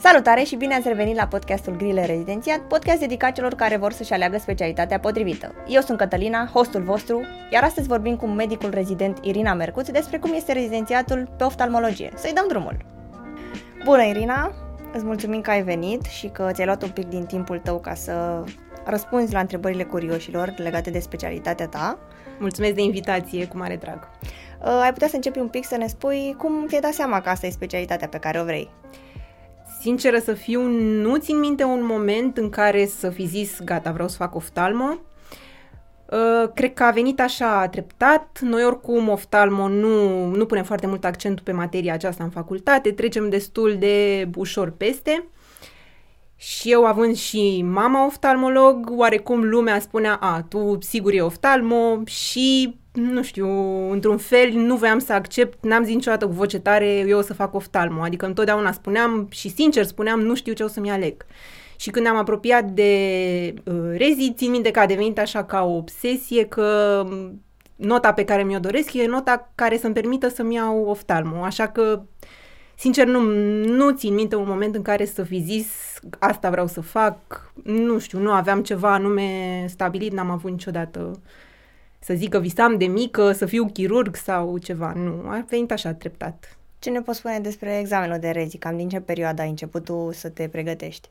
Salutare 0.00 0.42
și 0.42 0.56
bine 0.56 0.74
ați 0.74 0.88
revenit 0.88 1.16
la 1.16 1.26
podcastul 1.26 1.76
Grile 1.76 2.06
Rezidențiat, 2.06 2.60
podcast 2.60 2.98
dedicat 2.98 3.32
celor 3.32 3.54
care 3.54 3.76
vor 3.76 3.92
să-și 3.92 4.12
aleagă 4.12 4.38
specialitatea 4.38 4.98
potrivită. 4.98 5.54
Eu 5.68 5.80
sunt 5.80 5.98
Cătălina, 5.98 6.50
hostul 6.52 6.82
vostru, 6.82 7.20
iar 7.50 7.62
astăzi 7.62 7.88
vorbim 7.88 8.16
cu 8.16 8.26
medicul 8.26 8.70
rezident 8.70 9.18
Irina 9.22 9.54
Mercuț 9.54 9.88
despre 9.88 10.18
cum 10.18 10.32
este 10.34 10.52
rezidențiatul 10.52 11.28
pe 11.36 11.44
oftalmologie. 11.44 12.12
Să-i 12.14 12.32
dăm 12.32 12.44
drumul! 12.48 12.76
Bună, 13.84 14.02
Irina! 14.02 14.52
Îți 14.92 15.04
mulțumim 15.04 15.40
că 15.40 15.50
ai 15.50 15.62
venit 15.62 16.04
și 16.04 16.26
că 16.26 16.48
ți-ai 16.52 16.66
luat 16.66 16.82
un 16.82 16.90
pic 16.90 17.08
din 17.08 17.24
timpul 17.24 17.58
tău 17.58 17.78
ca 17.78 17.94
să 17.94 18.44
răspunzi 18.84 19.32
la 19.32 19.40
întrebările 19.40 19.84
curioșilor 19.84 20.54
legate 20.56 20.90
de 20.90 20.98
specialitatea 20.98 21.66
ta. 21.66 21.98
Mulțumesc 22.38 22.74
de 22.74 22.82
invitație, 22.82 23.46
cu 23.46 23.56
mare 23.56 23.76
drag. 23.76 24.08
Uh, 24.60 24.80
ai 24.82 24.92
putea 24.92 25.08
să 25.08 25.14
începi 25.16 25.38
un 25.38 25.48
pic 25.48 25.64
să 25.64 25.76
ne 25.76 25.86
spui 25.86 26.34
cum 26.38 26.66
ți-ai 26.66 26.80
dat 26.80 26.92
seama 26.92 27.20
că 27.20 27.28
asta 27.28 27.46
e 27.46 27.50
specialitatea 27.50 28.08
pe 28.08 28.18
care 28.18 28.40
o 28.40 28.44
vrei. 28.44 28.70
Sinceră 29.80 30.18
să 30.18 30.32
fiu, 30.32 30.62
nu 31.02 31.16
țin 31.16 31.38
minte 31.38 31.64
un 31.64 31.84
moment 31.84 32.36
în 32.36 32.50
care 32.50 32.86
să 32.86 33.10
fi 33.10 33.26
zis, 33.26 33.60
gata, 33.64 33.92
vreau 33.92 34.08
să 34.08 34.16
fac 34.16 34.34
oftalmo. 34.34 34.98
Uh, 36.10 36.50
cred 36.54 36.74
că 36.74 36.82
a 36.82 36.90
venit 36.90 37.20
așa 37.20 37.68
treptat. 37.68 38.38
Noi 38.40 38.64
oricum 38.64 39.08
oftalmo 39.08 39.68
nu, 39.68 40.24
nu 40.26 40.46
punem 40.46 40.64
foarte 40.64 40.86
mult 40.86 41.04
accentul 41.04 41.44
pe 41.44 41.52
materia 41.52 41.92
aceasta 41.92 42.24
în 42.24 42.30
facultate, 42.30 42.90
trecem 42.90 43.28
destul 43.28 43.76
de 43.78 44.28
ușor 44.36 44.70
peste. 44.70 45.28
Și 46.36 46.70
eu 46.70 46.84
având 46.84 47.16
și 47.16 47.64
mama 47.66 48.06
oftalmolog, 48.06 48.90
oarecum 48.96 49.48
lumea 49.48 49.78
spunea, 49.78 50.14
a, 50.14 50.42
tu 50.48 50.78
sigur 50.80 51.12
e 51.12 51.20
oftalmo 51.20 52.02
și, 52.04 52.78
nu 53.00 53.22
știu, 53.22 53.48
într-un 53.90 54.16
fel 54.16 54.50
nu 54.52 54.76
voiam 54.76 54.98
să 54.98 55.12
accept, 55.12 55.64
n-am 55.64 55.84
zis 55.84 55.94
niciodată 55.94 56.26
cu 56.26 56.32
voce 56.32 56.58
tare, 56.58 56.86
eu 56.86 57.18
o 57.18 57.22
să 57.22 57.34
fac 57.34 57.54
oftalmo. 57.54 58.02
Adică 58.02 58.26
întotdeauna 58.26 58.72
spuneam 58.72 59.28
și 59.30 59.48
sincer 59.48 59.84
spuneam, 59.84 60.20
nu 60.20 60.34
știu 60.34 60.52
ce 60.52 60.62
o 60.62 60.68
să-mi 60.68 60.90
aleg. 60.90 61.26
Și 61.76 61.90
când 61.90 62.06
am 62.06 62.16
apropiat 62.16 62.64
de 62.64 62.92
uh, 63.64 63.74
rezi, 63.96 64.32
țin 64.36 64.50
minte 64.50 64.70
că 64.70 64.80
a 64.80 64.86
devenit 64.86 65.18
așa 65.18 65.44
ca 65.44 65.64
o 65.64 65.76
obsesie 65.76 66.44
că 66.44 67.06
nota 67.76 68.12
pe 68.12 68.24
care 68.24 68.42
mi-o 68.42 68.58
doresc 68.58 68.92
e 68.92 69.06
nota 69.06 69.52
care 69.54 69.76
să-mi 69.76 69.94
permită 69.94 70.28
să-mi 70.28 70.54
iau 70.54 70.84
oftalmo. 70.84 71.42
Așa 71.42 71.68
că, 71.68 72.02
sincer, 72.76 73.06
nu, 73.06 73.20
nu 73.64 73.90
țin 73.90 74.14
minte 74.14 74.36
un 74.36 74.48
moment 74.48 74.74
în 74.74 74.82
care 74.82 75.04
să 75.04 75.22
fi 75.22 75.40
zis 75.40 75.66
asta 76.18 76.50
vreau 76.50 76.66
să 76.66 76.80
fac, 76.80 77.52
nu 77.64 77.98
știu, 77.98 78.18
nu 78.18 78.30
aveam 78.30 78.62
ceva 78.62 78.92
anume 78.92 79.64
stabilit, 79.68 80.12
n-am 80.12 80.30
avut 80.30 80.50
niciodată 80.50 81.20
să 82.08 82.14
zic 82.14 82.28
că 82.30 82.38
visam 82.38 82.76
de 82.78 82.86
mică, 82.86 83.32
să 83.32 83.46
fiu 83.46 83.66
chirurg 83.66 84.16
sau 84.16 84.58
ceva, 84.58 84.92
nu, 84.92 85.28
a 85.28 85.44
venit 85.48 85.72
așa 85.72 85.92
treptat. 85.92 86.58
Ce 86.78 86.90
ne 86.90 87.00
poți 87.00 87.18
spune 87.18 87.40
despre 87.40 87.78
examenul 87.78 88.18
de 88.18 88.30
rezi? 88.30 88.56
Cam 88.56 88.76
din 88.76 88.88
ce 88.88 89.00
perioadă 89.00 89.42
ai 89.42 89.48
început 89.48 89.84
tu 89.84 90.08
să 90.12 90.28
te 90.28 90.48
pregătești? 90.48 91.08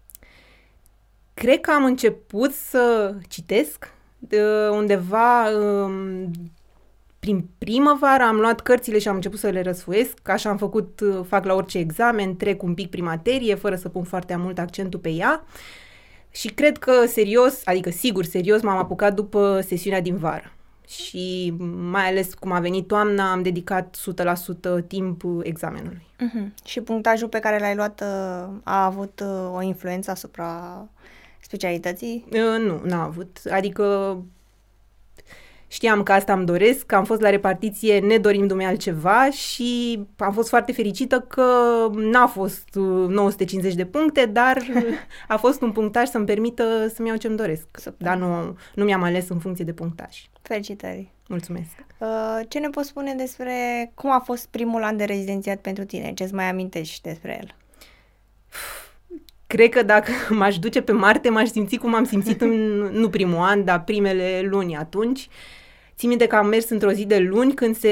Cred 1.33 1.61
că 1.61 1.71
am 1.71 1.83
început 1.83 2.53
să 2.53 3.15
citesc 3.27 3.93
de 4.19 4.41
undeva 4.71 5.49
um, 5.49 6.31
prin 7.19 7.49
primăvară 7.57 8.23
am 8.23 8.35
luat 8.35 8.61
cărțile 8.61 8.99
și 8.99 9.07
am 9.07 9.15
început 9.15 9.39
să 9.39 9.49
le 9.49 9.61
răsfoiesc, 9.61 10.29
așa 10.29 10.49
am 10.49 10.57
făcut, 10.57 10.99
uh, 10.99 11.19
fac 11.27 11.45
la 11.45 11.53
orice 11.53 11.77
examen, 11.77 12.35
trec 12.35 12.63
un 12.63 12.73
pic 12.73 12.89
prin 12.89 13.03
materie, 13.03 13.55
fără 13.55 13.75
să 13.75 13.89
pun 13.89 14.03
foarte 14.03 14.35
mult 14.35 14.59
accentul 14.59 14.99
pe 14.99 15.09
ea. 15.09 15.43
Și 16.29 16.47
cred 16.47 16.77
că 16.77 17.05
serios, 17.05 17.61
adică 17.65 17.89
sigur 17.89 18.25
serios, 18.25 18.61
m-am 18.61 18.77
apucat 18.77 19.13
după 19.13 19.61
sesiunea 19.65 20.01
din 20.01 20.17
vară. 20.17 20.51
Și 20.87 21.53
mai 21.91 22.07
ales 22.07 22.33
cum 22.33 22.51
a 22.51 22.59
venit 22.59 22.87
toamna, 22.87 23.31
am 23.31 23.41
dedicat 23.41 23.97
100% 24.81 24.87
timp 24.87 25.21
examenului. 25.41 26.07
Uh-huh. 26.15 26.63
Și 26.63 26.81
punctajul 26.81 27.27
pe 27.27 27.39
care 27.39 27.59
l-ai 27.59 27.75
luat 27.75 28.01
uh, 28.01 28.47
a 28.63 28.85
avut 28.85 29.19
uh, 29.23 29.55
o 29.55 29.61
influență 29.61 30.11
asupra 30.11 30.87
specialității? 31.41 32.25
Uh, 32.31 32.59
nu, 32.59 32.81
n-a 32.83 33.03
avut. 33.03 33.39
Adică 33.49 34.17
Știam 35.67 36.03
că 36.03 36.11
asta 36.11 36.33
îmi 36.33 36.45
doresc, 36.45 36.85
că 36.85 36.95
am 36.95 37.03
fost 37.03 37.21
la 37.21 37.29
repartiție 37.29 37.99
nedorindu-mi 37.99 38.65
altceva 38.65 39.29
și 39.29 39.99
am 40.17 40.33
fost 40.33 40.49
foarte 40.49 40.71
fericită 40.71 41.19
că 41.19 41.43
n-a 41.95 42.27
fost 42.27 42.67
950 42.73 43.71
uh, 43.71 43.77
de 43.77 43.85
puncte, 43.85 44.25
dar 44.25 44.57
a 45.27 45.37
fost 45.37 45.61
un 45.61 45.71
punctaj 45.71 46.07
să-mi 46.07 46.25
permită 46.25 46.87
să-mi 46.93 47.07
iau 47.07 47.17
ce-mi 47.17 47.37
doresc. 47.37 47.67
Super. 47.71 48.07
Dar 48.07 48.17
nu, 48.17 48.57
nu 48.73 48.83
mi-am 48.83 49.03
ales 49.03 49.29
în 49.29 49.39
funcție 49.39 49.65
de 49.65 49.73
punctaj. 49.73 50.29
Felicitări! 50.41 51.11
Mulțumesc! 51.27 51.85
Uh, 51.97 52.39
ce 52.47 52.59
ne 52.59 52.69
poți 52.69 52.87
spune 52.87 53.13
despre 53.13 53.91
cum 53.93 54.11
a 54.11 54.19
fost 54.19 54.47
primul 54.47 54.83
an 54.83 54.97
de 54.97 55.03
rezidențiat 55.03 55.57
pentru 55.57 55.83
tine? 55.83 56.13
Ce-ți 56.13 56.33
mai 56.33 56.49
amintești 56.49 57.01
despre 57.01 57.37
el? 57.41 57.55
Cred 59.47 59.69
că 59.69 59.83
dacă 59.83 60.11
m-aș 60.39 60.59
duce 60.59 60.81
pe 60.81 60.91
Marte, 60.91 61.29
m-aș 61.29 61.47
simți 61.47 61.75
cum 61.75 61.95
am 61.95 62.03
simțit 62.03 62.41
în, 62.41 62.51
nu 62.77 63.09
primul 63.09 63.37
an, 63.37 63.63
dar 63.63 63.83
primele 63.83 64.41
luni 64.43 64.77
atunci. 64.77 65.27
Țin 65.97 66.09
minte 66.09 66.27
că 66.27 66.35
am 66.35 66.47
mers 66.47 66.69
într-o 66.69 66.91
zi 66.91 67.05
de 67.05 67.17
luni 67.17 67.53
când 67.53 67.77
se, 67.77 67.91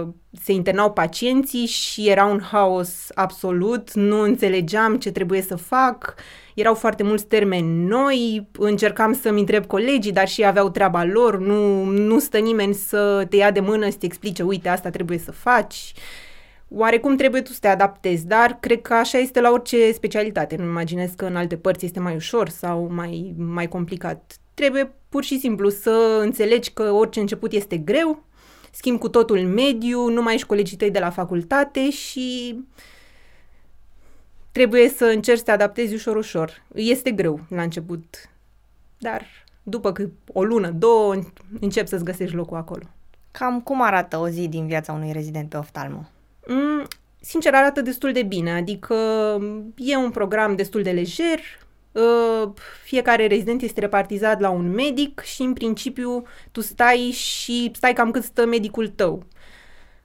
uh, 0.00 0.08
se 0.42 0.52
internau 0.52 0.92
pacienții 0.92 1.66
și 1.66 2.08
era 2.08 2.24
un 2.24 2.40
haos 2.40 3.08
absolut, 3.14 3.92
nu 3.92 4.20
înțelegeam 4.20 4.96
ce 4.96 5.10
trebuie 5.10 5.42
să 5.42 5.56
fac, 5.56 6.14
erau 6.54 6.74
foarte 6.74 7.02
mulți 7.02 7.26
termeni 7.26 7.86
noi, 7.86 8.48
încercam 8.58 9.12
să-mi 9.12 9.40
întreb 9.40 9.66
colegii, 9.66 10.12
dar 10.12 10.28
și 10.28 10.44
aveau 10.44 10.70
treaba 10.70 11.04
lor, 11.04 11.38
nu, 11.38 11.84
nu 11.84 12.18
stă 12.18 12.38
nimeni 12.38 12.74
să 12.74 13.26
te 13.28 13.36
ia 13.36 13.50
de 13.50 13.60
mână, 13.60 13.90
să 13.90 13.96
te 13.98 14.06
explice, 14.06 14.42
uite, 14.42 14.68
asta 14.68 14.90
trebuie 14.90 15.18
să 15.18 15.32
faci. 15.32 15.92
Oarecum 16.68 17.16
trebuie 17.16 17.40
tu 17.40 17.52
să 17.52 17.58
te 17.60 17.68
adaptezi, 17.68 18.26
dar 18.26 18.56
cred 18.60 18.80
că 18.80 18.94
așa 18.94 19.18
este 19.18 19.40
la 19.40 19.50
orice 19.50 19.92
specialitate. 19.92 20.56
Nu 20.56 20.64
imaginez 20.64 21.10
că 21.16 21.24
în 21.24 21.36
alte 21.36 21.56
părți 21.56 21.84
este 21.84 22.00
mai 22.00 22.14
ușor 22.14 22.48
sau 22.48 22.88
mai, 22.92 23.34
mai 23.36 23.68
complicat. 23.68 24.34
Trebuie 24.54 24.94
pur 25.08 25.24
și 25.24 25.38
simplu 25.38 25.68
să 25.68 26.18
înțelegi 26.22 26.70
că 26.72 26.90
orice 26.90 27.20
început 27.20 27.52
este 27.52 27.76
greu, 27.76 28.24
schimb 28.70 28.98
cu 28.98 29.08
totul 29.08 29.40
mediu, 29.40 30.08
nu 30.08 30.22
mai 30.22 30.34
ești 30.34 30.46
colegii 30.46 30.76
tăi 30.76 30.90
de 30.90 30.98
la 30.98 31.10
facultate 31.10 31.90
și 31.90 32.58
trebuie 34.52 34.88
să 34.88 35.04
încerci 35.04 35.38
să 35.38 35.44
te 35.44 35.50
adaptezi 35.50 35.94
ușor, 35.94 36.16
ușor. 36.16 36.62
Este 36.74 37.10
greu 37.10 37.40
la 37.48 37.62
început, 37.62 38.30
dar 38.98 39.26
după 39.62 39.92
că 39.92 40.08
o 40.32 40.44
lună, 40.44 40.70
două, 40.70 41.14
încep 41.60 41.86
să-ți 41.86 42.04
găsești 42.04 42.34
locul 42.34 42.56
acolo. 42.56 42.84
Cam 43.30 43.60
cum 43.60 43.82
arată 43.82 44.16
o 44.16 44.28
zi 44.28 44.48
din 44.48 44.66
viața 44.66 44.92
unui 44.92 45.12
rezident 45.12 45.48
pe 45.48 45.56
oftalmo? 45.56 46.08
Mm, 46.46 46.86
sincer, 47.20 47.54
arată 47.54 47.80
destul 47.80 48.12
de 48.12 48.22
bine, 48.22 48.50
adică 48.52 48.94
e 49.76 49.96
un 49.96 50.10
program 50.10 50.56
destul 50.56 50.82
de 50.82 50.90
lejer, 50.90 51.38
Uh, 51.38 51.69
fiecare 52.82 53.26
rezident 53.26 53.62
este 53.62 53.80
repartizat 53.80 54.40
la 54.40 54.50
un 54.50 54.70
medic 54.70 55.20
și 55.20 55.42
în 55.42 55.52
principiu 55.52 56.22
tu 56.52 56.60
stai 56.60 57.10
și 57.12 57.70
stai 57.74 57.92
cam 57.92 58.10
cât 58.10 58.22
stă 58.22 58.46
medicul 58.46 58.88
tău. 58.88 59.22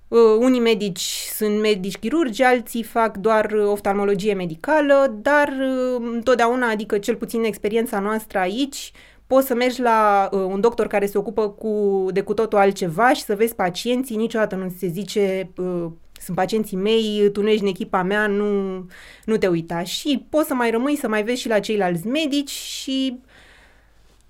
Uh, 0.07 0.38
unii 0.40 0.59
medici 0.59 1.29
sunt 1.34 1.59
medici 1.59 1.97
chirurgi, 1.97 2.44
alții 2.44 2.84
fac 2.84 3.18
doar 3.18 3.51
oftalmologie 3.51 4.34
medicală, 4.34 5.16
dar 5.22 5.47
uh, 5.47 6.07
întotdeauna, 6.13 6.69
adică 6.69 6.97
cel 6.97 7.16
puțin 7.16 7.44
experiența 7.44 8.00
noastră 8.00 8.40
aici, 8.40 8.91
poți 9.28 9.47
să 9.47 9.56
mergi 9.56 9.81
la 9.81 10.29
uh, 10.31 10.40
un 10.40 10.62
doctor 10.62 10.88
care 10.88 11.06
se 11.06 11.17
ocupă 11.17 11.50
cu, 11.50 12.06
de 12.12 12.22
cu 12.22 12.34
totul 12.34 12.57
altceva 12.57 13.13
și 13.13 13.23
să 13.23 13.35
vezi 13.35 13.56
pacienții, 13.56 14.16
niciodată 14.16 14.56
nu 14.56 14.73
se 14.78 14.88
zice 14.88 15.52
uh, 15.57 15.85
sunt 16.25 16.38
pacienții 16.38 16.78
mei, 16.78 17.30
tu 17.34 17.41
nu 17.41 17.50
ești 17.50 17.62
în 17.62 17.68
echipa 17.68 18.03
mea, 18.03 18.28
nu, 18.28 18.86
nu 19.25 19.38
te 19.38 19.47
uita. 19.47 19.84
Și 19.84 20.25
poți 20.30 20.47
să 20.47 20.53
mai 20.53 20.72
rămâi, 20.72 20.96
să 20.96 21.08
mai 21.08 21.24
vezi 21.24 21.41
și 21.41 21.47
la 21.47 21.59
ceilalți 21.59 22.08
medici 22.08 22.50
și 22.50 23.19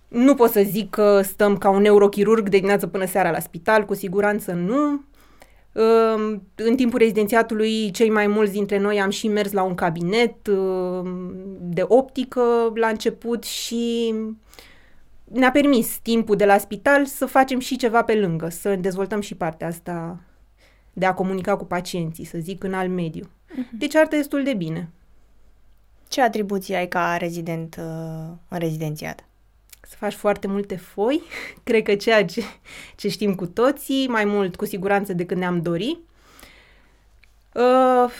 nu 0.07 0.35
pot 0.35 0.51
să 0.51 0.61
zic 0.66 0.89
că 0.89 1.22
stăm 1.22 1.57
ca 1.57 1.69
un 1.69 1.81
neurochirurg 1.81 2.44
de 2.44 2.55
dimineață 2.55 2.88
până 2.88 3.05
seara 3.05 3.31
la 3.31 3.39
spital, 3.39 3.85
cu 3.85 3.94
siguranță 3.94 4.51
nu. 4.51 5.03
În 6.55 6.75
timpul 6.75 7.00
rezidențiatului, 7.00 7.91
cei 7.91 8.09
mai 8.09 8.28
mulți 8.28 8.51
dintre 8.51 8.79
noi 8.79 9.01
am 9.01 9.09
și 9.09 9.28
mers 9.28 9.52
la 9.52 9.64
un 9.64 9.75
cabinet 9.75 10.35
de 11.59 11.84
optică 11.87 12.41
la 12.73 12.87
început 12.87 13.43
și 13.43 14.14
ne-a 15.23 15.52
permis 15.52 15.97
timpul 16.02 16.35
de 16.35 16.46
la 16.46 16.58
spital 16.58 17.05
să 17.05 17.25
facem 17.25 17.59
și 17.59 17.78
ceva 17.78 18.03
pe 18.03 18.16
lângă, 18.16 18.49
să 18.49 18.75
dezvoltăm 18.75 19.22
și 19.22 19.35
partea 19.35 19.67
asta 19.67 20.20
de 20.97 21.06
a 21.06 21.14
comunica 21.14 21.58
cu 21.58 21.66
pacienții, 21.66 22.26
să 22.26 22.38
zic, 22.38 22.64
în 22.64 22.74
alt 22.74 22.90
mediu. 22.90 23.24
Uh-huh. 23.26 23.70
Deci 23.72 23.96
arată 23.96 24.16
destul 24.16 24.44
de 24.44 24.53
bine. 24.53 24.90
Ce 26.08 26.22
atribuții 26.22 26.76
ai 26.76 26.88
ca 26.88 27.18
rezident 27.18 27.76
uh, 27.80 28.36
în 28.47 28.59
rezidențiat? 28.59 29.26
Să 29.82 29.96
faci 29.97 30.14
foarte 30.14 30.47
multe 30.47 30.76
foi, 30.76 31.22
cred 31.64 31.84
că 31.84 31.96
ceea 31.96 32.26
ce, 32.26 32.42
ce 32.96 33.09
știm 33.09 33.36
cu 33.36 33.46
toții, 33.46 34.08
mai 34.08 34.26
mult 34.26 34.56
cu 34.56 34.66
siguranță 34.66 35.14
decât 35.14 35.38
ne-am 35.38 35.62
dori. 35.62 36.00
Uh, 37.53 38.12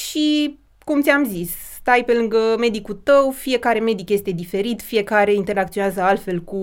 și, 0.00 0.58
cum 0.84 1.02
ți-am 1.02 1.24
zis, 1.24 1.50
stai 1.74 2.04
pe 2.04 2.12
lângă 2.14 2.56
medicul 2.58 2.94
tău, 2.94 3.30
fiecare 3.30 3.78
medic 3.80 4.08
este 4.08 4.30
diferit, 4.30 4.82
fiecare 4.82 5.32
interacționează 5.32 6.00
altfel 6.00 6.40
cu, 6.40 6.58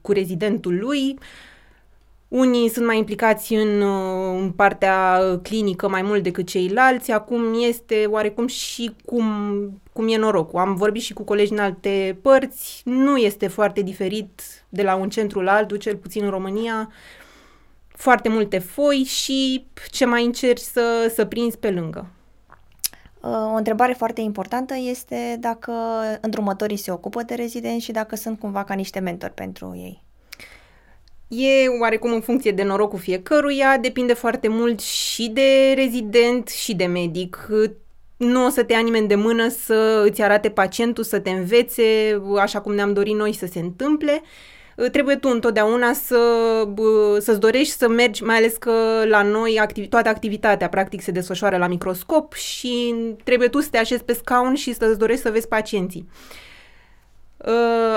cu 0.00 0.12
rezidentul 0.12 0.78
lui. 0.78 1.18
Unii 2.28 2.68
sunt 2.68 2.86
mai 2.86 2.98
implicați 2.98 3.54
în, 3.54 3.80
uh, 3.80 4.38
în 4.40 4.50
partea 4.50 5.20
clinică 5.42 5.88
mai 5.88 6.02
mult 6.02 6.22
decât 6.22 6.46
ceilalți. 6.46 7.10
Acum 7.10 7.42
este 7.68 8.06
oarecum 8.08 8.46
și 8.46 8.94
cum, 9.04 9.24
cum 9.92 10.08
e 10.08 10.16
norocul. 10.16 10.58
Am 10.58 10.74
vorbit 10.74 11.02
și 11.02 11.12
cu 11.12 11.22
colegi 11.22 11.52
în 11.52 11.58
alte 11.58 12.18
părți. 12.22 12.82
Nu 12.84 13.16
este 13.16 13.46
foarte 13.46 13.82
diferit 13.82 14.42
de 14.68 14.82
la 14.82 14.94
un 14.94 15.08
centru 15.08 15.40
la 15.40 15.52
altul, 15.52 15.76
cel 15.76 15.96
puțin 15.96 16.24
în 16.24 16.30
România. 16.30 16.92
Foarte 17.88 18.28
multe 18.28 18.58
foi 18.58 18.96
și 18.96 19.66
ce 19.90 20.04
mai 20.04 20.24
încerci 20.24 20.60
să, 20.60 21.12
să 21.14 21.24
prinzi 21.24 21.58
pe 21.58 21.70
lângă. 21.70 22.06
Uh, 23.20 23.30
o 23.30 23.54
întrebare 23.54 23.92
foarte 23.92 24.20
importantă 24.20 24.74
este 24.76 25.36
dacă 25.40 25.72
îndrumătorii 26.20 26.76
se 26.76 26.90
ocupă 26.90 27.22
de 27.22 27.34
rezidenți 27.34 27.84
și 27.84 27.92
dacă 27.92 28.16
sunt 28.16 28.38
cumva 28.38 28.64
ca 28.64 28.74
niște 28.74 28.98
mentori 28.98 29.32
pentru 29.32 29.72
ei. 29.76 30.07
E 31.28 31.68
oarecum 31.80 32.12
în 32.12 32.20
funcție 32.20 32.50
de 32.50 32.62
norocul 32.62 32.98
fiecăruia, 32.98 33.78
depinde 33.80 34.12
foarte 34.12 34.48
mult 34.48 34.80
și 34.80 35.28
de 35.28 35.72
rezident 35.74 36.48
și 36.48 36.74
de 36.74 36.84
medic. 36.84 37.48
Nu 38.16 38.44
o 38.44 38.48
să 38.48 38.62
te 38.62 38.72
ia 38.72 38.78
nimeni 38.78 39.08
de 39.08 39.14
mână 39.14 39.48
să 39.48 40.02
îți 40.06 40.22
arate 40.22 40.50
pacientul, 40.50 41.04
să 41.04 41.18
te 41.18 41.30
învețe 41.30 41.82
așa 42.40 42.60
cum 42.60 42.74
ne-am 42.74 42.92
dorit 42.92 43.14
noi 43.14 43.32
să 43.32 43.46
se 43.46 43.58
întâmple. 43.58 44.22
Trebuie 44.92 45.16
tu 45.16 45.28
întotdeauna 45.28 45.92
să, 45.92 46.20
să-ți 47.18 47.40
dorești 47.40 47.76
să 47.76 47.88
mergi, 47.88 48.22
mai 48.22 48.36
ales 48.36 48.56
că 48.56 48.72
la 49.04 49.22
noi 49.22 49.60
activi- 49.66 49.88
toată 49.88 50.08
activitatea 50.08 50.68
practic 50.68 51.02
se 51.02 51.10
desfășoară 51.10 51.56
la 51.56 51.66
microscop 51.66 52.32
și 52.34 52.94
trebuie 53.24 53.48
tu 53.48 53.60
să 53.60 53.68
te 53.70 53.78
așezi 53.78 54.04
pe 54.04 54.12
scaun 54.12 54.54
și 54.54 54.74
să-ți 54.74 54.98
dorești 54.98 55.22
să 55.22 55.30
vezi 55.30 55.48
pacienții. 55.48 56.06
Uh, 56.08 56.47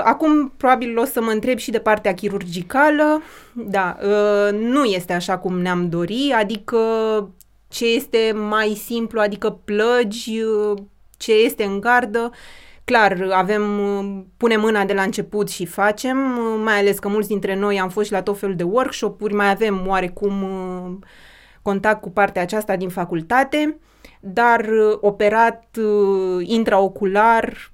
acum 0.02 0.52
probabil 0.56 0.98
o 0.98 1.04
să 1.04 1.20
mă 1.20 1.30
întreb 1.30 1.58
și 1.58 1.70
de 1.70 1.78
partea 1.78 2.14
chirurgicală. 2.14 3.22
Da, 3.52 3.96
uh, 4.02 4.58
nu 4.58 4.84
este 4.84 5.12
așa 5.12 5.38
cum 5.38 5.60
ne-am 5.60 5.88
dori, 5.88 6.34
adică 6.38 6.78
ce 7.68 7.86
este 7.86 8.32
mai 8.48 8.80
simplu, 8.84 9.20
adică 9.20 9.50
plăgi, 9.64 10.40
uh, 10.40 10.78
ce 11.16 11.32
este 11.32 11.64
în 11.64 11.80
gardă. 11.80 12.30
Clar, 12.84 13.28
avem, 13.32 13.62
punem 14.36 14.60
mâna 14.60 14.84
de 14.84 14.92
la 14.92 15.02
început 15.02 15.48
și 15.48 15.66
facem, 15.66 16.16
mai 16.62 16.78
ales 16.78 16.98
că 16.98 17.08
mulți 17.08 17.28
dintre 17.28 17.54
noi 17.56 17.80
am 17.80 17.88
fost 17.88 18.06
și 18.06 18.12
la 18.12 18.22
tot 18.22 18.38
felul 18.38 18.56
de 18.56 18.62
workshop-uri, 18.62 19.34
mai 19.34 19.50
avem 19.50 19.84
oarecum 19.86 20.32
contact 21.62 22.00
cu 22.00 22.10
partea 22.10 22.42
aceasta 22.42 22.76
din 22.76 22.88
facultate, 22.88 23.78
dar 24.20 24.68
operat 25.00 25.64
intraocular 26.40 27.72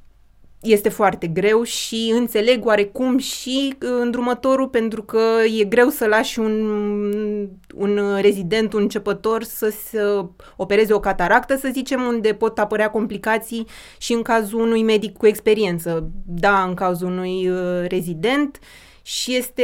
este 0.60 0.88
foarte 0.88 1.26
greu 1.26 1.62
și 1.62 2.12
înțeleg 2.16 2.66
oarecum 2.66 3.18
și 3.18 3.74
uh, 3.82 3.88
îndrumătorul 4.00 4.68
pentru 4.68 5.02
că 5.02 5.20
e 5.58 5.64
greu 5.64 5.88
să 5.88 6.06
lași 6.06 6.38
un, 6.38 6.60
un 7.74 8.00
rezident, 8.20 8.72
un 8.72 8.80
începător 8.80 9.42
să 9.42 9.72
se 9.84 10.00
opereze 10.56 10.92
o 10.92 11.00
cataractă, 11.00 11.56
să 11.56 11.68
zicem, 11.72 12.02
unde 12.02 12.34
pot 12.34 12.58
apărea 12.58 12.90
complicații 12.90 13.66
și 13.98 14.12
în 14.12 14.22
cazul 14.22 14.60
unui 14.60 14.82
medic 14.82 15.16
cu 15.16 15.26
experiență. 15.26 16.10
Da, 16.26 16.62
în 16.62 16.74
cazul 16.74 17.08
unui 17.08 17.48
uh, 17.48 17.88
rezident 17.88 18.58
și 19.08 19.34
este, 19.34 19.62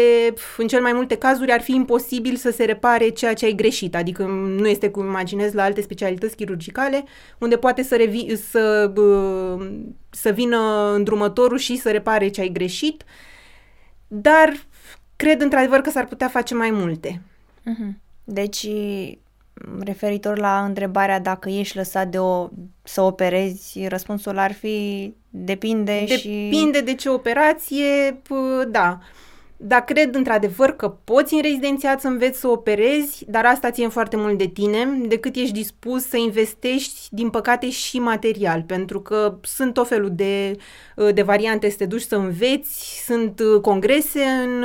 în 0.56 0.66
cel 0.66 0.82
mai 0.82 0.92
multe 0.92 1.16
cazuri, 1.16 1.52
ar 1.52 1.60
fi 1.60 1.74
imposibil 1.74 2.36
să 2.36 2.50
se 2.50 2.64
repare 2.64 3.08
ceea 3.08 3.34
ce 3.34 3.44
ai 3.44 3.52
greșit. 3.52 3.94
Adică 3.94 4.22
nu 4.26 4.68
este 4.68 4.90
cum 4.90 5.06
imaginezi 5.06 5.54
la 5.54 5.62
alte 5.62 5.80
specialități 5.80 6.36
chirurgicale, 6.36 7.04
unde 7.38 7.56
poate 7.56 7.82
să, 7.82 7.96
revi, 7.96 8.36
să, 8.36 8.92
să 10.10 10.30
vină 10.30 10.92
îndrumătorul 10.94 11.58
și 11.58 11.76
să 11.76 11.90
repare 11.90 12.28
ce 12.28 12.40
ai 12.40 12.48
greșit, 12.48 13.04
dar 14.06 14.66
cred 15.16 15.40
într-adevăr 15.40 15.80
că 15.80 15.90
s-ar 15.90 16.04
putea 16.04 16.28
face 16.28 16.54
mai 16.54 16.70
multe. 16.70 17.22
Mhm. 17.62 18.00
Deci, 18.24 18.66
referitor 19.80 20.38
la 20.38 20.64
întrebarea 20.64 21.20
dacă 21.20 21.48
ești 21.48 21.76
lăsat 21.76 22.08
de 22.08 22.18
o, 22.18 22.48
să 22.82 23.00
operezi, 23.00 23.86
răspunsul 23.88 24.38
ar 24.38 24.52
fi 24.52 25.14
depinde, 25.28 25.92
depinde 25.92 26.16
și... 26.16 26.28
Depinde 26.28 26.80
de 26.80 26.94
ce 26.94 27.08
operație, 27.08 28.20
da. 28.68 28.98
Dar 29.56 29.80
cred 29.84 30.14
într-adevăr 30.14 30.70
că 30.70 30.88
poți 31.04 31.34
în 31.34 31.40
rezidențiat 31.42 32.00
să 32.00 32.06
înveți 32.06 32.40
să 32.40 32.48
operezi, 32.48 33.24
dar 33.28 33.44
asta 33.46 33.70
ține 33.70 33.88
foarte 33.88 34.16
mult 34.16 34.38
de 34.38 34.46
tine, 34.46 34.98
decât 35.06 35.36
ești 35.36 35.52
dispus 35.52 36.08
să 36.08 36.16
investești, 36.16 37.00
din 37.10 37.30
păcate, 37.30 37.70
și 37.70 37.98
material, 37.98 38.62
pentru 38.62 39.00
că 39.00 39.38
sunt 39.42 39.74
tot 39.74 39.88
felul 39.88 40.10
de, 40.14 40.56
de 41.14 41.22
variante 41.22 41.70
să 41.70 41.76
te 41.76 41.86
duci 41.86 42.02
să 42.02 42.16
înveți, 42.16 43.02
sunt 43.06 43.40
uh, 43.40 43.60
congrese 43.60 44.22
în, 44.22 44.64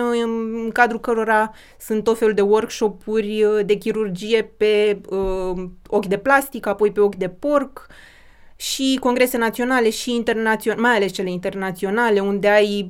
în 0.63 0.69
cadrul 0.73 0.99
cărora 0.99 1.51
sunt 1.79 2.03
tot 2.03 2.17
felul 2.17 2.33
de 2.33 2.41
workshop-uri 2.41 3.43
uh, 3.43 3.65
de 3.65 3.73
chirurgie 3.73 4.43
pe 4.57 5.01
uh, 5.09 5.63
ochi 5.87 6.05
de 6.05 6.17
plastic, 6.17 6.65
apoi 6.65 6.91
pe 6.91 6.99
ochi 6.99 7.15
de 7.15 7.29
porc, 7.29 7.87
și 8.55 8.97
congrese 8.99 9.37
naționale 9.37 9.89
și 9.89 10.15
internaționale, 10.15 10.81
mai 10.81 10.95
ales 10.95 11.11
cele 11.11 11.29
internaționale, 11.29 12.19
unde 12.19 12.47
ai 12.47 12.87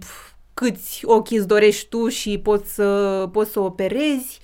câți 0.53 1.01
ochi 1.05 1.31
îți 1.31 1.47
dorești 1.47 1.87
tu 1.89 2.07
și 2.07 2.39
poți 2.39 2.73
să, 2.73 3.29
poți 3.31 3.51
să 3.51 3.59
operezi. 3.59 4.39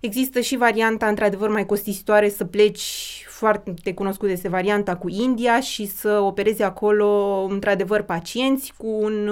Există 0.00 0.40
și 0.40 0.56
varianta, 0.56 1.06
într-adevăr, 1.06 1.48
mai 1.48 1.66
costisitoare 1.66 2.28
să 2.28 2.44
pleci 2.44 3.26
foarte 3.28 3.94
cunoscut 3.94 4.28
este 4.28 4.48
varianta 4.48 4.96
cu 4.96 5.08
India 5.08 5.60
și 5.60 5.86
să 5.86 6.18
operezi 6.20 6.62
acolo, 6.62 7.42
într-adevăr, 7.50 8.02
pacienți 8.02 8.72
cu 8.76 8.86
un, 8.86 9.30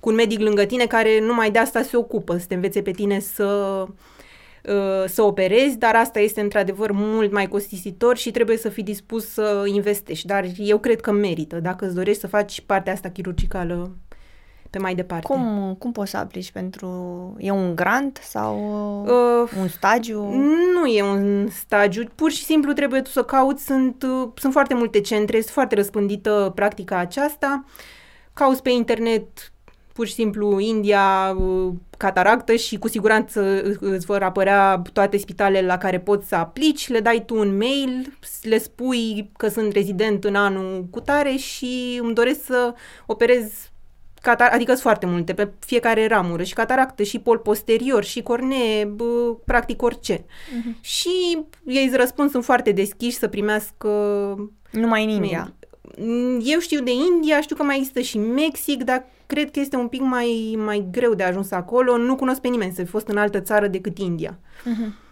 cu 0.00 0.08
un 0.08 0.14
medic 0.14 0.40
lângă 0.40 0.64
tine 0.64 0.86
care 0.86 1.20
numai 1.20 1.50
de 1.50 1.58
asta 1.58 1.82
se 1.82 1.96
ocupă, 1.96 2.36
să 2.36 2.44
te 2.48 2.54
învețe 2.54 2.82
pe 2.82 2.90
tine 2.90 3.20
să, 3.20 3.86
să 5.06 5.22
operezi, 5.22 5.78
dar 5.78 5.94
asta 5.94 6.20
este 6.20 6.40
într-adevăr 6.40 6.90
mult 6.92 7.32
mai 7.32 7.48
costisitor 7.48 8.16
și 8.16 8.30
trebuie 8.30 8.56
să 8.56 8.68
fii 8.68 8.82
dispus 8.82 9.28
să 9.28 9.64
investești. 9.66 10.26
Dar 10.26 10.46
eu 10.56 10.78
cred 10.78 11.00
că 11.00 11.12
merită. 11.12 11.60
Dacă 11.60 11.84
îți 11.84 11.94
dorești 11.94 12.20
să 12.20 12.26
faci 12.26 12.60
partea 12.60 12.92
asta 12.92 13.10
chirurgicală, 13.10 13.96
pe 14.70 14.78
mai 14.78 14.94
departe. 14.94 15.26
Cum, 15.26 15.74
cum 15.78 15.92
poți 15.92 16.10
să 16.10 16.16
aplici 16.16 16.52
pentru... 16.52 16.88
E 17.38 17.50
un 17.50 17.74
grant 17.74 18.20
sau 18.22 18.56
uh, 19.02 19.50
un 19.60 19.68
stagiu? 19.68 20.24
Nu 20.74 20.86
e 20.86 21.02
un 21.02 21.48
stagiu, 21.48 22.04
pur 22.14 22.30
și 22.30 22.44
simplu 22.44 22.72
trebuie 22.72 23.00
tu 23.00 23.10
să 23.10 23.24
cauți, 23.24 23.64
sunt, 23.64 24.02
uh, 24.02 24.28
sunt 24.34 24.52
foarte 24.52 24.74
multe 24.74 25.00
centre, 25.00 25.36
este 25.36 25.52
foarte 25.52 25.74
răspândită 25.74 26.52
practica 26.54 26.98
aceasta, 26.98 27.64
cauți 28.32 28.62
pe 28.62 28.70
internet 28.70 29.52
pur 29.98 30.06
și 30.06 30.12
simplu 30.12 30.58
India, 30.58 31.36
uh, 31.38 31.72
cataractă 31.96 32.54
și 32.54 32.78
cu 32.78 32.88
siguranță 32.88 33.62
îți 33.80 34.06
vor 34.06 34.22
apărea 34.22 34.82
toate 34.92 35.16
spitalele 35.16 35.66
la 35.66 35.78
care 35.78 36.00
poți 36.00 36.28
să 36.28 36.34
aplici, 36.34 36.88
le 36.88 37.00
dai 37.00 37.22
tu 37.26 37.38
un 37.38 37.56
mail, 37.56 38.18
le 38.42 38.58
spui 38.58 39.30
că 39.36 39.48
sunt 39.48 39.72
rezident 39.72 40.24
în 40.24 40.34
anul 40.34 40.86
cu 40.90 41.00
tare 41.00 41.36
și 41.36 41.98
îmi 42.02 42.14
doresc 42.14 42.44
să 42.44 42.74
operez 43.06 43.70
catar- 44.22 44.52
adică 44.52 44.70
sunt 44.70 44.82
foarte 44.82 45.06
multe 45.06 45.34
pe 45.34 45.50
fiecare 45.58 46.06
ramură, 46.06 46.42
și 46.42 46.54
cataractă, 46.54 47.02
și 47.02 47.18
pol 47.18 47.38
posterior, 47.38 48.04
și 48.04 48.22
cornee, 48.22 48.84
bă, 48.84 49.36
practic 49.44 49.82
orice. 49.82 50.18
Uh-huh. 50.18 50.80
Și 50.80 51.38
ei 51.66 51.84
îți 51.86 51.96
răspund, 51.96 52.30
sunt 52.30 52.44
foarte 52.44 52.72
deschiși 52.72 53.16
să 53.16 53.28
primească... 53.28 53.88
Numai 54.70 55.04
în 55.04 55.10
India. 55.10 55.52
Eu 56.42 56.58
știu 56.58 56.80
de 56.80 56.90
India, 56.90 57.40
știu 57.40 57.56
că 57.56 57.62
mai 57.62 57.76
există 57.76 58.00
și 58.00 58.18
Mexic, 58.18 58.82
dar 58.82 59.06
cred 59.26 59.50
că 59.50 59.60
este 59.60 59.76
un 59.76 59.88
pic 59.88 60.00
mai, 60.00 60.58
mai 60.64 60.88
greu 60.90 61.14
de 61.14 61.22
ajuns 61.22 61.50
acolo. 61.50 61.96
Nu 61.96 62.16
cunosc 62.16 62.40
pe 62.40 62.48
nimeni 62.48 62.72
să 62.74 62.82
fi 62.82 62.90
fost 62.90 63.08
în 63.08 63.16
altă 63.16 63.40
țară 63.40 63.66
decât 63.66 63.98
India. 63.98 64.38
Uh-huh. 64.38 65.07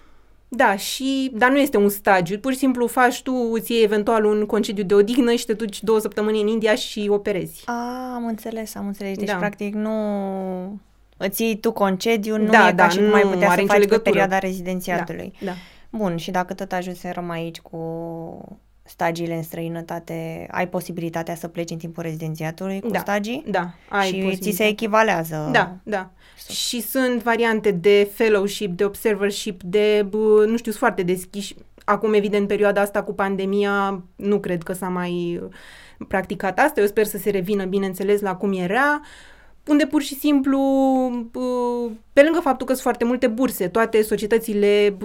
Da, 0.48 0.76
și, 0.76 1.30
dar 1.34 1.50
nu 1.50 1.58
este 1.58 1.76
un 1.76 1.88
stagiu, 1.88 2.38
pur 2.38 2.52
și 2.52 2.58
simplu 2.58 2.86
faci 2.86 3.22
tu, 3.22 3.32
îți 3.52 3.72
iei 3.72 3.82
eventual 3.82 4.24
un 4.24 4.46
concediu 4.46 4.84
de 4.84 4.94
odihnă 4.94 5.34
și 5.34 5.46
te 5.46 5.52
duci 5.52 5.82
două 5.82 5.98
săptămâni 5.98 6.40
în 6.40 6.46
India 6.46 6.74
și 6.74 7.06
operezi. 7.10 7.62
A, 7.64 8.12
am 8.14 8.26
înțeles, 8.26 8.74
am 8.74 8.86
înțeles. 8.86 9.16
Deci, 9.16 9.28
da. 9.28 9.36
practic, 9.36 9.74
nu 9.74 10.80
îți 11.16 11.42
iei 11.42 11.56
tu 11.56 11.72
concediu, 11.72 12.36
nu 12.36 12.50
da, 12.50 12.68
e 12.68 12.72
da, 12.72 12.82
ca 12.82 12.88
și 12.88 12.98
cum 12.98 13.14
ai 13.14 13.22
putea 13.22 13.54
să 13.54 13.64
faci 13.66 13.86
pe 13.86 13.98
perioada 13.98 14.38
rezidențiatului. 14.38 15.32
Da, 15.40 15.46
da. 15.46 15.52
Bun, 15.90 16.16
și 16.16 16.30
dacă 16.30 16.54
tot 16.54 16.72
ajungi 16.72 17.00
să 17.00 17.10
rămâi 17.14 17.38
aici 17.38 17.60
cu 17.60 17.78
stagiile 18.86 19.34
în 19.34 19.42
străinătate, 19.42 20.46
ai 20.50 20.68
posibilitatea 20.68 21.34
să 21.34 21.48
pleci 21.48 21.70
în 21.70 21.78
timpul 21.78 22.02
rezidențiatului 22.02 22.80
cu 22.80 22.88
da, 22.88 22.98
stagii? 22.98 23.44
Da, 23.48 23.70
ai 23.88 24.06
Și 24.06 24.36
ți 24.36 24.50
se 24.50 24.66
echivalează. 24.66 25.48
Da, 25.52 25.76
da. 25.82 26.10
Și 26.48 26.80
sunt 26.80 27.22
variante 27.22 27.70
de 27.70 28.10
fellowship, 28.12 28.76
de 28.76 28.84
observership, 28.84 29.62
de, 29.62 30.06
nu 30.46 30.56
știu, 30.56 30.70
sunt 30.70 30.74
foarte 30.74 31.02
deschiși. 31.02 31.54
Acum, 31.84 32.14
evident, 32.14 32.48
perioada 32.48 32.80
asta 32.80 33.02
cu 33.02 33.12
pandemia, 33.12 34.02
nu 34.16 34.38
cred 34.40 34.62
că 34.62 34.72
s-a 34.72 34.88
mai 34.88 35.40
practicat 36.08 36.58
asta. 36.58 36.80
Eu 36.80 36.86
sper 36.86 37.04
să 37.04 37.18
se 37.18 37.30
revină, 37.30 37.64
bineînțeles, 37.64 38.20
la 38.20 38.36
cum 38.36 38.52
era 38.52 39.00
unde 39.66 39.86
pur 39.86 40.02
și 40.02 40.14
simplu, 40.14 40.60
pe 42.12 42.22
lângă 42.22 42.40
faptul 42.40 42.66
că 42.66 42.72
sunt 42.72 42.82
foarte 42.82 43.04
multe 43.04 43.26
burse, 43.26 43.68
toate 43.68 44.02
societățile 44.02 44.96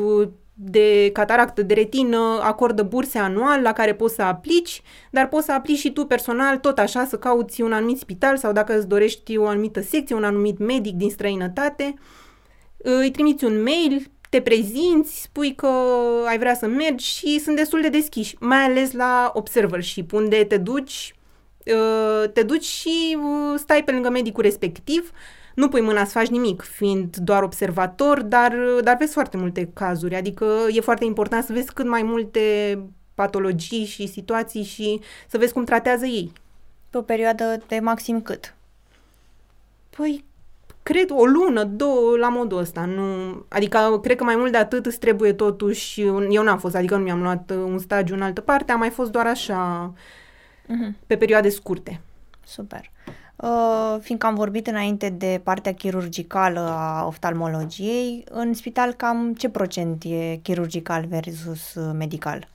de 0.63 1.09
cataractă, 1.13 1.61
de 1.61 1.73
retină, 1.73 2.39
acordă 2.41 2.83
burse 2.83 3.17
anual 3.17 3.61
la 3.61 3.73
care 3.73 3.93
poți 3.93 4.15
să 4.15 4.21
aplici, 4.21 4.81
dar 5.11 5.27
poți 5.27 5.45
să 5.45 5.51
aplici 5.51 5.77
și 5.77 5.91
tu 5.91 6.05
personal, 6.05 6.57
tot 6.57 6.77
așa, 6.77 7.05
să 7.05 7.17
cauți 7.17 7.61
un 7.61 7.73
anumit 7.73 7.97
spital 7.97 8.37
sau 8.37 8.51
dacă 8.51 8.77
îți 8.77 8.87
dorești 8.87 9.37
o 9.37 9.47
anumită 9.47 9.81
secție, 9.81 10.15
un 10.15 10.23
anumit 10.23 10.57
medic 10.57 10.93
din 10.93 11.09
străinătate, 11.09 11.93
îi 12.77 13.11
trimiți 13.11 13.43
un 13.43 13.63
mail, 13.63 14.11
te 14.29 14.41
prezinți, 14.41 15.21
spui 15.21 15.55
că 15.55 15.69
ai 16.27 16.37
vrea 16.37 16.55
să 16.55 16.67
mergi 16.67 17.05
și 17.05 17.39
sunt 17.39 17.55
destul 17.55 17.81
de 17.81 17.89
deschiși, 17.89 18.35
mai 18.39 18.63
ales 18.63 18.91
la 18.91 19.31
observership, 19.33 20.13
unde 20.13 20.43
te 20.43 20.57
duci, 20.57 21.15
uh, 21.65 22.29
te 22.33 22.43
duci 22.43 22.65
și 22.65 23.17
uh, 23.17 23.59
stai 23.59 23.83
pe 23.83 23.91
lângă 23.91 24.09
medicul 24.09 24.43
respectiv, 24.43 25.11
nu 25.55 25.69
pui 25.69 25.81
mâna 25.81 26.05
să 26.05 26.11
faci 26.11 26.27
nimic, 26.27 26.61
fiind 26.61 27.15
doar 27.15 27.43
observator, 27.43 28.21
dar, 28.21 28.55
dar 28.83 28.97
vezi 28.97 29.13
foarte 29.13 29.37
multe 29.37 29.69
cazuri, 29.73 30.15
adică 30.15 30.45
e 30.71 30.81
foarte 30.81 31.05
important 31.05 31.43
să 31.43 31.53
vezi 31.53 31.73
cât 31.73 31.87
mai 31.87 32.01
multe 32.03 32.79
patologii 33.13 33.85
și 33.85 34.07
situații 34.07 34.63
și 34.63 34.99
să 35.27 35.37
vezi 35.37 35.53
cum 35.53 35.63
tratează 35.63 36.05
ei. 36.05 36.31
Pe 36.89 36.97
o 36.97 37.01
perioadă 37.01 37.61
de 37.67 37.79
maxim 37.79 38.21
cât? 38.21 38.55
Păi, 39.97 40.23
cred 40.83 41.09
o 41.09 41.25
lună, 41.25 41.63
două, 41.63 42.17
la 42.17 42.29
modul 42.29 42.57
ăsta. 42.57 42.85
Nu, 42.85 43.03
adică, 43.47 43.99
cred 44.01 44.17
că 44.17 44.23
mai 44.23 44.35
mult 44.35 44.51
de 44.51 44.57
atât 44.57 44.85
îți 44.85 44.99
trebuie 44.99 45.33
totuși, 45.33 46.01
eu 46.01 46.43
n-am 46.43 46.57
fost, 46.59 46.75
adică 46.75 46.95
nu 46.95 47.03
mi-am 47.03 47.21
luat 47.21 47.51
un 47.51 47.79
stagiu 47.79 48.13
în 48.13 48.21
altă 48.21 48.41
parte, 48.41 48.71
am 48.71 48.79
mai 48.79 48.89
fost 48.89 49.11
doar 49.11 49.27
așa, 49.27 49.93
uh-huh. 50.65 51.05
pe 51.07 51.17
perioade 51.17 51.49
scurte. 51.49 52.01
Super. 52.45 52.90
Uh, 53.41 53.97
fiindcă 54.01 54.27
am 54.27 54.35
vorbit 54.35 54.67
înainte 54.67 55.09
de 55.09 55.41
partea 55.43 55.73
chirurgicală 55.73 56.59
a 56.59 57.05
oftalmologiei, 57.05 58.23
în 58.29 58.53
spital 58.53 58.93
cam 58.93 59.33
ce 59.33 59.49
procent 59.49 60.03
e 60.03 60.35
chirurgical 60.35 61.05
versus 61.05 61.73
uh, 61.73 61.91
medical? 61.97 62.47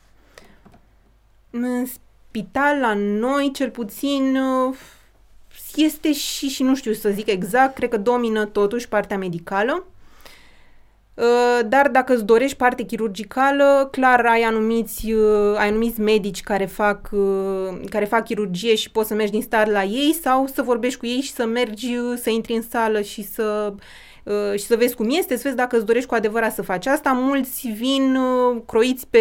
În 1.50 1.86
spital, 1.86 2.78
la 2.80 2.94
noi, 2.94 3.50
cel 3.54 3.70
puțin, 3.70 4.36
uh, 4.36 4.76
este 5.74 6.12
și, 6.12 6.48
și 6.48 6.62
nu 6.62 6.74
știu 6.74 6.92
să 6.92 7.08
zic 7.10 7.26
exact, 7.26 7.74
cred 7.74 7.88
că 7.88 7.98
domină 7.98 8.44
totuși 8.44 8.88
partea 8.88 9.18
medicală. 9.18 9.84
Uh, 11.16 11.60
dar 11.68 11.88
dacă 11.88 12.12
îți 12.14 12.24
dorești 12.24 12.56
parte 12.56 12.82
chirurgicală, 12.82 13.88
clar 13.90 14.26
ai 14.26 14.42
anumiți, 14.42 15.12
uh, 15.12 15.56
ai 15.58 15.68
anumiți 15.68 16.00
medici 16.00 16.40
care 16.40 16.64
fac, 16.64 17.08
uh, 17.12 17.80
care 17.90 18.04
fac 18.04 18.24
chirurgie 18.24 18.74
și 18.74 18.90
poți 18.90 19.08
să 19.08 19.14
mergi 19.14 19.32
din 19.32 19.42
start 19.42 19.70
la 19.70 19.82
ei 19.82 20.14
sau 20.22 20.46
să 20.46 20.62
vorbești 20.62 20.98
cu 20.98 21.06
ei 21.06 21.20
și 21.20 21.32
să 21.32 21.44
mergi, 21.44 21.96
să 22.16 22.30
intri 22.30 22.54
în 22.54 22.62
sală 22.62 23.00
și 23.00 23.22
să 23.22 23.72
și 24.56 24.64
să 24.64 24.76
vezi 24.76 24.94
cum 24.94 25.08
este, 25.10 25.36
să 25.36 25.40
vezi 25.44 25.56
dacă 25.56 25.76
îți 25.76 25.86
dorești 25.86 26.08
cu 26.08 26.14
adevărat 26.14 26.54
să 26.54 26.62
faci 26.62 26.86
asta. 26.86 27.12
Mulți 27.12 27.68
vin 27.68 28.18
croiți 28.66 29.06
pe 29.10 29.20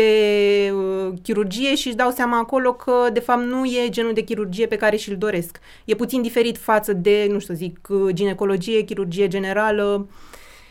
chirurgie 1.24 1.76
și 1.76 1.88
își 1.88 1.96
dau 1.96 2.12
seama 2.12 2.38
acolo 2.38 2.74
că 2.74 3.10
de 3.14 3.20
fapt 3.20 3.44
nu 3.44 3.66
e 3.66 3.90
genul 3.90 4.14
de 4.14 4.22
chirurgie 4.22 4.66
pe 4.66 4.76
care 4.76 4.96
și-l 4.96 5.16
doresc. 5.18 5.60
E 5.86 5.96
puțin 5.96 6.22
diferit 6.22 6.58
față 6.58 6.94
de, 6.94 7.28
nu 7.32 7.40
știu 7.40 7.54
să 7.54 7.60
zic, 7.60 7.88
ginecologie, 8.12 8.82
chirurgie 8.82 9.28
generală, 9.28 10.08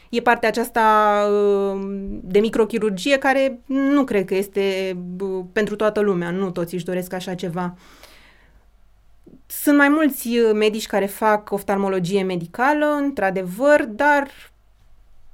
e 0.08 0.20
partea 0.20 0.48
aceasta 0.48 0.82
uh, 1.30 1.80
de 2.22 2.38
microchirurgie 2.38 3.18
care 3.18 3.60
nu 3.66 4.04
cred 4.04 4.24
că 4.24 4.34
este 4.34 4.96
uh, 5.20 5.44
pentru 5.52 5.76
toată 5.76 6.00
lumea, 6.00 6.30
nu 6.30 6.50
toți 6.50 6.74
își 6.74 6.84
doresc 6.84 7.12
așa 7.12 7.34
ceva. 7.34 7.74
Sunt 9.46 9.76
mai 9.76 9.88
mulți 9.88 10.28
uh, 10.28 10.52
medici 10.54 10.86
care 10.86 11.06
fac 11.06 11.50
oftalmologie 11.50 12.22
medicală, 12.22 12.86
într-adevăr, 12.86 13.84
dar 13.84 14.28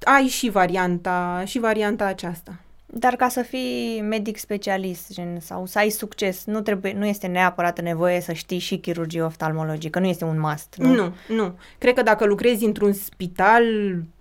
ai 0.02 0.26
și 0.26 0.50
varianta, 0.50 1.42
și 1.46 1.58
varianta 1.58 2.04
aceasta. 2.04 2.60
Dar 2.92 3.16
ca 3.16 3.28
să 3.28 3.42
fii 3.42 4.00
medic 4.00 4.38
specialist 4.38 5.12
gen, 5.12 5.40
sau 5.40 5.66
să 5.66 5.78
ai 5.78 5.90
succes, 5.90 6.44
nu, 6.44 6.60
trebuie, 6.60 6.92
nu 6.92 7.06
este 7.06 7.26
neapărat 7.26 7.80
nevoie 7.80 8.20
să 8.20 8.32
știi 8.32 8.58
și 8.58 8.76
chirurgie 8.76 9.22
oftalmologică, 9.22 9.98
nu 9.98 10.06
este 10.06 10.24
un 10.24 10.40
must, 10.40 10.74
nu? 10.76 10.94
Nu, 10.94 11.14
nu. 11.28 11.58
Cred 11.78 11.94
că 11.94 12.02
dacă 12.02 12.24
lucrezi 12.24 12.64
într-un 12.64 12.92
spital 12.92 13.64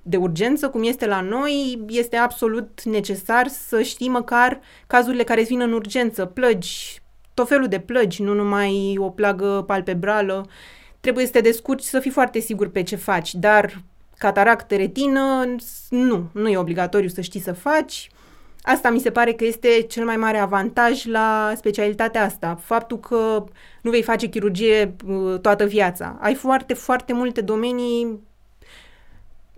de 0.02 0.18
urgență, 0.18 0.70
cum 0.70 0.84
este 0.84 1.06
la 1.06 1.22
noi, 1.22 1.86
este 1.88 2.16
absolut 2.16 2.84
necesar 2.84 3.48
să 3.48 3.82
știi 3.82 4.10
măcar 4.10 4.60
cazurile 4.88 5.24
care 5.24 5.40
îți 5.40 5.50
vin 5.50 5.62
în 5.62 5.74
urgență, 5.74 6.26
plăgi, 6.26 7.02
tot 7.34 7.48
felul 7.48 7.68
de 7.68 7.80
plăgi, 7.80 8.22
nu 8.22 8.34
numai 8.34 8.96
o 8.98 9.10
plagă 9.10 9.64
palpebrală. 9.68 10.46
Trebuie 11.00 11.26
să 11.26 11.32
te 11.32 11.42
descurci 11.42 11.84
să 11.84 12.00
fii 12.00 12.12
foarte 12.12 12.40
sigur 12.40 12.70
pe 12.70 12.84
ce 12.84 12.96
faci, 12.96 13.34
dar 13.34 13.82
cataractă, 14.18 14.76
retină, 14.76 15.56
nu, 15.90 16.30
nu 16.32 16.50
e 16.50 16.58
obligatoriu 16.58 17.10
să 17.10 17.22
știi 17.22 17.40
să 17.40 17.54
faci 17.54 18.10
Asta 18.62 18.90
mi 18.90 19.00
se 19.00 19.12
pare 19.12 19.34
că 19.34 19.46
este 19.46 19.86
cel 19.90 20.06
mai 20.06 20.18
mare 20.18 20.38
avantaj 20.38 21.06
la 21.06 21.54
specialitatea 21.56 22.24
asta. 22.24 22.60
Faptul 22.64 23.00
că 23.00 23.44
nu 23.82 23.92
vei 23.92 24.04
face 24.04 24.28
chirurgie 24.28 24.96
uh, 25.08 25.40
toată 25.40 25.66
viața. 25.66 26.18
Ai 26.20 26.36
foarte, 26.36 26.74
foarte 26.74 27.14
multe 27.14 27.42
domenii 27.42 28.28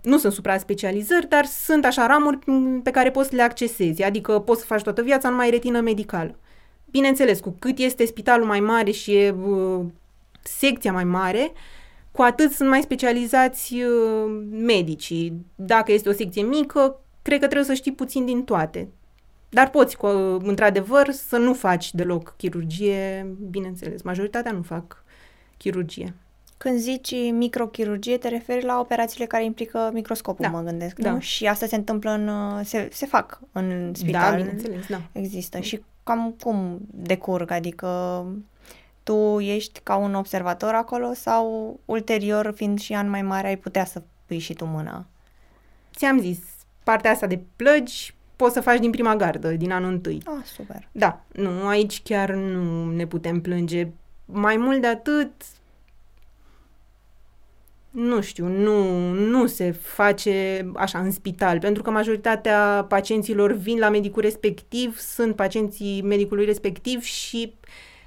nu 0.02 0.18
sunt 0.18 0.32
supra-specializări, 0.32 1.28
dar 1.28 1.44
sunt 1.44 1.84
așa 1.84 2.06
ramuri 2.06 2.38
pe 2.82 2.90
care 2.90 3.10
poți 3.10 3.28
să 3.28 3.36
le 3.36 3.42
accesezi, 3.42 4.02
adică 4.02 4.38
poți 4.38 4.60
să 4.60 4.66
faci 4.66 4.82
toată 4.82 5.02
viața 5.02 5.28
numai 5.28 5.50
retină 5.50 5.80
medicală. 5.80 6.38
Bineînțeles, 6.90 7.40
cu 7.40 7.56
cât 7.58 7.78
este 7.78 8.04
spitalul 8.04 8.46
mai 8.46 8.60
mare 8.60 8.90
și 8.90 9.14
e 9.14 9.30
uh, 9.30 9.80
secția 10.42 10.92
mai 10.92 11.04
mare, 11.04 11.52
cu 12.10 12.22
atât 12.22 12.52
sunt 12.52 12.68
mai 12.68 12.82
specializați 12.82 13.74
uh, 13.74 14.42
medicii. 14.50 15.46
Dacă 15.54 15.92
este 15.92 16.08
o 16.08 16.12
secție 16.12 16.42
mică, 16.42 17.01
cred 17.22 17.40
că 17.40 17.46
trebuie 17.46 17.68
să 17.68 17.74
știi 17.74 17.92
puțin 17.92 18.24
din 18.24 18.44
toate. 18.44 18.88
Dar 19.48 19.70
poți, 19.70 19.96
cu, 19.96 20.06
într-adevăr, 20.42 21.10
să 21.10 21.36
nu 21.36 21.54
faci 21.54 21.94
deloc 21.94 22.34
chirurgie, 22.36 23.26
bineînțeles. 23.50 24.02
Majoritatea 24.02 24.52
nu 24.52 24.62
fac 24.62 25.04
chirurgie. 25.56 26.14
Când 26.56 26.78
zici 26.78 27.14
microchirurgie, 27.32 28.18
te 28.18 28.28
referi 28.28 28.64
la 28.64 28.78
operațiile 28.78 29.26
care 29.26 29.44
implică 29.44 29.90
microscopul, 29.92 30.44
da. 30.44 30.50
mă 30.50 30.60
gândesc, 30.60 30.98
da. 30.98 31.12
nu? 31.12 31.20
Și 31.20 31.46
asta 31.46 31.66
se 31.66 31.76
întâmplă 31.76 32.10
în... 32.10 32.30
Se, 32.64 32.88
se 32.92 33.06
fac 33.06 33.40
în 33.52 33.94
spital. 33.94 34.30
Da, 34.30 34.36
bineînțeles, 34.36 34.86
da. 34.86 35.00
Există. 35.12 35.58
Și 35.60 35.82
cam 36.02 36.34
cum 36.40 36.78
decurg? 36.90 37.50
Adică 37.50 38.24
tu 39.02 39.40
ești 39.40 39.80
ca 39.82 39.96
un 39.96 40.14
observator 40.14 40.74
acolo 40.74 41.12
sau 41.12 41.78
ulterior, 41.84 42.52
fiind 42.54 42.80
și 42.80 42.94
an 42.94 43.08
mai 43.08 43.22
mare, 43.22 43.46
ai 43.46 43.56
putea 43.56 43.84
să 43.84 44.02
pui 44.26 44.38
și 44.38 44.54
tu 44.54 44.64
mâna? 44.64 45.06
Ți-am 45.96 46.20
zis, 46.20 46.38
partea 46.82 47.10
asta 47.10 47.26
de 47.26 47.40
plăgi 47.56 48.14
poți 48.36 48.54
să 48.54 48.60
faci 48.60 48.78
din 48.78 48.90
prima 48.90 49.16
gardă, 49.16 49.50
din 49.50 49.72
anul 49.72 49.90
întâi. 49.90 50.22
Ah, 50.24 50.44
super. 50.44 50.88
Da, 50.92 51.24
nu, 51.32 51.66
aici 51.66 52.02
chiar 52.02 52.30
nu 52.30 52.90
ne 52.90 53.06
putem 53.06 53.40
plânge. 53.40 53.88
Mai 54.24 54.56
mult 54.56 54.80
de 54.80 54.86
atât, 54.86 55.30
nu 57.90 58.20
știu, 58.20 58.46
nu, 58.46 59.08
nu 59.10 59.46
se 59.46 59.70
face 59.70 60.66
așa 60.74 60.98
în 60.98 61.10
spital, 61.10 61.58
pentru 61.58 61.82
că 61.82 61.90
majoritatea 61.90 62.86
pacienților 62.88 63.52
vin 63.52 63.78
la 63.78 63.88
medicul 63.88 64.22
respectiv, 64.22 64.98
sunt 64.98 65.36
pacienții 65.36 66.02
medicului 66.02 66.44
respectiv 66.44 67.02
și 67.02 67.54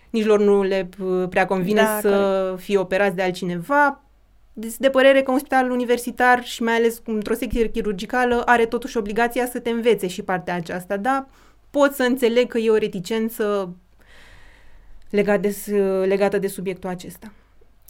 nici 0.10 0.26
lor 0.26 0.40
nu 0.40 0.64
le 0.64 0.90
prea 1.30 1.46
convine 1.46 1.82
da, 1.82 2.00
să 2.02 2.10
care... 2.10 2.62
fie 2.62 2.78
operați 2.78 3.16
de 3.16 3.22
altcineva, 3.22 4.05
de 4.78 4.90
părere 4.90 5.22
că 5.22 5.32
un 5.32 5.38
spital 5.38 5.72
universitar 5.72 6.44
și 6.44 6.64
mai 6.64 6.76
ales 6.76 7.02
într-o 7.06 7.34
secție 7.34 7.70
chirurgicală 7.70 8.42
are 8.46 8.66
totuși 8.66 8.98
obligația 8.98 9.46
să 9.46 9.60
te 9.60 9.70
învețe 9.70 10.08
și 10.08 10.22
partea 10.22 10.56
aceasta, 10.56 10.98
da? 10.98 11.28
Pot 11.72 11.94
să 11.94 12.04
înțeleg 12.04 12.48
că 12.48 12.58
e 12.58 12.70
o 12.70 12.78
reticență 12.78 13.76
legat 15.10 15.42
de, 15.42 15.56
legată 16.06 16.38
de 16.38 16.48
subiectul 16.48 16.90
acesta. 16.90 17.32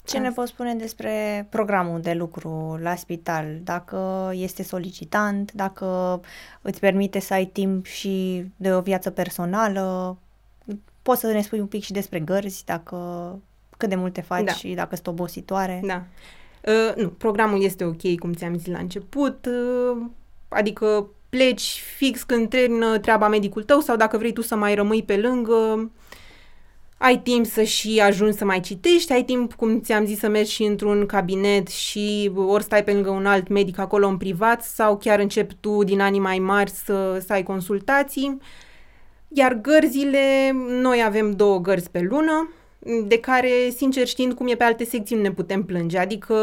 Ce 0.05 0.17
ne 0.17 0.31
poți 0.31 0.51
spune 0.51 0.75
despre 0.75 1.47
programul 1.49 2.01
de 2.01 2.13
lucru 2.13 2.79
la 2.81 2.95
spital? 2.95 3.45
Dacă 3.63 4.31
este 4.33 4.63
solicitant, 4.63 5.51
dacă 5.51 6.19
îți 6.61 6.79
permite 6.79 7.19
să 7.19 7.33
ai 7.33 7.45
timp 7.45 7.85
și 7.85 8.45
de 8.55 8.73
o 8.73 8.81
viață 8.81 9.09
personală? 9.09 10.17
Poți 11.01 11.19
să 11.19 11.31
ne 11.31 11.41
spui 11.41 11.59
un 11.59 11.67
pic 11.67 11.83
și 11.83 11.91
despre 11.91 12.19
gărzi, 12.19 12.65
dacă 12.65 12.97
cât 13.77 13.89
de 13.89 13.95
multe 13.95 14.21
faci 14.21 14.43
da. 14.43 14.51
și 14.51 14.73
dacă 14.73 14.95
sunt 14.95 15.07
obositoare? 15.07 15.81
Da. 15.85 16.03
Uh, 16.67 16.95
nu, 16.95 17.09
programul 17.09 17.63
este 17.63 17.83
ok, 17.83 18.17
cum 18.19 18.33
ți-am 18.33 18.57
zis 18.57 18.67
la 18.67 18.79
început, 18.79 19.45
uh, 19.45 19.97
adică 20.47 21.09
pleci 21.29 21.83
fix 21.97 22.23
când 22.23 22.49
termină 22.49 22.97
treaba 22.99 23.27
medicul 23.27 23.63
tău 23.63 23.79
sau 23.79 23.95
dacă 23.95 24.17
vrei 24.17 24.33
tu 24.33 24.41
să 24.41 24.55
mai 24.55 24.75
rămâi 24.75 25.03
pe 25.03 25.17
lângă, 25.17 25.91
ai 26.97 27.19
timp 27.19 27.45
să 27.45 27.63
și 27.63 28.01
ajungi 28.01 28.37
să 28.37 28.45
mai 28.45 28.59
citești, 28.59 29.11
ai 29.11 29.23
timp, 29.23 29.53
cum 29.53 29.81
ți-am 29.81 30.05
zis, 30.05 30.19
să 30.19 30.27
mergi 30.27 30.51
și 30.51 30.63
într-un 30.63 31.05
cabinet 31.05 31.67
și 31.67 32.31
ori 32.35 32.63
stai 32.63 32.83
pe 32.83 32.93
lângă 32.93 33.09
un 33.09 33.25
alt 33.25 33.47
medic 33.47 33.77
acolo 33.77 34.07
în 34.07 34.17
privat 34.17 34.63
sau 34.63 34.97
chiar 34.97 35.19
începi 35.19 35.55
tu 35.59 35.83
din 35.83 36.01
anii 36.01 36.19
mai 36.19 36.39
mari 36.39 36.69
să, 36.69 37.23
să 37.25 37.33
ai 37.33 37.43
consultații. 37.43 38.37
Iar 39.27 39.53
gărzile, 39.53 40.51
noi 40.69 41.03
avem 41.05 41.31
două 41.31 41.59
gărzi 41.59 41.89
pe 41.89 41.99
lună, 41.99 42.49
de 43.07 43.19
care, 43.19 43.49
sincer 43.75 44.07
știind 44.07 44.33
cum 44.33 44.47
e 44.47 44.55
pe 44.55 44.63
alte 44.63 44.85
secții, 44.85 45.15
nu 45.15 45.21
ne 45.21 45.31
putem 45.31 45.63
plânge. 45.63 45.97
Adică 45.97 46.35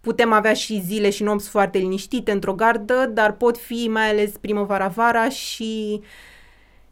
putem 0.00 0.32
avea 0.32 0.52
și 0.52 0.82
zile 0.86 1.10
și 1.10 1.22
nopți 1.22 1.48
foarte 1.48 1.78
liniștite 1.78 2.30
într-o 2.32 2.54
gardă, 2.54 3.10
dar 3.14 3.32
pot 3.32 3.58
fi 3.58 3.88
mai 3.90 4.10
ales 4.10 4.30
primăvara-vara 4.40 5.28
și 5.28 6.00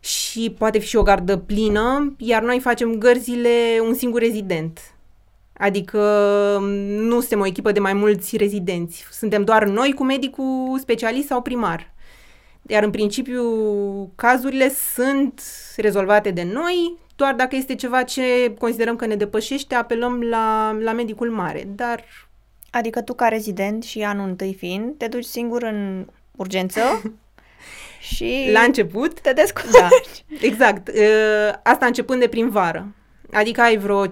și 0.01 0.55
poate 0.59 0.79
fi 0.79 0.87
și 0.87 0.97
o 0.97 1.03
gardă 1.03 1.37
plină, 1.37 2.15
iar 2.19 2.43
noi 2.43 2.61
facem 2.61 2.95
gărzile 2.95 3.79
un 3.87 3.95
singur 3.95 4.21
rezident. 4.21 4.95
Adică 5.59 6.01
nu 6.87 7.21
suntem 7.21 7.41
o 7.41 7.47
echipă 7.47 7.73
de 7.73 7.81
mai 7.81 7.93
mulți 7.93 8.37
rezidenți. 8.37 9.07
Suntem 9.11 9.45
doar 9.45 9.65
noi 9.65 9.93
cu 9.93 10.05
medicul 10.05 10.79
specialist 10.81 11.27
sau 11.27 11.43
primar. 11.43 11.93
Iar 12.67 12.83
în 12.83 12.91
principiu 12.91 13.43
cazurile 14.15 14.75
sunt 14.95 15.43
rezolvate 15.77 16.31
de 16.31 16.43
noi, 16.53 16.99
doar 17.17 17.35
dacă 17.35 17.57
este 17.57 17.75
ceva 17.75 18.03
ce 18.03 18.55
considerăm 18.59 18.97
că 18.97 19.07
ne 19.07 19.17
depășește, 19.17 19.75
apelăm 19.75 20.21
la, 20.21 20.77
la 20.81 20.93
medicul 20.93 21.31
mare. 21.31 21.69
Dar 21.75 22.05
Adică 22.75 23.03
tu 23.03 23.15
ca 23.15 23.29
rezident 23.29 23.83
și 23.83 24.03
anul 24.03 24.29
întâi 24.29 24.55
fiind, 24.55 24.95
te 24.97 25.07
duci 25.07 25.25
singur 25.25 25.63
în 25.63 26.07
urgență 26.37 26.81
și 28.15 28.49
la 28.53 28.61
început, 28.61 29.21
te 29.21 29.33
descurci. 29.33 29.71
da, 29.71 29.89
exact. 30.41 30.89
Uh, 30.89 31.53
Asta 31.63 31.87
începând 31.87 32.21
de 32.21 32.29
prin 32.29 32.51
vară. 32.51 32.87
Adică 33.33 33.61
ai 33.61 33.77
vreo 33.77 34.07
5-6 34.07 34.11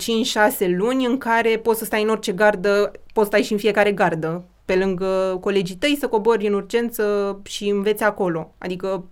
luni 0.66 1.06
în 1.06 1.18
care 1.18 1.58
poți 1.58 1.78
să 1.78 1.84
stai 1.84 2.02
în 2.02 2.08
orice 2.08 2.32
gardă, 2.32 2.92
poți 3.12 3.28
să 3.28 3.32
stai 3.34 3.42
și 3.42 3.52
în 3.52 3.58
fiecare 3.58 3.92
gardă, 3.92 4.44
pe 4.64 4.76
lângă 4.76 5.38
colegii 5.40 5.76
tăi, 5.76 5.96
să 6.00 6.08
cobori 6.08 6.46
în 6.46 6.54
urgență 6.54 7.38
și 7.44 7.68
înveți 7.68 8.02
acolo. 8.02 8.54
Adică, 8.58 9.04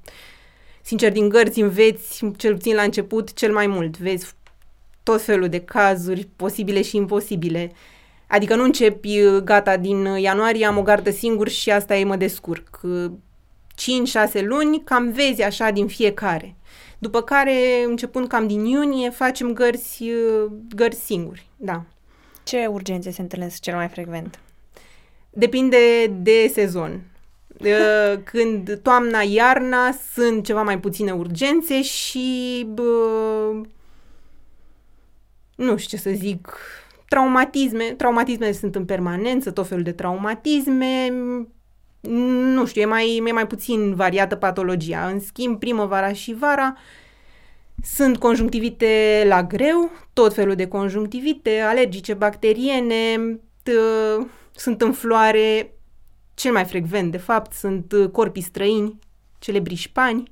sincer, 0.91 1.13
din 1.13 1.29
gărzi 1.29 1.61
înveți, 1.61 2.31
cel 2.37 2.55
puțin 2.55 2.75
la 2.75 2.83
început, 2.83 3.33
cel 3.33 3.53
mai 3.53 3.67
mult. 3.67 3.99
Vezi 3.99 4.33
tot 5.03 5.23
felul 5.23 5.49
de 5.49 5.61
cazuri 5.61 6.29
posibile 6.37 6.83
și 6.83 6.97
imposibile. 6.97 7.73
Adică 8.27 8.55
nu 8.55 8.63
începi, 8.63 9.21
uh, 9.21 9.43
gata, 9.43 9.77
din 9.77 10.05
ianuarie 10.05 10.67
am 10.67 10.79
o 10.79 10.83
gardă 10.83 11.11
singur 11.11 11.49
și 11.49 11.71
asta 11.71 11.97
e 11.97 12.05
mă 12.05 12.17
descurc. 12.17 12.81
5-6 13.75 14.43
luni, 14.43 14.83
cam 14.85 15.11
vezi 15.11 15.43
așa 15.43 15.71
din 15.71 15.87
fiecare. 15.87 16.57
După 16.99 17.23
care, 17.23 17.85
începând 17.87 18.27
cam 18.27 18.47
din 18.47 18.65
iunie, 18.65 19.11
facem 19.11 19.53
gărzi, 19.53 20.03
uh, 20.03 20.53
gărzi 20.75 21.05
singuri, 21.05 21.47
da. 21.57 21.85
Ce 22.45 22.67
urgențe 22.67 23.11
se 23.11 23.21
întâlnesc 23.21 23.61
cel 23.61 23.75
mai 23.75 23.89
frecvent? 23.89 24.39
Depinde 25.31 26.07
de 26.07 26.51
sezon. 26.53 27.10
Uh, 27.65 28.21
Când 28.25 28.81
toamna, 28.83 29.21
iarna 29.21 29.93
sunt 30.13 30.45
ceva 30.45 30.63
mai 30.63 30.81
puține 30.81 31.13
urgențe 31.13 31.83
și 31.83 32.67
bă, 32.69 32.83
nu 35.57 35.77
știu 35.77 35.97
ce 35.97 36.03
să 36.03 36.11
zic, 36.15 36.57
traumatisme, 37.09 37.85
traumatismele 37.85 38.53
sunt 38.53 38.75
în 38.75 38.85
permanență, 38.85 39.51
tot 39.51 39.67
felul 39.69 39.83
de 39.83 39.93
traumatisme, 39.93 41.09
nu 42.55 42.67
știu, 42.67 42.81
e 42.83 42.85
mai, 42.85 43.23
e 43.27 43.33
mai 43.33 43.47
puțin 43.47 43.95
variată 43.95 44.37
patologia. 44.37 45.07
În 45.07 45.21
schimb, 45.21 45.59
primăvara 45.59 46.13
și 46.13 46.35
vara 46.35 46.77
sunt 47.83 48.19
conjunctivite 48.19 49.25
la 49.27 49.43
greu, 49.43 49.91
tot 50.13 50.35
felul 50.35 50.55
de 50.55 50.69
conjunctivite, 50.69 51.59
alergice, 51.59 52.15
bacteriene, 52.15 53.39
t- 53.63 54.27
sunt 54.55 54.83
în 54.83 54.93
floare, 54.93 55.73
cel 56.41 56.53
mai 56.53 56.65
frecvent, 56.65 57.11
de 57.11 57.17
fapt, 57.19 57.53
sunt 57.53 57.93
uh, 57.93 58.09
corpii 58.09 58.43
străini, 58.43 58.99
celebri 59.39 59.75
șpani, 59.75 60.31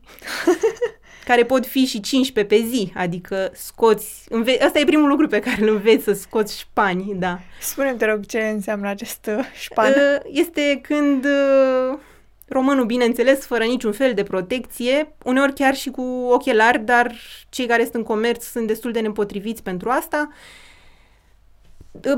care 1.29 1.45
pot 1.45 1.67
fi 1.67 1.85
și 1.85 2.01
15 2.01 2.55
pe 2.55 2.69
zi, 2.69 2.93
adică 2.95 3.51
scoți, 3.55 4.25
înve- 4.29 4.63
asta 4.63 4.79
e 4.79 4.85
primul 4.85 5.09
lucru 5.09 5.27
pe 5.27 5.39
care 5.41 5.63
îl 5.63 5.69
înveți, 5.69 6.05
să 6.05 6.13
scoți 6.13 6.59
șpani, 6.59 7.15
da. 7.15 7.41
Spune-mi, 7.61 7.99
te 7.99 8.05
rog, 8.05 8.27
ce 8.27 8.39
înseamnă 8.39 8.89
acest 8.89 9.31
uh, 9.39 9.45
șpan? 9.55 9.91
Uh, 9.93 10.21
Este 10.33 10.81
când 10.83 11.25
uh, 11.25 11.99
românul, 12.49 12.85
bineînțeles, 12.85 13.47
fără 13.47 13.65
niciun 13.65 13.93
fel 13.93 14.15
de 14.15 14.23
protecție, 14.23 15.15
uneori 15.25 15.53
chiar 15.53 15.75
și 15.75 15.91
cu 15.91 16.03
ochelari, 16.31 16.79
dar 16.85 17.15
cei 17.49 17.67
care 17.67 17.83
sunt 17.83 17.95
în 17.95 18.03
comerț 18.03 18.45
sunt 18.45 18.67
destul 18.67 18.93
de 18.93 19.01
nepotriviți 19.01 19.63
pentru 19.63 19.91
asta, 19.91 20.29
uh, 20.31 20.35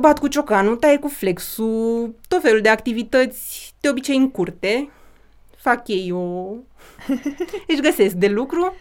bat 0.00 0.18
cu 0.18 0.28
ciocanul, 0.28 0.76
taie 0.76 0.98
cu 0.98 1.08
flexul, 1.08 2.14
tot 2.28 2.40
felul 2.42 2.60
de 2.60 2.68
activități, 2.68 3.74
de 3.80 3.88
obicei 3.88 4.16
în 4.16 4.30
curte, 4.30 4.90
fac 5.56 5.88
ei 5.88 6.12
o... 6.12 6.54
își 7.66 7.80
găsesc 7.88 8.14
de 8.14 8.28
lucru 8.28 8.74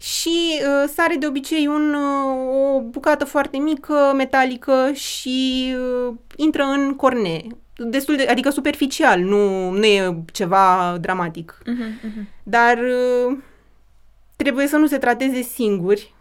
și 0.00 0.60
uh, 0.60 0.88
sare 0.94 1.14
de 1.14 1.26
obicei 1.26 1.66
un, 1.66 1.94
uh, 1.94 2.74
o 2.76 2.80
bucată 2.80 3.24
foarte 3.24 3.58
mică, 3.58 4.12
metalică 4.16 4.90
și 4.92 5.74
uh, 6.08 6.14
intră 6.36 6.62
în 6.62 6.94
cornee. 6.96 7.46
Destul 7.76 8.16
de, 8.16 8.26
adică 8.30 8.50
superficial, 8.50 9.20
nu, 9.20 9.70
nu 9.70 9.84
e 9.84 10.22
ceva 10.32 10.96
dramatic. 11.00 11.58
Mhm, 11.66 11.82
mhm. 12.02 12.28
Dar 12.42 12.78
uh, 12.78 13.36
trebuie 14.36 14.66
să 14.66 14.76
nu 14.76 14.86
se 14.86 14.98
trateze 14.98 15.42
singuri. 15.42 16.14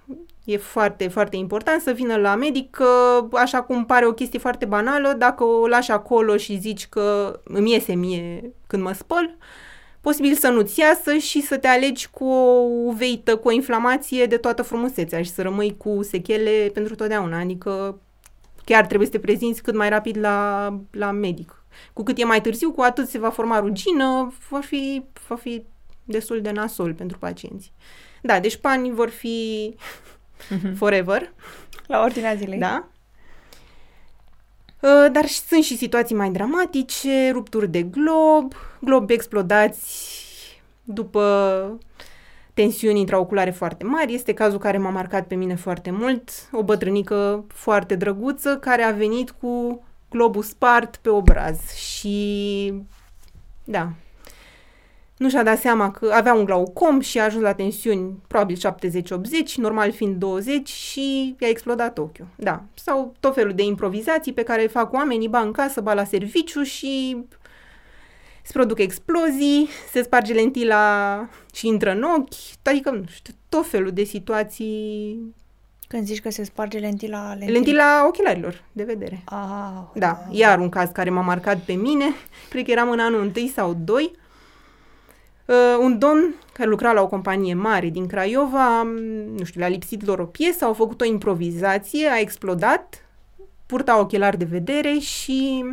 E 0.46 0.58
foarte, 0.58 1.08
foarte 1.08 1.36
important 1.36 1.82
să 1.82 1.92
vină 1.92 2.16
la 2.16 2.36
medic, 2.36 2.70
că 2.70 2.88
așa 3.32 3.62
cum 3.62 3.86
pare 3.86 4.06
o 4.06 4.14
chestie 4.14 4.40
foarte 4.40 4.66
banală, 4.66 5.16
dacă 5.18 5.44
o 5.44 5.68
lași 5.68 5.92
acolo 5.92 6.38
și 6.38 6.60
zici 6.60 6.88
că 6.88 7.40
îmi 7.44 7.72
iese 7.72 7.94
mie 7.94 8.54
când 8.68 8.84
mă 8.84 8.92
spăl, 8.92 9.38
posibil 10.02 10.34
să 10.34 10.48
nu-ți 10.48 10.80
iasă 10.80 11.18
și 11.18 11.42
să 11.42 11.58
te 11.58 11.68
alegi 11.68 12.10
cu 12.10 12.26
o 12.26 12.60
uveită, 12.62 13.38
cu 13.38 13.48
o 13.48 13.52
inflamație 13.52 14.26
de 14.26 14.38
toată 14.38 14.62
frumusețea 14.62 15.22
și 15.22 15.32
să 15.32 15.42
rămâi 15.42 15.78
cu 15.78 16.00
sechele 16.04 16.70
pentru 16.74 16.96
totdeauna. 16.96 17.40
Adică 17.40 18.00
chiar 18.66 18.86
trebuie 18.86 19.08
să 19.08 19.14
te 19.14 19.20
prezinți 19.20 19.62
cât 19.62 19.76
mai 19.76 19.90
rapid 19.90 20.18
la, 20.18 20.70
la 20.92 21.12
medic. 21.12 21.64
Cu 21.94 22.04
cât 22.04 22.18
e 22.18 22.26
mai 22.26 22.42
târziu, 22.42 22.72
cu 22.72 22.82
atât 22.82 23.08
se 23.08 23.18
va 23.18 23.30
forma 23.30 23.60
rugină, 23.60 24.34
va 24.50 24.60
fi, 24.60 25.04
va 25.28 25.36
fi 25.36 25.66
destul 26.04 26.42
de 26.42 26.52
nasol 26.52 26.94
pentru 26.94 27.18
pacienți. 27.18 27.74
Da, 28.22 28.40
deci 28.40 28.56
panii 28.56 28.92
vor 28.92 29.10
fi 29.10 29.76
forever, 30.78 31.34
La 31.88 32.02
ordinea 32.04 32.36
zilei. 32.36 32.60
da? 32.60 32.88
Uh, 34.82 35.12
Dar 35.12 35.26
și- 35.26 35.40
sunt 35.42 35.64
și 35.64 35.78
situații 35.78 36.16
mai 36.16 36.30
dramatice, 36.32 37.30
rupturi 37.32 37.68
de 37.68 37.82
glob, 37.82 38.54
globi 38.80 39.14
explodați 39.14 40.14
după 40.84 41.80
tensiuni 42.54 43.00
intraoculare 43.00 43.52
foarte 43.52 43.84
mari. 43.84 44.14
Este 44.14 44.34
cazul 44.34 44.60
care 44.60 44.78
m-a 44.78 44.90
marcat 44.90 45.28
pe 45.28 45.36
mine 45.36 45.56
foarte 45.56 45.92
mult. 45.92 46.30
O 46.52 46.64
bătrânică 46.64 47.46
foarte 47.48 47.96
drăguță 47.96 48.58
care 48.58 48.82
a 48.84 48.92
venit 48.92 49.32
cu 49.32 49.84
globul 50.10 50.44
spart 50.44 50.96
pe 50.96 51.10
obraz 51.10 51.72
și 51.74 52.74
da, 53.64 53.92
nu 55.18 55.30
și-a 55.30 55.44
dat 55.44 55.60
seama 55.60 55.92
că 55.92 56.12
avea 56.14 56.34
un 56.34 56.46
glaucom 56.46 57.00
și 57.00 57.20
a 57.20 57.24
ajuns 57.24 57.44
la 57.44 57.54
tensiuni 57.54 58.22
probabil 58.28 58.58
70-80, 58.58 59.54
normal 59.56 59.92
fiind 59.92 60.16
20 60.16 60.70
și 60.70 61.36
i-a 61.40 61.48
explodat 61.48 61.98
ochiul. 61.98 62.28
Da, 62.36 62.64
sau 62.74 63.14
tot 63.20 63.34
felul 63.34 63.54
de 63.54 63.64
improvizații 63.64 64.34
pe 64.34 64.44
care 64.44 64.62
le 64.62 64.68
fac 64.68 64.94
oamenii, 64.94 65.28
ba 65.28 65.40
în 65.40 65.52
casă, 65.52 65.82
ba 65.82 65.94
la 65.94 66.04
serviciu 66.04 66.64
și 66.64 67.18
se 68.44 68.52
produc 68.54 68.80
explozii, 68.80 69.68
se 69.92 70.04
sparge 70.04 70.34
lentila 70.34 71.30
și 71.54 71.68
intră 71.68 71.92
în 71.92 72.04
ochi, 72.04 72.34
adică, 72.64 72.90
nu 72.90 73.04
știu, 73.08 73.34
tot 73.50 73.68
felul 73.68 73.92
de 73.92 74.04
situații. 74.04 75.20
Când 75.88 76.06
zici 76.06 76.22
că 76.22 76.30
se 76.30 76.44
sparge 76.44 76.78
lentila... 76.78 77.28
Lentila... 77.28 77.52
Lentila 77.52 78.08
ochelarilor 78.08 78.64
de 78.72 78.84
vedere. 78.84 79.22
Ah, 79.26 79.84
Da, 79.94 80.24
iar 80.32 80.60
un 80.60 80.70
caz 80.70 80.90
care 80.90 81.10
m-a 81.10 81.22
marcat 81.22 81.58
pe 81.58 81.74
mine, 81.74 82.06
cred 82.50 82.66
că 82.66 82.72
eram 82.72 82.90
în 82.90 83.00
anul 83.00 83.22
întâi 83.22 83.48
sau 83.48 83.78
doi, 83.84 84.12
uh, 84.14 84.25
un 85.80 86.00
domn 86.00 86.36
care 86.54 86.70
lucra 86.70 86.92
la 86.92 87.02
o 87.02 87.08
companie 87.08 87.54
mare 87.54 87.90
din 87.90 88.08
Craiova, 88.08 88.84
m, 88.84 88.90
nu 89.38 89.44
știu, 89.44 89.60
le-a 89.60 89.70
lipsit 89.70 90.06
lor 90.06 90.20
o 90.20 90.26
piesă, 90.26 90.66
au 90.66 90.74
făcut 90.74 91.02
o 91.02 91.06
improvizație, 91.06 92.08
a 92.08 92.20
explodat, 92.20 93.06
purta 93.66 94.00
ochelari 94.00 94.38
de 94.38 94.46
vedere 94.46 94.98
și 94.98 95.66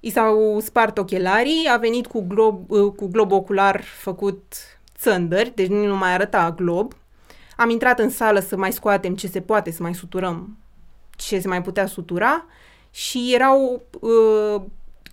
i 0.00 0.10
s-au 0.10 0.60
spart 0.60 0.98
ochelarii, 0.98 1.68
a 1.72 1.76
venit 1.76 2.06
cu 2.06 2.24
glob, 2.26 2.70
uh, 2.70 2.92
cu 2.96 3.06
glob 3.06 3.32
ocular 3.32 3.82
făcut 3.82 4.54
țândări, 4.98 5.52
deci 5.54 5.68
nu 5.68 5.96
mai 5.96 6.12
arăta 6.12 6.52
glob. 6.56 6.92
Am 7.56 7.70
intrat 7.70 7.98
în 7.98 8.10
sală 8.10 8.40
să 8.40 8.56
mai 8.56 8.72
scoatem 8.72 9.14
ce 9.14 9.26
se 9.26 9.40
poate, 9.40 9.70
să 9.70 9.82
mai 9.82 9.94
suturăm 9.94 10.58
ce 11.16 11.40
se 11.40 11.48
mai 11.48 11.62
putea 11.62 11.86
sutura 11.86 12.46
și 12.90 13.30
erau, 13.34 13.82
uh, 14.00 14.62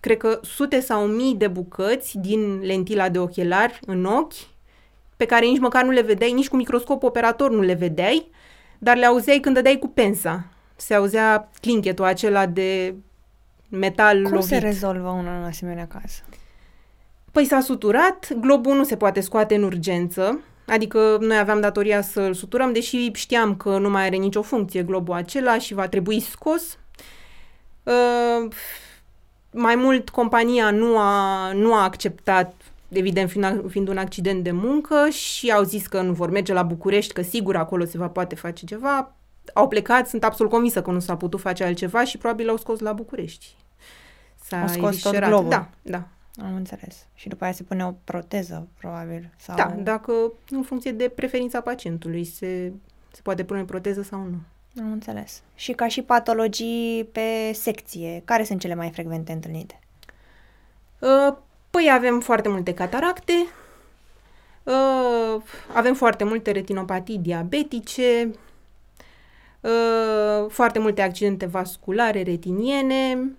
cred 0.05 0.17
că, 0.17 0.39
sute 0.43 0.79
sau 0.79 1.05
mii 1.05 1.35
de 1.35 1.47
bucăți 1.47 2.17
din 2.17 2.59
lentila 2.59 3.09
de 3.09 3.19
ochelari 3.19 3.79
în 3.85 4.05
ochi, 4.05 4.33
pe 5.17 5.25
care 5.25 5.45
nici 5.45 5.59
măcar 5.59 5.83
nu 5.83 5.91
le 5.91 6.01
vedeai, 6.01 6.31
nici 6.31 6.47
cu 6.47 6.55
microscop 6.55 7.03
operator 7.03 7.51
nu 7.51 7.61
le 7.61 7.73
vedeai, 7.73 8.29
dar 8.77 8.97
le 8.97 9.05
auzeai 9.05 9.39
când 9.39 9.55
dădeai 9.55 9.79
cu 9.79 9.87
pensa. 9.87 10.45
Se 10.75 10.93
auzea 10.93 11.51
clinchetul 11.61 12.05
acela 12.05 12.45
de 12.45 12.95
metal 13.69 14.21
Cum 14.21 14.31
lovit. 14.31 14.47
se 14.47 14.57
rezolvă 14.57 15.09
un 15.09 15.27
asemenea 15.27 15.87
caz? 15.87 16.23
Păi 17.31 17.45
s-a 17.45 17.59
suturat, 17.59 18.33
globul 18.39 18.75
nu 18.75 18.83
se 18.83 18.97
poate 18.97 19.19
scoate 19.19 19.55
în 19.55 19.63
urgență, 19.63 20.39
adică 20.67 21.17
noi 21.19 21.37
aveam 21.37 21.61
datoria 21.61 22.01
să-l 22.01 22.33
suturăm, 22.33 22.73
deși 22.73 23.11
știam 23.13 23.55
că 23.55 23.77
nu 23.77 23.89
mai 23.89 24.05
are 24.05 24.15
nicio 24.15 24.41
funcție 24.41 24.83
globul 24.83 25.15
acela 25.15 25.57
și 25.57 25.73
va 25.73 25.87
trebui 25.87 26.19
scos. 26.19 26.77
Uh, 27.83 28.51
mai 29.55 29.75
mult, 29.75 30.09
compania 30.09 30.71
nu 30.71 30.97
a, 30.97 31.51
nu 31.53 31.73
a 31.73 31.83
acceptat, 31.83 32.53
evident 32.87 33.29
fiind, 33.29 33.69
fiind 33.69 33.87
un 33.87 33.97
accident 33.97 34.43
de 34.43 34.51
muncă 34.51 35.09
și 35.09 35.51
au 35.51 35.63
zis 35.63 35.87
că 35.87 36.01
nu 36.01 36.13
vor 36.13 36.29
merge 36.29 36.53
la 36.53 36.63
București, 36.63 37.13
că 37.13 37.21
sigur 37.21 37.55
acolo 37.55 37.85
se 37.85 37.97
va 37.97 38.07
poate 38.07 38.35
face 38.35 38.65
ceva. 38.65 39.11
Au 39.53 39.67
plecat, 39.67 40.07
sunt 40.07 40.23
absolut 40.23 40.51
convinsă 40.51 40.81
că 40.81 40.91
nu 40.91 40.99
s-a 40.99 41.15
putut 41.17 41.39
face 41.39 41.63
altceva 41.63 42.03
și 42.03 42.17
probabil 42.17 42.45
l-au 42.45 42.57
scos 42.57 42.79
la 42.79 42.93
București. 42.93 43.55
S-a 44.41 44.61
Au 44.61 44.67
scos 44.67 44.79
tot 44.79 45.13
eviscerat. 45.13 45.29
globul. 45.29 45.49
Da, 45.49 45.69
da. 45.81 46.07
Am 46.45 46.55
înțeles. 46.55 47.05
Și 47.13 47.27
după 47.27 47.43
aia 47.43 47.53
se 47.53 47.63
pune 47.63 47.85
o 47.85 47.93
proteză, 48.03 48.67
probabil. 48.79 49.29
Sau... 49.37 49.55
Da, 49.55 49.75
dacă 49.77 50.11
în 50.49 50.63
funcție 50.63 50.91
de 50.91 51.11
preferința 51.15 51.61
pacientului 51.61 52.23
se, 52.23 52.73
se 53.11 53.19
poate 53.23 53.43
pune 53.43 53.63
proteză 53.63 54.01
sau 54.01 54.19
nu. 54.19 54.37
Am 54.79 54.91
înțeles. 54.91 55.41
Și 55.55 55.71
ca 55.71 55.87
și 55.87 56.01
patologii 56.01 57.09
pe 57.11 57.51
secție, 57.53 58.21
care 58.25 58.43
sunt 58.43 58.59
cele 58.59 58.75
mai 58.75 58.89
frecvente 58.91 59.31
întâlnite? 59.31 59.79
Uh, 60.99 61.35
păi 61.69 61.89
avem 61.91 62.19
foarte 62.19 62.49
multe 62.49 62.73
cataracte, 62.73 63.45
uh, 64.63 65.41
avem 65.73 65.93
foarte 65.93 66.23
multe 66.23 66.51
retinopatii 66.51 67.17
diabetice, 67.17 68.31
uh, 69.61 70.49
foarte 70.49 70.79
multe 70.79 71.01
accidente 71.01 71.45
vasculare 71.45 72.21
retiniene, 72.23 73.31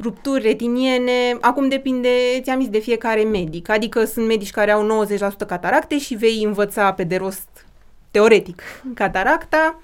rupturi 0.00 0.42
retiniene, 0.42 1.36
acum 1.40 1.68
depinde, 1.68 2.40
ți-am 2.42 2.60
zis, 2.60 2.68
de 2.68 2.78
fiecare 2.78 3.22
medic. 3.22 3.68
Adică 3.68 4.04
sunt 4.04 4.26
medici 4.26 4.50
care 4.50 4.70
au 4.70 4.82
90% 4.82 5.46
cataracte 5.46 5.98
și 5.98 6.14
vei 6.14 6.42
învăța 6.42 6.92
pe 6.92 7.04
de 7.04 7.16
rost, 7.16 7.67
teoretic, 8.10 8.62
cataracta. 8.94 9.80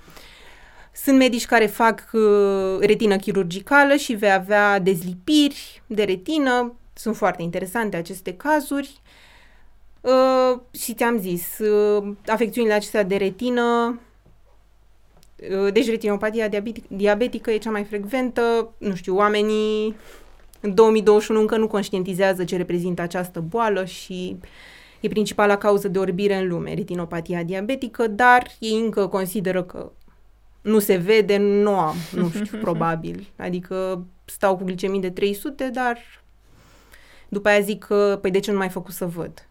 Sunt 0.92 1.18
medici 1.18 1.46
care 1.46 1.66
fac 1.66 2.10
uh, 2.12 2.78
retină 2.80 3.16
chirurgicală 3.16 3.96
și 3.96 4.14
vei 4.14 4.32
avea 4.32 4.78
dezlipiri 4.78 5.82
de 5.86 6.04
retină. 6.04 6.74
Sunt 6.92 7.16
foarte 7.16 7.42
interesante 7.42 7.96
aceste 7.96 8.34
cazuri. 8.34 9.00
Uh, 10.00 10.60
și 10.70 10.94
ți-am 10.94 11.18
zis, 11.18 11.58
uh, 11.58 12.12
afecțiunile 12.26 12.74
acestea 12.74 13.02
de 13.02 13.16
retină, 13.16 14.00
uh, 15.50 15.72
deci 15.72 15.88
retinopatia 15.88 16.48
diabetic, 16.48 16.84
diabetică 16.88 17.50
e 17.50 17.56
cea 17.56 17.70
mai 17.70 17.84
frecventă, 17.84 18.72
nu 18.78 18.94
știu, 18.94 19.16
oamenii 19.16 19.96
în 20.60 20.74
2021 20.74 21.40
încă 21.40 21.56
nu 21.56 21.66
conștientizează 21.66 22.44
ce 22.44 22.56
reprezintă 22.56 23.02
această 23.02 23.40
boală 23.40 23.84
și 23.84 24.36
e 25.04 25.08
principala 25.08 25.56
cauză 25.56 25.88
de 25.88 25.98
orbire 25.98 26.34
în 26.36 26.48
lume, 26.48 26.74
retinopatia 26.74 27.42
diabetică, 27.42 28.06
dar 28.06 28.46
ei 28.58 28.80
încă 28.80 29.06
consideră 29.06 29.62
că 29.62 29.92
nu 30.62 30.78
se 30.78 30.96
vede, 30.96 31.36
nu 31.36 31.78
am, 31.78 31.96
nu 32.12 32.28
știu, 32.28 32.58
probabil. 32.66 33.32
Adică 33.36 34.04
stau 34.24 34.56
cu 34.56 34.64
glicemii 34.64 35.00
de 35.00 35.10
300, 35.10 35.70
dar 35.72 35.98
după 37.28 37.48
aia 37.48 37.60
zic 37.60 37.84
că, 37.84 38.18
păi 38.20 38.30
de 38.30 38.38
ce 38.38 38.50
nu 38.50 38.58
mai 38.58 38.68
făcut 38.68 38.92
să 38.92 39.06
văd? 39.06 39.48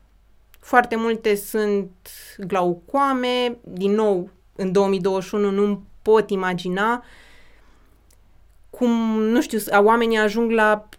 Foarte 0.60 0.96
multe 0.96 1.36
sunt 1.36 1.92
glaucoame, 2.38 3.58
din 3.64 3.92
nou, 3.92 4.30
în 4.56 4.72
2021 4.72 5.52
nu 5.52 5.84
pot 6.02 6.30
imagina 6.30 7.04
cum, 8.78 8.92
nu 9.22 9.42
știu, 9.42 9.60
oamenii 9.78 10.18
ajung 10.18 10.52
la 10.52 10.90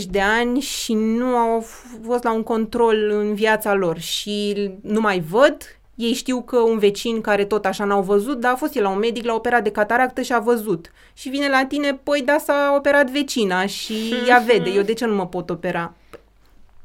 70-80 0.00 0.02
de 0.10 0.20
ani 0.20 0.60
și 0.60 0.94
nu 0.94 1.26
au 1.26 1.66
fost 2.06 2.22
la 2.22 2.32
un 2.32 2.42
control 2.42 3.10
în 3.10 3.34
viața 3.34 3.74
lor 3.74 3.98
și 3.98 4.70
nu 4.82 5.00
mai 5.00 5.20
văd, 5.20 5.56
ei 5.94 6.12
știu 6.12 6.42
că 6.42 6.58
un 6.58 6.78
vecin 6.78 7.20
care 7.20 7.44
tot 7.44 7.64
așa 7.64 7.84
n-au 7.84 8.02
văzut, 8.02 8.40
dar 8.40 8.52
a 8.52 8.56
fost 8.56 8.76
el 8.76 8.82
la 8.82 8.88
un 8.88 8.98
medic, 8.98 9.24
l-a 9.24 9.34
operat 9.34 9.62
de 9.62 9.70
cataractă 9.70 10.22
și 10.22 10.32
a 10.32 10.38
văzut. 10.38 10.92
Și 11.12 11.28
vine 11.28 11.48
la 11.48 11.64
tine, 11.68 12.00
păi 12.02 12.22
da, 12.22 12.38
s-a 12.38 12.74
operat 12.76 13.10
vecina 13.10 13.66
și 13.66 14.14
ea 14.28 14.38
vede, 14.46 14.70
eu 14.70 14.82
de 14.82 14.92
ce 14.92 15.06
nu 15.06 15.14
mă 15.14 15.26
pot 15.26 15.50
opera? 15.50 15.94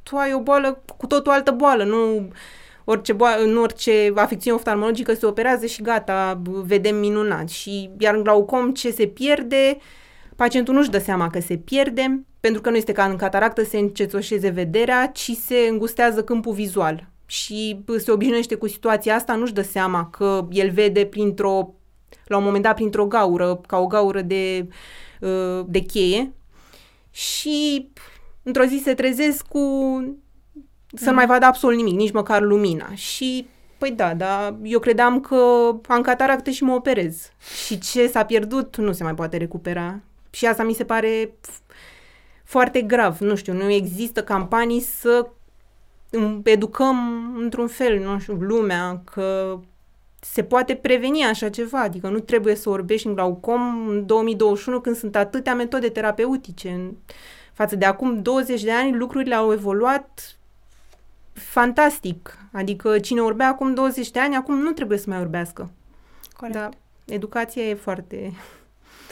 Tu 0.04 0.16
ai 0.16 0.34
o 0.34 0.40
boală 0.40 0.82
cu 0.98 1.08
tot 1.08 1.28
o 1.28 1.32
altă 1.32 1.52
boală, 1.52 1.84
nu 1.84 2.28
orice, 2.84 3.14
boală, 3.14 3.46
nu 3.46 3.62
orice 3.62 4.12
afecțiune 4.16 4.56
oftalmologică 4.56 5.14
se 5.14 5.26
operează 5.26 5.66
și 5.66 5.82
gata, 5.82 6.42
vedem 6.66 6.96
minunat. 6.96 7.50
Și 7.50 7.90
iar 7.98 8.16
în 8.16 8.24
glaucom 8.24 8.72
ce 8.72 8.92
se 8.92 9.08
pierde, 9.08 9.78
pacientul 10.36 10.74
nu-și 10.74 10.90
dă 10.90 11.00
seama 11.00 11.30
că 11.30 11.40
se 11.40 11.58
pierde, 11.58 12.26
pentru 12.40 12.62
că 12.62 12.70
nu 12.70 12.76
este 12.76 12.92
ca 12.92 13.04
în 13.04 13.16
cataractă 13.16 13.64
se 13.64 13.78
încetoșeze 13.78 14.50
vederea, 14.50 15.08
ci 15.08 15.32
se 15.32 15.68
îngustează 15.70 16.24
câmpul 16.24 16.54
vizual 16.54 17.12
și 17.26 17.84
se 17.98 18.12
obișnuiește 18.12 18.56
cu 18.56 18.68
situația 18.68 19.16
asta, 19.16 19.36
nu-și 19.36 19.54
dă 19.54 19.62
seama 19.62 20.10
că 20.10 20.48
el 20.52 20.72
vede 20.72 21.06
printr-o, 21.06 21.74
la 22.26 22.38
un 22.38 22.44
moment 22.44 22.64
dat 22.64 22.76
printr-o 22.76 23.06
gaură, 23.06 23.62
ca 23.68 23.78
o 23.78 23.88
gaură 23.88 24.22
de, 24.22 24.68
uh, 25.22 25.66
de 25.68 25.80
cheie 25.80 26.34
și 27.12 27.88
într-o 28.44 28.64
zi 28.64 28.82
se 28.84 28.94
trezesc 28.94 29.46
cu 29.48 29.60
să 30.94 31.10
nu 31.10 31.16
mai 31.16 31.26
vadă 31.26 31.46
absolut 31.46 31.78
nimic, 31.78 31.96
nici 31.96 32.12
măcar 32.12 32.42
lumina. 32.42 32.94
Și 32.94 33.48
Păi 33.84 33.92
da, 33.92 34.14
dar 34.14 34.56
eu 34.64 34.80
credeam 34.80 35.20
că 35.20 35.36
am 35.88 36.02
cataractă 36.02 36.50
și 36.50 36.64
mă 36.64 36.74
operez. 36.74 37.32
Și 37.66 37.80
ce 37.80 38.08
s-a 38.08 38.26
pierdut 38.26 38.78
nu 38.78 38.92
se 38.92 39.04
mai 39.04 39.16
poate 39.16 39.38
recupera. 39.38 40.00
Și 40.30 40.46
asta 40.46 40.64
mi 40.64 40.74
se 40.74 40.84
pare 40.84 41.36
foarte 42.44 42.82
grav. 42.82 43.18
Nu 43.20 43.36
știu, 43.36 43.54
nu 43.54 43.70
există 43.70 44.24
campanii 44.24 44.82
să 44.82 45.28
educăm 46.44 46.98
într-un 47.38 47.68
fel, 47.68 48.00
nu 48.00 48.20
știu, 48.20 48.34
lumea 48.34 49.02
că 49.14 49.60
se 50.20 50.44
poate 50.44 50.76
preveni 50.76 51.24
așa 51.24 51.50
ceva, 51.50 51.80
adică 51.80 52.08
nu 52.10 52.20
trebuie 52.20 52.56
să 52.56 52.70
orbești 52.70 53.08
în 53.08 53.14
glaucom 53.14 53.88
în 53.88 54.06
2021 54.06 54.82
când 54.82 54.96
sunt 54.96 55.16
atâtea 55.16 55.56
metode 55.56 55.90
terapeutice. 55.90 56.70
În 56.70 56.92
față 57.54 57.76
de 57.76 57.86
acum 57.86 58.22
20 58.22 58.64
de 58.64 58.72
ani 58.72 58.98
lucrurile 58.98 59.36
au 59.36 59.52
evoluat 59.52 60.38
fantastic. 61.34 62.38
Adică 62.52 63.00
cine 63.00 63.22
orbea 63.22 63.48
acum 63.48 63.74
20 63.74 64.12
de 64.12 64.20
ani, 64.20 64.36
acum 64.36 64.58
nu 64.58 64.72
trebuie 64.72 64.98
să 64.98 65.10
mai 65.10 65.20
orbească. 65.20 65.70
Corect. 66.38 66.58
Da, 66.58 66.70
educația 67.06 67.64
e 67.64 67.74
foarte 67.74 68.34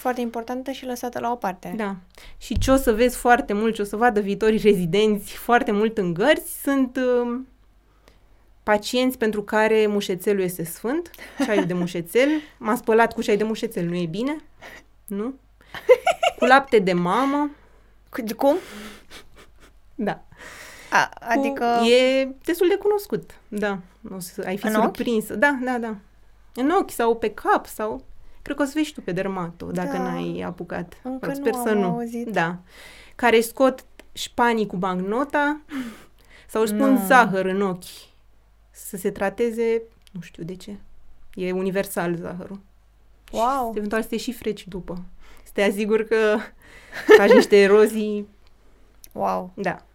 foarte 0.01 0.21
importantă 0.21 0.71
și 0.71 0.86
lăsată 0.86 1.19
la 1.19 1.31
o 1.31 1.36
parte. 1.36 1.73
Da. 1.75 1.95
Și 2.38 2.57
ce 2.57 2.71
o 2.71 2.75
să 2.75 2.93
vezi 2.93 3.17
foarte 3.17 3.53
mult, 3.53 3.75
ce 3.75 3.81
o 3.81 3.86
să 3.86 3.95
vadă 3.95 4.19
viitorii 4.19 4.57
rezidenți 4.57 5.34
foarte 5.34 5.71
mult 5.71 5.97
în 5.97 6.13
gărzi, 6.13 6.62
sunt 6.62 6.97
uh, 6.97 7.39
pacienți 8.63 9.17
pentru 9.17 9.43
care 9.43 9.88
mușețelul 9.88 10.41
este 10.41 10.63
sfânt, 10.63 11.12
ceaiul 11.45 11.65
de 11.65 11.73
mușețel. 11.73 12.29
M-am 12.57 12.75
spălat 12.75 13.13
cu 13.13 13.21
ceai 13.21 13.38
de 13.38 13.43
mușețel, 13.43 13.86
nu 13.86 13.95
e 13.95 14.05
bine? 14.05 14.36
Nu? 15.07 15.34
Cu 16.38 16.45
lapte 16.45 16.79
de 16.79 16.93
mamă. 16.93 17.49
Cum? 18.38 18.55
Da. 19.95 20.23
A, 20.91 21.12
adică... 21.19 21.77
Cu, 21.80 21.86
e 21.86 22.30
destul 22.43 22.67
de 22.67 22.75
cunoscut, 22.75 23.39
da. 23.47 23.80
O 24.15 24.19
să 24.19 24.43
ai 24.45 24.58
fi 24.58 24.65
în 24.67 24.73
surprinsă. 24.73 25.34
Ochi? 25.34 25.39
Da, 25.39 25.60
da, 25.63 25.77
da. 25.77 25.95
În 26.56 26.69
ochi 26.69 26.91
sau 26.91 27.15
pe 27.15 27.30
cap 27.30 27.65
sau... 27.65 28.04
Cred 28.41 28.56
că 28.56 28.62
o 28.62 28.65
să 28.65 28.71
vezi 28.75 28.93
tu 28.93 29.01
pe 29.01 29.12
dermato, 29.12 29.71
dacă 29.71 29.97
da. 29.97 30.04
n-ai 30.04 30.41
apucat. 30.45 30.93
Încă 31.04 31.34
Sper 31.34 31.54
nu 31.54 31.63
să 31.63 31.69
am 31.69 31.77
nu. 31.77 31.86
Auzit. 31.86 32.27
Da. 32.27 32.58
Care 33.15 33.41
scot 33.41 33.86
șpanii 34.12 34.65
cu 34.67 34.75
bancnota 34.75 35.62
sau 36.47 36.62
își 36.62 36.73
pun 36.73 36.91
Nu. 36.91 37.06
zahăr 37.06 37.45
în 37.45 37.62
ochi 37.62 38.10
să 38.71 38.97
se 38.97 39.12
trateze, 39.12 39.82
nu 40.12 40.21
știu 40.21 40.43
de 40.43 40.56
ce. 40.56 40.75
E 41.34 41.51
universal 41.51 42.15
zahărul. 42.15 42.60
Wow. 43.32 43.71
Și 43.71 43.77
eventual 43.77 44.01
să 44.01 44.08
te 44.08 44.17
și 44.17 44.34
freci 44.34 44.67
după. 44.67 45.04
Să 45.43 45.51
te 45.54 45.63
asiguri 45.63 46.08
că 46.08 46.38
faci 47.17 47.32
niște 47.32 47.58
erozii. 47.62 48.27
Wow. 49.12 49.51
Da. 49.56 49.86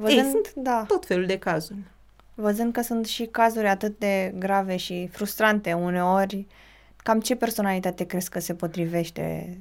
Văzând, 0.00 0.24
Ei, 0.24 0.30
sunt 0.30 0.52
da, 0.54 0.84
Tot 0.88 1.06
felul 1.06 1.26
de 1.26 1.38
cazuri. 1.38 1.78
văzând 2.34 2.72
că 2.72 2.80
sunt 2.82 3.06
și 3.06 3.24
cazuri 3.24 3.66
atât 3.66 3.98
de 3.98 4.34
grave 4.38 4.76
și 4.76 5.08
frustrante 5.12 5.72
uneori, 5.72 6.46
cam 6.96 7.20
ce 7.20 7.34
personalitate 7.34 8.04
crezi 8.04 8.30
că 8.30 8.40
se 8.40 8.54
potrivește 8.54 9.56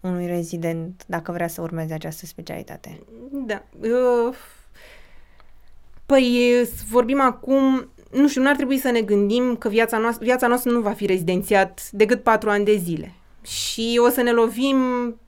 unui 0.00 0.26
rezident 0.26 1.02
dacă 1.06 1.32
vrea 1.32 1.48
să 1.48 1.60
urmeze 1.60 1.94
această 1.94 2.26
specialitate? 2.26 3.00
Da. 3.32 3.62
Uh, 3.80 4.34
Păi, 6.06 6.50
e, 6.60 6.64
s- 6.64 6.82
vorbim 6.90 7.20
acum, 7.20 7.88
nu 8.12 8.28
știu, 8.28 8.42
n-ar 8.42 8.56
trebui 8.56 8.78
să 8.78 8.90
ne 8.90 9.00
gândim 9.00 9.56
că 9.56 9.68
viața 9.68 9.98
noastră, 9.98 10.24
viața 10.24 10.46
noastră 10.46 10.70
nu 10.70 10.80
va 10.80 10.92
fi 10.92 11.06
rezidențiat 11.06 11.88
decât 11.90 12.22
patru 12.22 12.50
ani 12.50 12.64
de 12.64 12.76
zile. 12.76 13.12
Și 13.42 14.00
o 14.06 14.08
să 14.08 14.22
ne 14.22 14.30
lovim, 14.32 14.76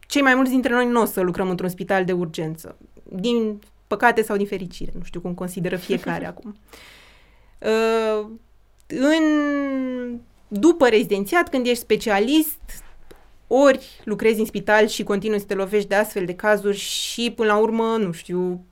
cei 0.06 0.22
mai 0.22 0.34
mulți 0.34 0.50
dintre 0.50 0.72
noi 0.72 0.86
nu 0.86 1.00
o 1.00 1.04
să 1.04 1.20
lucrăm 1.20 1.50
într-un 1.50 1.68
spital 1.68 2.04
de 2.04 2.12
urgență. 2.12 2.76
Din 3.02 3.60
păcate 3.88 4.22
sau 4.22 4.36
din 4.36 4.46
fericire, 4.46 4.92
nu 4.94 5.02
știu 5.04 5.20
cum 5.20 5.34
consideră 5.34 5.76
fiecare 5.76 6.26
acum. 6.32 6.56
Uh, 7.58 8.26
în, 8.86 9.24
după 10.48 10.88
rezidențiat, 10.88 11.48
când 11.48 11.66
ești 11.66 11.82
specialist, 11.82 12.60
ori 13.46 14.00
lucrezi 14.04 14.40
în 14.40 14.46
spital 14.46 14.86
și 14.86 15.02
continui 15.02 15.38
să 15.38 15.44
te 15.44 15.54
lovești 15.54 15.88
de 15.88 15.94
astfel 15.94 16.24
de 16.24 16.34
cazuri 16.34 16.76
și 16.76 17.32
până 17.36 17.52
la 17.52 17.58
urmă, 17.58 17.96
nu 17.96 18.12
știu, 18.12 18.64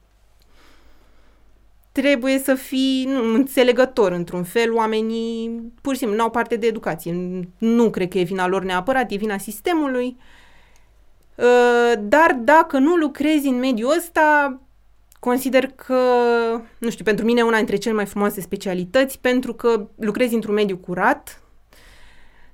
trebuie 1.93 2.39
să 2.39 2.55
fii 2.55 3.05
nu, 3.05 3.35
înțelegător 3.35 4.13
într-un 4.13 4.45
fel. 4.45 4.75
Oamenii 4.75 5.63
pur 5.81 5.93
și 5.93 5.99
simplu 5.99 6.17
n-au 6.17 6.31
parte 6.31 6.57
de 6.57 6.67
educație. 6.67 7.15
Nu 7.59 7.91
cred 7.91 8.09
că 8.09 8.19
e 8.19 8.23
vina 8.23 8.47
lor 8.47 8.63
neapărat, 8.63 9.11
e 9.11 9.17
vina 9.17 9.39
sistemului. 9.39 10.17
Uh, 11.35 11.93
Dar 12.01 12.33
dacă 12.41 12.79
nu 12.79 12.95
lucrezi 12.95 13.47
în 13.47 13.59
mediul 13.59 13.95
ăsta, 13.97 14.61
consider 15.29 15.67
că, 15.67 16.01
nu 16.79 16.91
știu, 16.91 17.05
pentru 17.05 17.25
mine 17.25 17.41
e 17.41 17.43
una 17.43 17.57
dintre 17.57 17.77
cele 17.77 17.95
mai 17.95 18.07
frumoase 18.07 18.41
specialități, 18.41 19.19
pentru 19.21 19.55
că 19.55 19.87
lucrezi 19.97 20.35
într-un 20.35 20.55
mediu 20.55 20.77
curat, 20.77 21.43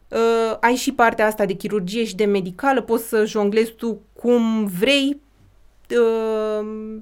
uh, 0.09 0.57
ai 0.61 0.75
și 0.75 0.93
partea 0.93 1.27
asta 1.27 1.47
de 1.47 1.53
chirurgie 1.53 2.05
și 2.05 2.15
de 2.15 2.25
medicală, 2.25 2.81
poți 2.83 3.09
să 3.09 3.25
jonglezi 3.25 3.73
tu 3.73 4.01
cum 4.13 4.67
vrei, 4.67 5.21
uh, 5.91 6.97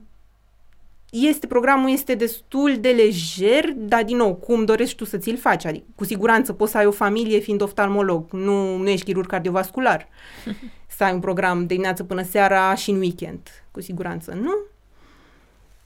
este, 1.11 1.47
programul 1.47 1.91
este 1.91 2.15
destul 2.15 2.77
de 2.81 2.89
lejer, 2.89 3.73
dar 3.77 4.05
din 4.05 4.17
nou, 4.17 4.35
cum 4.35 4.65
dorești 4.65 4.97
tu 4.97 5.05
să 5.05 5.17
ți-l 5.17 5.37
faci? 5.37 5.65
Adică, 5.65 5.85
cu 5.95 6.05
siguranță 6.05 6.53
poți 6.53 6.71
să 6.71 6.79
ai 6.79 6.87
o 6.87 6.91
familie 6.91 7.39
fiind 7.39 7.61
oftalmolog, 7.61 8.31
nu, 8.31 8.77
nu 8.77 8.89
ești 8.89 9.05
chirurg 9.05 9.29
cardiovascular. 9.29 10.09
să 10.97 11.05
ai 11.05 11.13
un 11.13 11.21
program 11.21 11.59
de 11.59 11.67
dimineață 11.67 12.05
până 12.05 12.23
seara 12.23 12.75
și 12.75 12.91
în 12.91 12.99
weekend, 12.99 13.49
cu 13.71 13.81
siguranță, 13.81 14.39
nu? 14.43 14.70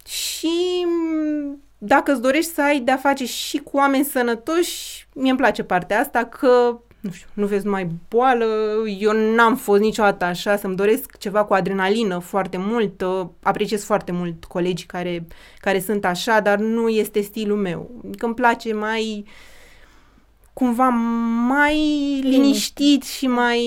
Și 0.06 0.86
dacă 1.78 2.12
îți 2.12 2.20
dorești 2.20 2.52
să 2.52 2.62
ai 2.62 2.80
de-a 2.80 2.96
face 2.96 3.26
și 3.26 3.58
cu 3.58 3.76
oameni 3.76 4.04
sănătoși, 4.04 5.06
mie 5.14 5.30
îmi 5.30 5.38
place 5.38 5.62
partea 5.62 6.00
asta 6.00 6.24
că 6.24 6.78
nu 7.04 7.10
știu, 7.10 7.28
nu 7.32 7.46
vezi 7.46 7.64
numai 7.64 7.88
boală, 8.08 8.46
eu 8.98 9.12
n-am 9.12 9.56
fost 9.56 9.80
niciodată 9.80 10.24
așa, 10.24 10.56
să-mi 10.56 10.76
doresc 10.76 11.16
ceva 11.18 11.44
cu 11.44 11.54
adrenalină 11.54 12.18
foarte 12.18 12.56
mult, 12.56 13.00
uh, 13.00 13.26
apreciez 13.42 13.84
foarte 13.84 14.12
mult 14.12 14.44
colegii 14.44 14.86
care, 14.86 15.26
care 15.60 15.80
sunt 15.80 16.04
așa, 16.04 16.40
dar 16.40 16.58
nu 16.58 16.88
este 16.88 17.20
stilul 17.20 17.56
meu. 17.56 17.90
Că 18.18 18.26
îmi 18.26 18.34
place 18.34 18.72
mai, 18.72 19.24
cumva 20.52 20.88
mai 21.48 21.78
liniștit 22.22 23.02
și 23.02 23.26
mai, 23.26 23.60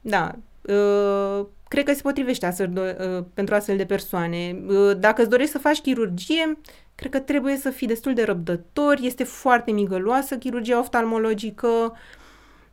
da, 0.00 0.34
uh, 0.62 1.46
cred 1.68 1.84
că 1.84 1.94
se 1.94 2.02
potrivește 2.02 2.46
astfel, 2.46 2.96
uh, 3.18 3.24
pentru 3.34 3.54
astfel 3.54 3.76
de 3.76 3.84
persoane. 3.84 4.62
Uh, 4.66 4.96
dacă 4.98 5.20
îți 5.20 5.30
dorești 5.30 5.52
să 5.52 5.58
faci 5.58 5.80
chirurgie, 5.80 6.58
cred 6.94 7.10
că 7.10 7.18
trebuie 7.18 7.56
să 7.56 7.70
fii 7.70 7.86
destul 7.86 8.14
de 8.14 8.24
răbdător, 8.24 8.98
este 9.00 9.24
foarte 9.24 9.70
migăloasă 9.70 10.36
chirurgia 10.36 10.78
oftalmologică, 10.78 11.66
uh, 11.66 11.96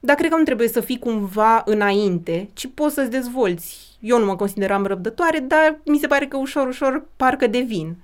dar 0.06 0.16
cred 0.16 0.30
că 0.30 0.38
nu 0.38 0.44
trebuie 0.44 0.68
să 0.68 0.82
fii 0.82 1.00
cumva 1.00 1.62
înainte, 1.66 2.50
ci 2.54 2.68
poți 2.74 2.94
să-ți 2.94 3.10
dezvolți. 3.10 3.98
Eu 4.00 4.20
nu 4.20 4.26
mă 4.26 4.36
consideram 4.36 4.86
răbdătoare, 4.86 5.40
dar 5.40 5.80
mi 5.86 5.98
se 5.98 6.08
pare 6.08 6.28
că 6.28 6.38
ușor, 6.38 6.68
ușor 6.68 7.06
parcă 7.16 7.48
devin. 7.48 7.96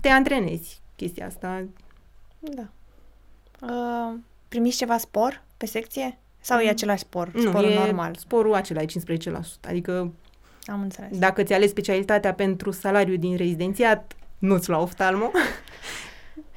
Te 0.00 0.08
antrenezi 0.08 0.80
chestia 0.96 1.26
asta. 1.26 1.64
Da. 2.38 2.68
Uh, 3.60 4.18
primiți 4.48 4.76
ceva 4.76 4.98
spor 4.98 5.42
pe 5.56 5.66
secție? 5.66 6.18
Sau 6.40 6.58
mm. 6.58 6.66
e 6.66 6.68
același 6.68 7.00
spor? 7.00 7.30
Nu, 7.32 7.40
sporul 7.40 7.70
e 7.70 7.74
normal? 7.74 8.14
sporul 8.14 8.54
acela, 8.54 8.80
e 8.80 8.84
15%. 8.84 8.88
Adică 9.68 10.12
Am 10.66 10.80
înțeles. 10.80 11.18
dacă 11.18 11.42
ți 11.42 11.52
alegi 11.52 11.70
specialitatea 11.70 12.34
pentru 12.34 12.70
salariu 12.70 13.16
din 13.16 13.36
rezidențiat, 13.36 14.16
nu-ți 14.38 14.68
lua 14.68 14.80
oftalmo. 14.80 15.30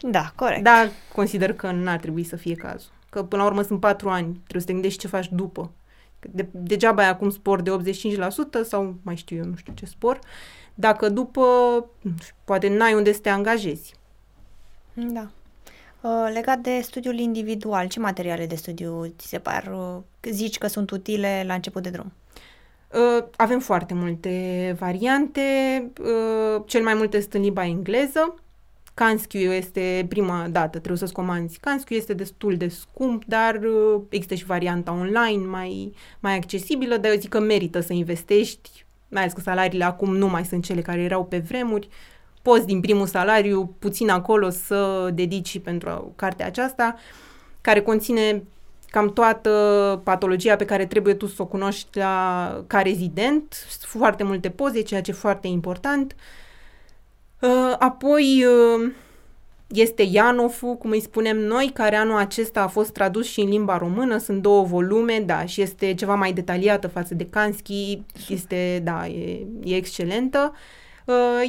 Da, 0.02 0.32
corect. 0.36 0.64
Dar 0.64 0.90
consider 1.14 1.54
că 1.54 1.72
n-ar 1.72 2.00
trebui 2.00 2.24
să 2.24 2.36
fie 2.36 2.56
cazul. 2.56 2.92
Că 3.10 3.24
până 3.24 3.42
la 3.42 3.48
urmă 3.48 3.62
sunt 3.62 3.80
patru 3.80 4.10
ani, 4.10 4.34
trebuie 4.34 4.62
să 4.62 4.68
te 4.68 4.74
gândești 4.74 5.00
ce 5.00 5.08
faci 5.08 5.30
după. 5.32 5.72
De, 6.20 6.48
degeaba 6.52 7.02
ai 7.02 7.10
acum 7.10 7.30
spor 7.30 7.62
de 7.62 7.72
85% 7.72 8.68
sau 8.68 8.96
mai 9.02 9.16
știu 9.16 9.38
eu, 9.38 9.46
nu 9.46 9.56
știu 9.56 9.74
ce 9.74 9.86
spor, 9.86 10.20
dacă 10.74 11.10
după, 11.10 11.42
nu 12.02 12.14
știu, 12.22 12.36
poate 12.44 12.68
n-ai 12.68 12.94
unde 12.94 13.12
să 13.12 13.20
te 13.20 13.30
angajezi. 13.30 13.94
Da. 14.94 15.30
Uh, 16.02 16.30
legat 16.34 16.60
de 16.60 16.80
studiul 16.82 17.20
individual, 17.20 17.88
ce 17.88 18.00
materiale 18.00 18.46
de 18.46 18.56
studiu 18.56 19.14
ți 19.18 19.28
se 19.28 19.40
par, 19.40 19.72
uh, 19.74 20.32
zici 20.32 20.58
că 20.58 20.68
sunt 20.68 20.92
utile 20.92 21.44
la 21.48 21.54
început 21.54 21.84
de 21.84 21.90
drum? 21.90 22.12
Uh, 22.94 23.24
avem 23.36 23.60
foarte 23.60 23.94
multe 23.94 24.76
variante, 24.80 25.42
uh, 26.02 26.62
cel 26.66 26.84
mai 26.84 26.94
multe 26.94 27.20
sunt 27.20 27.34
în 27.34 27.42
limba 27.42 27.66
engleză, 27.66 28.36
Canschiu 28.94 29.52
este 29.52 30.06
prima 30.10 30.48
dată, 30.50 30.78
trebuie 30.78 30.98
să-ți 30.98 31.14
comanzi. 31.14 31.60
Canschiu 31.60 31.96
este 31.96 32.14
destul 32.14 32.58
de 32.58 32.68
scump, 32.68 33.24
dar 33.26 33.56
uh, 33.56 34.02
există 34.10 34.36
și 34.36 34.46
varianta 34.46 34.92
online 34.92 35.46
mai, 35.46 35.94
mai 36.20 36.36
accesibilă, 36.36 36.98
dar 36.98 37.12
eu 37.12 37.20
zic 37.20 37.30
că 37.30 37.40
merită 37.40 37.80
să 37.80 37.94
investești, 37.94 38.86
mai 39.08 39.22
ales 39.22 39.34
că 39.34 39.42
salariile 39.42 39.84
acum 39.84 40.16
nu 40.16 40.28
mai 40.28 40.46
sunt 40.46 40.64
cele 40.64 40.82
care 40.82 41.02
erau 41.02 41.26
pe 41.26 41.38
vremuri. 41.38 41.90
Poți 42.42 42.66
din 42.66 42.80
primul 42.80 43.06
salariu, 43.06 43.76
puțin 43.80 44.10
acolo, 44.10 44.50
să 44.50 45.10
dedici 45.14 45.60
pentru 45.60 46.14
cartea 46.16 46.46
aceasta, 46.46 46.96
care 47.62 47.82
conține 47.82 48.44
cam 48.90 49.14
toată 49.14 50.02
patologia 50.04 50.56
pe 50.56 50.66
care 50.66 50.86
trebuie 50.86 51.14
tu 51.14 51.28
să 51.28 51.42
o 51.42 51.46
cunoști 51.46 51.98
la, 51.98 52.64
ca 52.68 52.82
rezident, 52.82 53.66
foarte 53.80 54.24
multe 54.24 54.50
poze, 54.50 54.82
ceea 54.82 55.02
ce 55.02 55.12
e 55.12 55.14
foarte 55.14 55.48
important. 55.48 56.16
Uh, 56.16 56.20
Uh, 57.42 57.76
apoi 57.80 58.46
uh, 58.46 58.92
este 59.68 60.02
Ianofu, 60.12 60.76
cum 60.76 60.90
îi 60.92 61.02
spunem 61.02 61.38
noi, 61.38 61.72
care 61.74 61.96
anul 61.96 62.18
acesta 62.18 62.62
a 62.62 62.68
fost 62.68 62.92
tradus 62.92 63.28
și 63.28 63.40
în 63.40 63.50
limba 63.50 63.78
română, 63.78 64.18
sunt 64.18 64.42
două 64.42 64.64
volume, 64.64 65.20
da, 65.26 65.46
și 65.46 65.62
este 65.62 65.94
ceva 65.94 66.16
mai 66.16 66.34
detaliată 66.34 66.88
față 66.88 67.16
de 67.16 67.26
Kanski, 67.30 68.02
este, 68.30 68.82
da, 68.84 69.08
e, 69.08 69.46
e 69.64 69.76
excelentă. 69.76 70.52
Uh, 70.54 70.60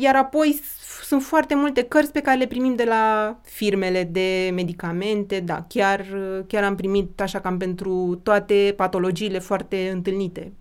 iar 0.00 0.16
apoi 0.16 0.60
sunt 1.04 1.22
foarte 1.22 1.54
multe 1.54 1.82
cărți 1.82 2.12
pe 2.12 2.20
care 2.20 2.38
le 2.38 2.46
primim 2.46 2.74
de 2.74 2.84
la 2.84 3.36
firmele 3.42 4.04
de 4.04 4.50
medicamente, 4.54 5.40
da, 5.40 5.64
chiar, 5.68 6.06
chiar 6.46 6.64
am 6.64 6.76
primit 6.76 7.20
așa 7.20 7.40
cam 7.40 7.56
pentru 7.56 8.20
toate 8.22 8.74
patologiile 8.76 9.38
foarte 9.38 9.90
întâlnite 9.92 10.52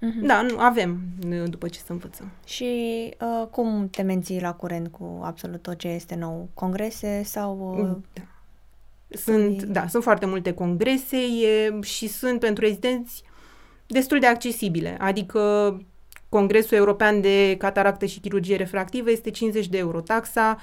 Mm-hmm. 0.00 0.26
Da, 0.26 0.42
nu, 0.42 0.58
avem 0.58 1.00
după 1.46 1.68
ce 1.68 1.78
să 1.78 1.92
învățăm. 1.92 2.30
Și 2.44 2.64
uh, 3.20 3.46
cum 3.50 3.88
te 3.90 4.02
menții 4.02 4.40
la 4.40 4.52
curent 4.52 4.88
cu 4.88 5.20
absolut 5.22 5.62
tot 5.62 5.78
ce 5.78 5.88
este 5.88 6.14
nou? 6.14 6.48
Congrese 6.54 7.22
sau... 7.24 7.72
Uh, 7.72 7.78
mm, 7.78 8.04
da. 8.12 8.22
Sunt, 9.16 9.62
da, 9.62 9.86
sunt 9.86 10.02
foarte 10.02 10.26
multe 10.26 10.52
congrese 10.52 11.16
e, 11.16 11.80
și 11.80 12.06
sunt 12.08 12.40
pentru 12.40 12.64
rezidenți 12.64 13.22
destul 13.86 14.18
de 14.18 14.26
accesibile. 14.26 14.96
Adică 15.00 15.40
Congresul 16.30 16.76
European 16.76 17.20
de 17.20 17.56
Cataractă 17.58 18.06
și 18.06 18.20
Chirurgie 18.20 18.56
Refractivă 18.56 19.10
este 19.10 19.30
50 19.30 19.68
de 19.68 19.78
euro 19.78 20.00
taxa, 20.00 20.58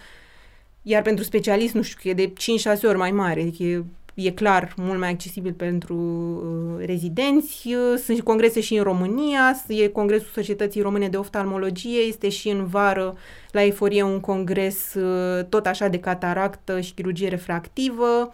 iar 0.81 1.01
pentru 1.01 1.23
specialist, 1.23 1.73
nu 1.73 1.81
știu, 1.81 2.09
e 2.09 2.13
de 2.13 2.33
5-6 2.77 2.81
ori 2.83 2.97
mai 2.97 3.11
mare, 3.11 3.41
adică 3.41 3.63
e 3.63 3.83
e 4.23 4.31
clar 4.31 4.73
mult 4.77 4.99
mai 4.99 5.09
accesibil 5.09 5.53
pentru 5.53 5.95
uh, 5.95 6.85
rezidenți. 6.85 7.67
Uh, 7.67 7.99
sunt 8.03 8.21
congrese 8.21 8.61
și 8.61 8.75
în 8.75 8.83
România, 8.83 9.55
e 9.67 9.87
Congresul 9.87 10.29
Societății 10.33 10.81
Române 10.81 11.09
de 11.09 11.17
Oftalmologie, 11.17 11.99
este 11.99 12.29
și 12.29 12.49
în 12.49 12.65
vară 12.65 13.17
la 13.51 13.63
Eforie 13.63 14.03
un 14.03 14.19
congres 14.19 14.93
uh, 14.93 15.45
tot 15.49 15.65
așa 15.65 15.87
de 15.87 15.99
cataractă 15.99 16.81
și 16.81 16.93
chirurgie 16.93 17.27
refractivă. 17.27 18.33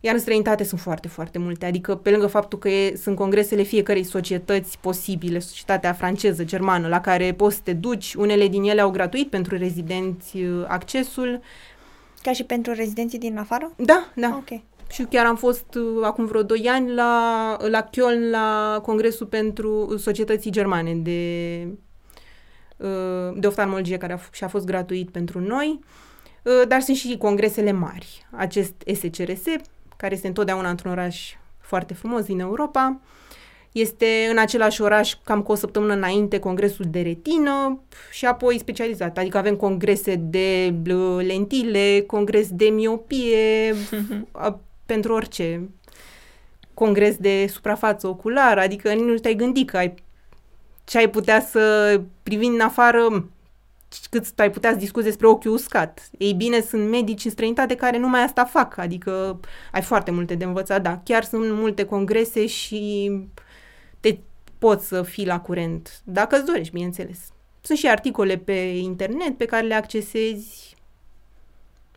Iar 0.00 0.14
în 0.14 0.20
străinătate 0.20 0.64
sunt 0.64 0.80
foarte, 0.80 1.08
foarte 1.08 1.38
multe. 1.38 1.66
Adică, 1.66 1.94
pe 1.94 2.10
lângă 2.10 2.26
faptul 2.26 2.58
că 2.58 2.68
e, 2.68 2.96
sunt 2.96 3.16
congresele 3.16 3.62
fiecărei 3.62 4.02
societăți 4.02 4.78
posibile, 4.78 5.38
societatea 5.38 5.92
franceză, 5.92 6.44
germană, 6.44 6.88
la 6.88 7.00
care 7.00 7.32
poți 7.32 7.54
să 7.56 7.60
te 7.64 7.72
duci, 7.72 8.14
unele 8.14 8.48
din 8.48 8.62
ele 8.62 8.80
au 8.80 8.90
gratuit 8.90 9.30
pentru 9.30 9.56
rezidenți 9.56 10.36
uh, 10.36 10.64
accesul. 10.68 11.40
Ca 12.22 12.32
și 12.32 12.44
pentru 12.44 12.72
rezidenții 12.72 13.18
din 13.18 13.38
afară? 13.38 13.72
Da, 13.76 14.08
da. 14.14 14.36
Ok. 14.36 14.60
Și 14.92 15.02
chiar 15.02 15.26
am 15.26 15.36
fost 15.36 15.74
uh, 15.74 16.04
acum 16.04 16.26
vreo 16.26 16.42
2 16.42 16.68
ani 16.68 16.94
la, 16.94 17.56
la 17.68 17.88
Köln 17.88 18.30
la 18.30 18.78
Congresul 18.82 19.26
pentru 19.26 19.96
Societății 19.98 20.50
Germane 20.50 20.94
de, 20.94 21.66
uh, 22.76 23.36
de 23.36 23.46
oftalmologie, 23.46 23.96
care 23.96 24.12
a, 24.12 24.18
f- 24.18 24.30
și 24.32 24.44
a 24.44 24.48
fost 24.48 24.66
gratuit 24.66 25.10
pentru 25.10 25.40
noi. 25.40 25.80
Uh, 26.44 26.62
dar 26.68 26.80
sunt 26.80 26.96
și 26.96 27.16
congresele 27.16 27.72
mari. 27.72 28.26
Acest 28.30 28.74
SCRS, 28.94 29.42
care 30.00 30.14
este 30.14 30.26
întotdeauna 30.26 30.70
într-un 30.70 30.90
oraș 30.90 31.34
foarte 31.58 31.94
frumos 31.94 32.24
din 32.24 32.40
Europa. 32.40 33.00
Este 33.72 34.28
în 34.30 34.38
același 34.38 34.82
oraș, 34.82 35.14
cam 35.24 35.42
cu 35.42 35.52
o 35.52 35.54
săptămână 35.54 35.92
înainte, 35.92 36.38
congresul 36.38 36.84
de 36.88 37.00
retină 37.00 37.80
și 38.10 38.26
apoi 38.26 38.58
specializat. 38.58 39.18
Adică 39.18 39.38
avem 39.38 39.56
congrese 39.56 40.14
de 40.14 40.74
lentile, 41.18 42.04
congres 42.06 42.48
de 42.50 42.64
miopie, 42.64 43.74
pentru 44.86 45.12
orice 45.12 45.68
congres 46.74 47.16
de 47.16 47.46
suprafață 47.48 48.06
oculară, 48.06 48.60
adică 48.60 48.94
nu 48.94 49.14
te-ai 49.14 49.34
gândit 49.34 49.70
că 49.70 49.76
ai, 49.76 49.94
ce 50.84 50.98
ai 50.98 51.10
putea 51.10 51.40
să 51.40 52.00
privind 52.22 52.54
în 52.54 52.60
afară 52.60 53.28
cât 54.10 54.40
ai 54.40 54.50
putea 54.50 54.70
să 54.70 54.76
discuți 54.76 55.04
despre 55.04 55.26
ochiul 55.26 55.52
uscat. 55.52 56.10
Ei 56.18 56.32
bine, 56.32 56.60
sunt 56.60 56.88
medici 56.88 57.24
în 57.24 57.30
străinătate 57.30 57.74
care 57.74 57.98
numai 57.98 58.22
asta 58.22 58.44
fac, 58.44 58.76
adică 58.76 59.40
ai 59.72 59.82
foarte 59.82 60.10
multe 60.10 60.34
de 60.34 60.44
învățat, 60.44 60.82
da, 60.82 61.00
chiar 61.04 61.24
sunt 61.24 61.52
multe 61.52 61.84
congrese 61.84 62.46
și 62.46 63.10
te 64.00 64.18
poți 64.58 64.86
să 64.86 65.02
fii 65.02 65.26
la 65.26 65.40
curent, 65.40 66.00
dacă 66.04 66.36
îți 66.36 66.44
dorești, 66.44 66.72
bineînțeles. 66.72 67.18
Sunt 67.60 67.78
și 67.78 67.88
articole 67.88 68.36
pe 68.36 68.52
internet 68.62 69.36
pe 69.36 69.44
care 69.44 69.66
le 69.66 69.74
accesezi. 69.74 70.76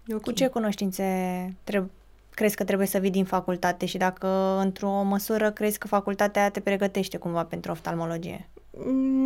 Okay. 0.07 0.19
Cu 0.19 0.31
ce 0.31 0.47
cunoștințe 0.47 1.03
trebuie 1.63 1.91
crezi 2.33 2.55
că 2.55 2.63
trebuie 2.63 2.87
să 2.87 2.97
vii 2.97 3.09
din 3.09 3.25
facultate 3.25 3.85
și 3.85 3.97
dacă 3.97 4.57
într-o 4.61 5.01
măsură 5.01 5.51
crezi 5.51 5.77
că 5.77 5.87
facultatea 5.87 6.49
te 6.49 6.59
pregătește 6.59 7.17
cumva 7.17 7.43
pentru 7.43 7.71
oftalmologie? 7.71 8.49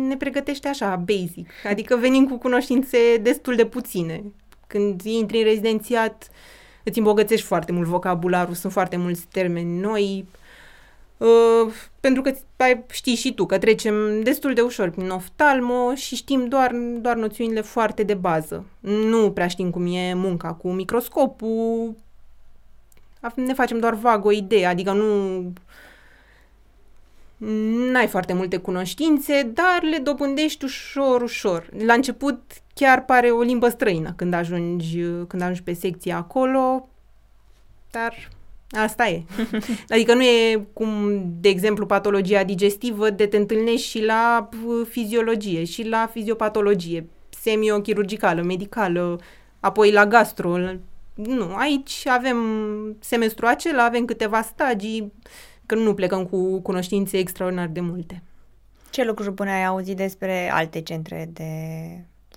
Ne 0.08 0.16
pregătește 0.16 0.68
așa, 0.68 0.96
basic, 0.96 1.50
adică 1.70 1.96
venim 1.96 2.28
cu 2.28 2.38
cunoștințe 2.38 2.98
destul 3.22 3.56
de 3.56 3.66
puține. 3.66 4.22
Când 4.66 5.00
intri 5.00 5.38
în 5.38 5.44
rezidențiat, 5.44 6.30
îți 6.84 6.98
îmbogățești 6.98 7.46
foarte 7.46 7.72
mult 7.72 7.86
vocabularul, 7.86 8.54
sunt 8.54 8.72
foarte 8.72 8.96
mulți 8.96 9.26
termeni 9.32 9.80
noi. 9.80 10.26
Uh, 11.16 11.72
pentru 12.00 12.22
că 12.22 12.32
ai, 12.56 12.84
știi 12.90 13.14
și 13.14 13.34
tu 13.34 13.46
că 13.46 13.58
trecem 13.58 14.22
destul 14.22 14.54
de 14.54 14.60
ușor 14.60 14.90
prin 14.90 15.10
oftalmo 15.10 15.94
și 15.94 16.14
știm 16.14 16.48
doar, 16.48 16.72
doar 17.00 17.16
noțiunile 17.16 17.60
foarte 17.60 18.02
de 18.02 18.14
bază. 18.14 18.64
Nu 18.80 19.30
prea 19.30 19.46
știm 19.46 19.70
cum 19.70 19.86
e 19.86 20.14
munca 20.14 20.52
cu 20.52 20.70
microscopul, 20.70 21.94
ne 23.34 23.54
facem 23.54 23.78
doar 23.78 23.94
vag 23.94 24.24
o 24.24 24.32
idee, 24.32 24.66
adică 24.66 24.92
nu 24.92 25.52
n-ai 27.92 28.06
foarte 28.06 28.32
multe 28.32 28.56
cunoștințe, 28.56 29.50
dar 29.54 29.82
le 29.90 29.98
dobândești 29.98 30.64
ușor, 30.64 31.22
ușor. 31.22 31.68
La 31.86 31.92
început 31.92 32.40
chiar 32.74 33.04
pare 33.04 33.30
o 33.30 33.40
limbă 33.40 33.68
străină 33.68 34.12
când 34.16 34.34
ajungi, 34.34 34.98
când 35.26 35.42
ajungi 35.42 35.62
pe 35.62 35.72
secția 35.72 36.16
acolo, 36.16 36.88
dar 37.90 38.28
asta 38.70 39.08
e. 39.08 39.22
adică 39.94 40.14
nu 40.14 40.22
e 40.22 40.66
cum, 40.72 41.22
de 41.40 41.48
exemplu, 41.48 41.86
patologia 41.86 42.44
digestivă, 42.44 43.10
de 43.10 43.26
te 43.26 43.36
întâlnești 43.36 43.88
și 43.88 44.04
la 44.04 44.48
fiziologie, 44.88 45.64
și 45.64 45.88
la 45.88 46.08
fiziopatologie, 46.12 47.08
semiochirurgicală, 47.28 48.42
medicală, 48.42 49.20
apoi 49.60 49.92
la 49.92 50.06
gastro. 50.06 50.56
Nu, 51.14 51.54
aici 51.54 52.06
avem 52.06 52.38
semestrul 53.00 53.48
acela, 53.48 53.84
avem 53.84 54.04
câteva 54.04 54.42
stagii, 54.42 55.12
că 55.68 55.74
nu 55.74 55.94
plecăm 55.94 56.24
cu 56.24 56.60
cunoștințe 56.60 57.18
extraordinar 57.18 57.68
de 57.68 57.80
multe. 57.80 58.22
Ce 58.90 59.04
lucruri 59.04 59.32
bune 59.32 59.50
ai 59.50 59.64
auzit 59.64 59.96
despre 59.96 60.50
alte 60.52 60.80
centre 60.80 61.30
de 61.32 61.44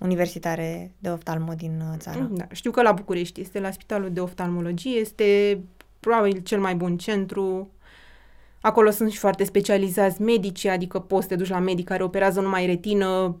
universitare 0.00 0.94
de 0.98 1.08
oftalmo 1.08 1.52
din 1.52 1.82
uh, 1.90 1.98
țară? 1.98 2.28
Da, 2.32 2.44
știu 2.50 2.70
că 2.70 2.82
la 2.82 2.92
București 2.92 3.40
este 3.40 3.60
la 3.60 3.70
Spitalul 3.70 4.10
de 4.12 4.20
Oftalmologie, 4.20 4.98
este 4.98 5.60
probabil 6.00 6.40
cel 6.42 6.60
mai 6.60 6.74
bun 6.74 6.96
centru. 6.96 7.70
Acolo 8.60 8.90
sunt 8.90 9.10
și 9.10 9.18
foarte 9.18 9.44
specializați 9.44 10.22
medici, 10.22 10.64
adică 10.64 10.98
poți 10.98 11.22
să 11.22 11.28
te 11.28 11.36
duci 11.36 11.48
la 11.48 11.58
medic 11.58 11.86
care 11.86 12.02
operează 12.02 12.40
numai 12.40 12.66
retină, 12.66 13.36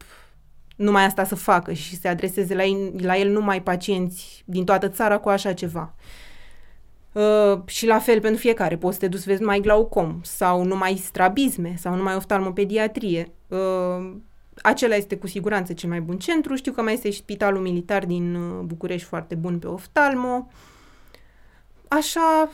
numai 0.76 1.04
asta 1.04 1.24
să 1.24 1.34
facă 1.34 1.72
și 1.72 1.96
se 1.96 2.08
adreseze 2.08 2.54
la, 2.54 2.64
el, 2.64 2.92
la 2.96 3.16
el 3.16 3.30
numai 3.30 3.62
pacienți 3.62 4.42
din 4.46 4.64
toată 4.64 4.88
țara 4.88 5.18
cu 5.18 5.28
așa 5.28 5.52
ceva. 5.52 5.94
Uh, 5.96 6.31
și 7.66 7.86
la 7.86 7.98
fel 7.98 8.20
pentru 8.20 8.40
fiecare, 8.40 8.76
poți 8.76 8.94
să 8.94 9.00
te 9.00 9.08
duci 9.08 9.20
să 9.20 9.24
vezi 9.28 9.40
numai 9.40 9.60
glaucom 9.60 10.20
sau 10.22 10.64
numai 10.64 10.96
strabisme 10.96 11.74
sau 11.78 11.94
numai 11.94 12.14
oftalmopediatrie. 12.14 13.32
Uh, 13.48 14.14
acela 14.62 14.94
este 14.94 15.16
cu 15.16 15.26
siguranță 15.26 15.72
cel 15.72 15.88
mai 15.88 16.00
bun 16.00 16.18
centru. 16.18 16.54
Știu 16.54 16.72
că 16.72 16.82
mai 16.82 16.92
este 16.92 17.10
și 17.10 17.18
spitalul 17.18 17.60
militar 17.60 18.06
din 18.06 18.34
uh, 18.34 18.60
București 18.64 19.06
foarte 19.06 19.34
bun 19.34 19.58
pe 19.58 19.66
oftalmo. 19.66 20.50
Așa, 21.88 22.50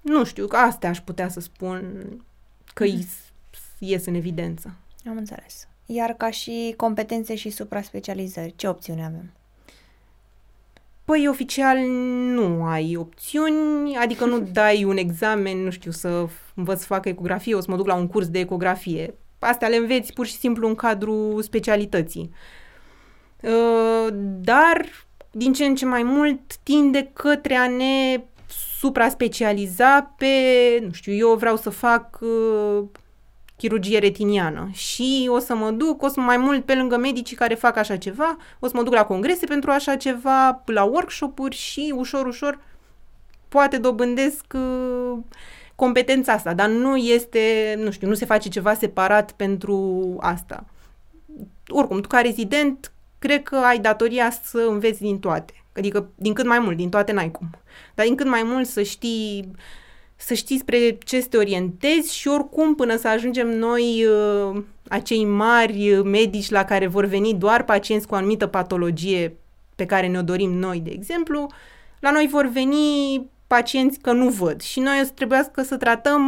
nu 0.00 0.24
știu, 0.24 0.46
că 0.46 0.56
astea 0.56 0.88
aș 0.88 1.00
putea 1.00 1.28
să 1.28 1.40
spun 1.40 2.06
că 2.74 2.84
mm. 2.84 3.06
ies 3.78 4.06
în 4.06 4.14
evidență. 4.14 4.74
Am 5.08 5.16
înțeles. 5.16 5.68
Iar 5.86 6.12
ca 6.12 6.30
și 6.30 6.74
competențe 6.76 7.34
și 7.34 7.50
supra-specializări, 7.50 8.54
ce 8.56 8.68
opțiuni 8.68 9.04
avem? 9.04 9.32
Păi, 11.06 11.28
oficial 11.28 11.78
nu 12.34 12.64
ai 12.64 12.96
opțiuni, 12.96 13.96
adică 13.96 14.24
nu 14.24 14.38
dai 14.52 14.84
un 14.84 14.96
examen, 14.96 15.58
nu 15.58 15.70
știu, 15.70 15.90
să 15.90 16.26
învăț 16.54 16.80
să 16.80 16.86
fac 16.86 17.04
ecografie, 17.04 17.54
o 17.54 17.60
să 17.60 17.70
mă 17.70 17.76
duc 17.76 17.86
la 17.86 17.94
un 17.94 18.06
curs 18.06 18.28
de 18.28 18.38
ecografie. 18.38 19.14
Astea 19.38 19.68
le 19.68 19.76
înveți 19.76 20.12
pur 20.12 20.26
și 20.26 20.36
simplu 20.36 20.68
în 20.68 20.74
cadrul 20.74 21.42
specialității. 21.42 22.30
Uh, 23.40 24.08
dar, 24.40 24.86
din 25.30 25.52
ce 25.52 25.64
în 25.64 25.74
ce 25.74 25.86
mai 25.86 26.02
mult, 26.02 26.56
tinde 26.56 27.10
către 27.12 27.54
a 27.54 27.68
ne 27.68 28.24
supra-specializa 28.78 30.14
pe, 30.18 30.26
nu 30.82 30.92
știu, 30.92 31.12
eu 31.12 31.34
vreau 31.34 31.56
să 31.56 31.70
fac 31.70 32.18
uh, 32.20 32.84
chirurgie 33.56 33.98
retiniană 33.98 34.68
și 34.72 35.28
o 35.32 35.38
să 35.38 35.54
mă 35.54 35.70
duc, 35.70 36.02
o 36.02 36.08
să 36.08 36.20
mai 36.20 36.36
mult 36.36 36.64
pe 36.64 36.74
lângă 36.74 36.96
medicii 36.96 37.36
care 37.36 37.54
fac 37.54 37.76
așa 37.76 37.96
ceva, 37.96 38.36
o 38.58 38.66
să 38.66 38.72
mă 38.76 38.82
duc 38.82 38.92
la 38.92 39.04
congrese 39.04 39.46
pentru 39.46 39.70
așa 39.70 39.96
ceva, 39.96 40.62
la 40.66 40.84
workshop-uri 40.84 41.56
și 41.56 41.92
ușor, 41.96 42.26
ușor 42.26 42.58
poate 43.48 43.78
dobândesc 43.78 44.44
uh, 44.54 45.18
competența 45.74 46.32
asta, 46.32 46.54
dar 46.54 46.68
nu 46.68 46.96
este, 46.96 47.74
nu 47.78 47.90
știu, 47.90 48.08
nu 48.08 48.14
se 48.14 48.24
face 48.24 48.48
ceva 48.48 48.74
separat 48.74 49.32
pentru 49.32 50.16
asta. 50.20 50.64
Oricum, 51.68 52.00
tu 52.00 52.08
ca 52.08 52.20
rezident, 52.20 52.92
cred 53.18 53.42
că 53.42 53.56
ai 53.56 53.78
datoria 53.78 54.30
să 54.30 54.66
înveți 54.68 55.00
din 55.00 55.18
toate. 55.18 55.64
Adică 55.76 56.10
din 56.14 56.32
cât 56.32 56.46
mai 56.46 56.58
mult, 56.58 56.76
din 56.76 56.88
toate 56.88 57.12
n-ai 57.12 57.30
cum. 57.30 57.50
Dar 57.94 58.06
din 58.06 58.14
cât 58.14 58.26
mai 58.26 58.42
mult 58.42 58.66
să 58.66 58.82
știi 58.82 59.50
să 60.16 60.34
știi 60.34 60.58
spre 60.58 60.98
ce 61.04 61.20
să 61.20 61.26
te 61.28 61.36
orientezi 61.36 62.14
și 62.14 62.28
oricum 62.28 62.74
până 62.74 62.96
să 62.96 63.08
ajungem 63.08 63.48
noi 63.58 64.06
uh, 64.06 64.62
acei 64.88 65.24
mari 65.24 66.02
medici 66.04 66.50
la 66.50 66.64
care 66.64 66.86
vor 66.86 67.04
veni 67.04 67.34
doar 67.34 67.64
pacienți 67.64 68.06
cu 68.06 68.14
o 68.14 68.16
anumită 68.16 68.46
patologie 68.46 69.36
pe 69.74 69.86
care 69.86 70.06
ne-o 70.06 70.22
dorim 70.22 70.52
noi, 70.52 70.80
de 70.80 70.90
exemplu, 70.90 71.50
la 72.00 72.10
noi 72.10 72.28
vor 72.30 72.46
veni 72.46 73.26
pacienți 73.46 73.98
că 73.98 74.12
nu 74.12 74.28
văd 74.28 74.60
și 74.60 74.80
noi 74.80 74.98
o 75.02 75.04
să 75.04 75.10
trebuiască 75.14 75.62
să 75.62 75.76
tratăm 75.76 76.22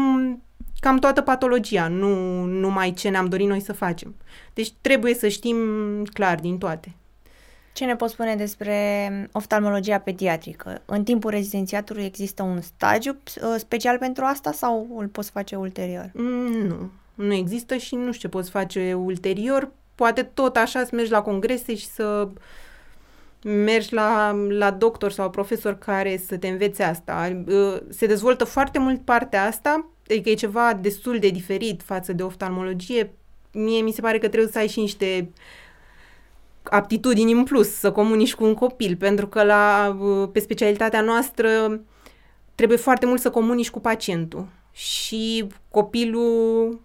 cam 0.80 0.98
toată 0.98 1.20
patologia, 1.20 1.88
nu 1.88 2.44
numai 2.44 2.92
ce 2.92 3.08
ne-am 3.08 3.28
dorit 3.28 3.48
noi 3.48 3.60
să 3.60 3.72
facem. 3.72 4.14
Deci 4.54 4.72
trebuie 4.80 5.14
să 5.14 5.28
știm 5.28 5.56
clar 6.12 6.38
din 6.40 6.58
toate. 6.58 6.94
Ce 7.72 7.84
ne 7.84 7.96
poți 7.96 8.12
spune 8.12 8.34
despre 8.34 9.28
oftalmologia 9.32 9.98
pediatrică? 9.98 10.82
În 10.84 11.04
timpul 11.04 11.30
rezidențiatului 11.30 12.04
există 12.04 12.42
un 12.42 12.60
stagiu 12.60 13.10
uh, 13.10 13.54
special 13.58 13.98
pentru 13.98 14.24
asta 14.24 14.52
sau 14.52 14.88
îl 14.96 15.06
poți 15.06 15.30
face 15.30 15.56
ulterior? 15.56 16.10
Mm, 16.14 16.66
nu, 16.66 16.90
nu 17.14 17.32
există 17.32 17.76
și 17.76 17.94
nu 17.94 18.12
știu 18.12 18.28
ce 18.28 18.36
poți 18.36 18.50
face 18.50 18.94
ulterior. 18.94 19.70
Poate 19.94 20.22
tot 20.22 20.56
așa 20.56 20.84
să 20.84 20.90
mergi 20.94 21.10
la 21.10 21.22
congrese 21.22 21.74
și 21.74 21.86
să 21.86 22.28
mergi 23.42 23.94
la, 23.94 24.30
la 24.48 24.70
doctor 24.70 25.12
sau 25.12 25.30
profesor 25.30 25.78
care 25.78 26.16
să 26.26 26.36
te 26.36 26.48
învețe 26.48 26.82
asta. 26.82 27.42
Uh, 27.46 27.76
se 27.88 28.06
dezvoltă 28.06 28.44
foarte 28.44 28.78
mult 28.78 29.04
partea 29.04 29.44
asta, 29.44 29.86
adică 30.10 30.28
e 30.28 30.34
ceva 30.34 30.74
destul 30.74 31.18
de 31.18 31.28
diferit 31.28 31.82
față 31.82 32.12
de 32.12 32.22
oftalmologie. 32.22 33.12
Mie 33.52 33.80
mi 33.80 33.92
se 33.92 34.00
pare 34.00 34.18
că 34.18 34.28
trebuie 34.28 34.52
să 34.52 34.58
ai 34.58 34.68
și 34.68 34.80
niște 34.80 35.30
aptitudini 36.70 37.32
în 37.32 37.44
plus 37.44 37.78
să 37.78 37.92
comunici 37.92 38.34
cu 38.34 38.44
un 38.44 38.54
copil, 38.54 38.96
pentru 38.96 39.26
că 39.26 39.42
la, 39.42 39.96
uh, 40.00 40.28
pe 40.32 40.38
specialitatea 40.38 41.00
noastră 41.00 41.80
trebuie 42.54 42.78
foarte 42.78 43.06
mult 43.06 43.20
să 43.20 43.30
comunici 43.30 43.70
cu 43.70 43.80
pacientul 43.80 44.46
și 44.72 45.46
copilul 45.70 46.80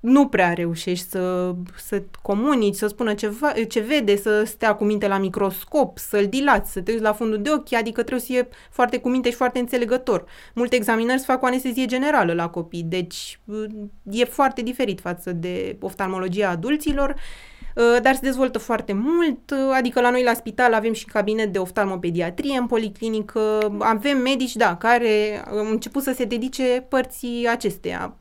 nu 0.00 0.28
prea 0.28 0.52
reușești 0.52 1.08
să, 1.08 1.54
să 1.76 2.02
comunici, 2.22 2.74
să 2.74 2.86
spună 2.86 3.14
ceva, 3.14 3.52
ce 3.68 3.80
vede, 3.80 4.16
să 4.16 4.44
stea 4.44 4.74
cu 4.74 4.84
minte 4.84 5.08
la 5.08 5.18
microscop, 5.18 5.98
să-l 5.98 6.26
dilați, 6.26 6.72
să 6.72 6.80
te 6.80 6.90
uiți 6.90 7.02
la 7.02 7.12
fundul 7.12 7.42
de 7.42 7.50
ochi, 7.50 7.72
adică 7.72 8.00
trebuie 8.00 8.20
să 8.20 8.32
fie 8.32 8.48
foarte 8.70 8.98
cu 8.98 9.08
minte 9.08 9.30
și 9.30 9.36
foarte 9.36 9.58
înțelegător. 9.58 10.24
Multe 10.54 10.76
examinări 10.76 11.18
se 11.18 11.24
fac 11.24 11.38
cu 11.38 11.46
anestezie 11.46 11.84
generală 11.84 12.32
la 12.32 12.48
copii, 12.48 12.82
deci 12.82 13.40
uh, 13.44 13.64
e 14.10 14.24
foarte 14.24 14.62
diferit 14.62 15.00
față 15.00 15.32
de 15.32 15.76
oftalmologia 15.80 16.48
adulților 16.48 17.10
Uh, 17.10 17.55
dar 18.02 18.14
se 18.14 18.20
dezvoltă 18.22 18.58
foarte 18.58 18.92
mult, 18.92 19.50
uh, 19.50 19.74
adică 19.74 20.00
la 20.00 20.10
noi 20.10 20.22
la 20.22 20.34
spital 20.34 20.74
avem 20.74 20.92
și 20.92 21.04
cabinet 21.04 21.52
de 21.52 21.58
oftalmopediatrie 21.58 22.58
în 22.58 22.66
policlinică, 22.66 23.74
avem 23.78 24.18
medici, 24.18 24.56
da, 24.56 24.76
care 24.76 25.44
au 25.48 25.70
început 25.70 26.02
să 26.02 26.12
se 26.12 26.24
dedice 26.24 26.84
părții 26.88 27.48
acesteia. 27.48 28.14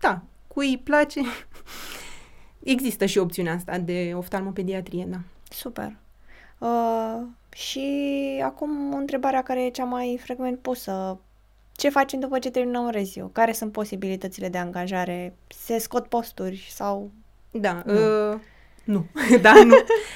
Da, 0.00 0.22
cui 0.46 0.68
îi 0.68 0.78
place, 0.78 1.20
există 2.74 3.06
și 3.06 3.18
opțiunea 3.18 3.54
asta 3.54 3.78
de 3.78 4.12
oftalmopediatrie, 4.16 5.06
da. 5.08 5.18
Super. 5.50 5.96
Uh, 6.58 7.20
și 7.54 8.40
acum 8.44 8.94
întrebarea 8.94 9.42
care 9.42 9.64
e 9.64 9.70
cea 9.70 9.84
mai 9.84 10.20
frecvent 10.22 10.58
pusă. 10.58 11.18
Ce 11.76 11.88
facem 11.88 12.20
după 12.20 12.38
ce 12.38 12.50
terminăm 12.50 12.88
reziu? 12.88 13.30
Care 13.32 13.52
sunt 13.52 13.72
posibilitățile 13.72 14.48
de 14.48 14.58
angajare? 14.58 15.34
Se 15.46 15.78
scot 15.78 16.06
posturi 16.06 16.66
sau... 16.70 17.10
Da, 17.50 17.82
uh, 17.86 18.40
nu, 18.84 19.06
da, 19.42 19.64
nu. 19.64 19.74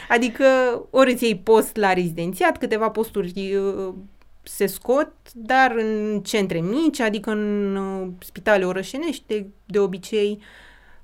Adică 0.09 0.45
ori 0.91 1.12
îți 1.12 1.25
iei 1.25 1.37
post 1.37 1.77
la 1.77 1.93
rezidențiat, 1.93 2.59
câteva 2.59 2.91
posturi 2.91 3.55
uh, 3.55 3.95
se 4.43 4.66
scot, 4.66 5.12
dar 5.35 5.75
în 5.77 6.21
centre 6.25 6.61
mici, 6.61 7.01
adică 7.01 7.31
în 7.31 7.77
uh, 7.77 8.09
spitale 8.19 8.66
orășenești 8.66 9.25
de, 9.27 9.47
de 9.66 9.79
obicei. 9.79 10.43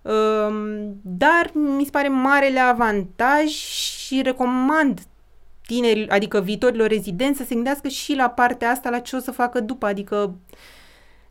Uh, 0.02 0.54
dar 1.02 1.50
mi 1.54 1.84
se 1.84 1.90
pare 1.90 2.08
marele 2.08 2.58
avantaj 2.58 3.44
și 3.46 4.22
recomand 4.22 5.00
tineri, 5.66 6.08
adică 6.08 6.40
viitorilor 6.40 6.88
rezidenți 6.88 7.38
să 7.38 7.44
se 7.44 7.54
gândească 7.54 7.88
și 7.88 8.14
la 8.14 8.28
partea 8.28 8.70
asta, 8.70 8.90
la 8.90 8.98
ce 8.98 9.16
o 9.16 9.18
să 9.18 9.30
facă 9.30 9.60
după, 9.60 9.86
adică 9.86 10.34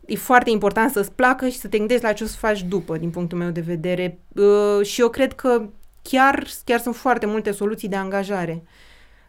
e 0.06 0.16
foarte 0.16 0.50
important 0.50 0.90
să-ți 0.90 1.12
placă 1.12 1.48
și 1.48 1.58
să 1.58 1.68
te 1.68 1.78
gândești 1.78 2.04
la 2.04 2.12
ce 2.12 2.24
o 2.24 2.26
să 2.26 2.36
faci 2.36 2.62
după, 2.62 2.96
din 2.96 3.10
punctul 3.10 3.38
meu 3.38 3.50
de 3.50 3.60
vedere. 3.60 4.18
Uh, 4.34 4.86
și 4.86 5.00
eu 5.00 5.08
cred 5.08 5.32
că 5.32 5.68
chiar, 6.10 6.46
chiar 6.64 6.80
sunt 6.80 6.96
foarte 6.96 7.26
multe 7.26 7.50
soluții 7.50 7.88
de 7.88 7.96
angajare. 7.96 8.62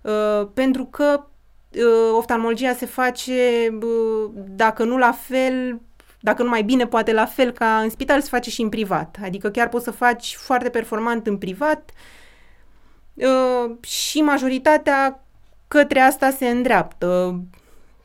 Uh, 0.02 0.48
pentru 0.54 0.86
că 0.86 1.26
uh, 1.72 2.18
oftalmologia 2.18 2.74
se 2.74 2.86
face, 2.86 3.68
uh, 3.82 4.30
dacă 4.34 4.84
nu 4.84 4.98
la 4.98 5.12
fel, 5.12 5.80
dacă 6.20 6.44
nu 6.44 6.50
mai 6.50 6.64
bine, 6.64 6.88
poate 6.88 7.14
la 7.14 7.26
fel 7.26 7.52
ca 7.52 7.80
în 7.80 7.90
spital 7.90 8.22
se 8.22 8.30
face 8.30 8.50
și 8.50 8.62
în 8.62 8.70
privat. 8.70 9.18
Adică 9.24 9.50
chiar 9.50 9.70
poți 9.70 9.84
să 9.84 9.92
faci 9.92 10.36
foarte 10.36 10.70
performant 10.70 11.28
în 11.28 11.38
privat 11.38 11.92
uh, 13.14 13.72
și 13.80 14.22
majoritatea 14.22 15.24
către 15.68 16.00
asta 16.00 16.30
se 16.30 16.48
îndreaptă. 16.48 17.42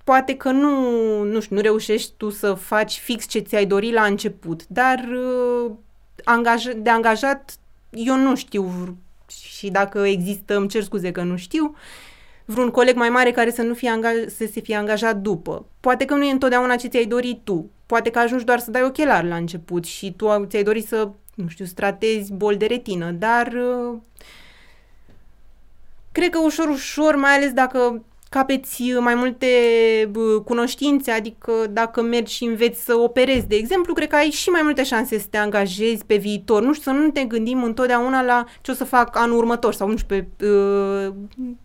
Poate 0.05 0.37
că 0.37 0.51
nu, 0.51 1.23
nu 1.23 1.41
știu, 1.41 1.57
nu 1.57 1.63
reușești 1.63 2.13
tu 2.17 2.31
să 2.31 2.55
faci 2.55 2.99
fix 2.99 3.27
ce 3.27 3.39
ți-ai 3.39 3.67
dorit 3.67 3.93
la 3.93 4.05
început, 4.05 4.67
dar 4.67 4.99
uh, 4.99 5.71
angaj- 6.25 6.77
de 6.77 6.91
angajat 6.91 7.55
eu 7.91 8.17
nu 8.17 8.37
știu 8.37 8.97
și 9.27 9.71
dacă 9.71 9.99
există, 9.99 10.57
îmi 10.57 10.69
cer 10.69 10.83
scuze 10.83 11.13
că 11.13 11.23
nu 11.23 11.37
știu, 11.37 11.75
vreun 12.45 12.71
coleg 12.71 12.97
mai 12.97 13.09
mare 13.09 13.31
care 13.31 13.51
să 13.51 13.63
nu 13.63 13.75
fie 13.75 13.91
angaj- 13.91 14.35
să 14.37 14.49
se 14.53 14.61
fie 14.61 14.77
angajat 14.77 15.17
după. 15.17 15.67
Poate 15.81 16.05
că 16.05 16.15
nu 16.15 16.25
e 16.25 16.31
întotdeauna 16.31 16.77
ce 16.77 16.89
ți-ai 16.89 17.05
dorit 17.05 17.41
tu. 17.45 17.71
Poate 17.87 18.11
că 18.11 18.19
ajungi 18.19 18.45
doar 18.45 18.59
să 18.59 18.71
dai 18.71 18.83
ochelari 18.83 19.29
la 19.29 19.37
început 19.37 19.85
și 19.85 20.13
tu 20.13 20.45
ți-ai 20.47 20.63
dorit 20.63 20.87
să, 20.87 21.11
nu 21.35 21.49
știu, 21.49 21.65
stratezi 21.65 22.33
bol 22.33 22.57
de 22.57 22.67
retină, 22.67 23.11
dar 23.11 23.47
uh, 23.47 23.99
cred 26.13 26.31
că 26.31 26.39
ușor, 26.39 26.69
ușor, 26.69 27.17
mai 27.17 27.37
ales 27.37 27.53
dacă 27.53 28.05
capeți 28.31 28.93
mai 28.99 29.15
multe 29.15 29.47
cunoștințe, 30.45 31.11
adică 31.11 31.53
dacă 31.71 32.03
mergi 32.03 32.35
și 32.35 32.45
înveți 32.45 32.85
să 32.85 32.95
operezi, 32.97 33.47
de 33.47 33.57
exemplu, 33.57 33.95
cred 33.95 34.09
că 34.09 34.17
ai 34.17 34.31
și 34.31 34.49
mai 34.49 34.61
multe 34.63 34.85
șanse 34.85 35.19
să 35.19 35.27
te 35.31 35.37
angajezi 35.37 36.05
pe 36.05 36.17
viitor. 36.17 36.63
Nu 36.63 36.73
știu, 36.73 36.93
să 36.93 36.99
nu 36.99 37.11
te 37.11 37.25
gândim 37.25 37.63
întotdeauna 37.63 38.23
la 38.23 38.45
ce 38.61 38.71
o 38.71 38.75
să 38.75 38.85
fac 38.85 39.17
anul 39.17 39.37
următor 39.37 39.75
sau 39.75 39.89
nu 39.89 39.97
știu, 39.97 40.17
pe 40.39 40.47
uh, 40.47 41.15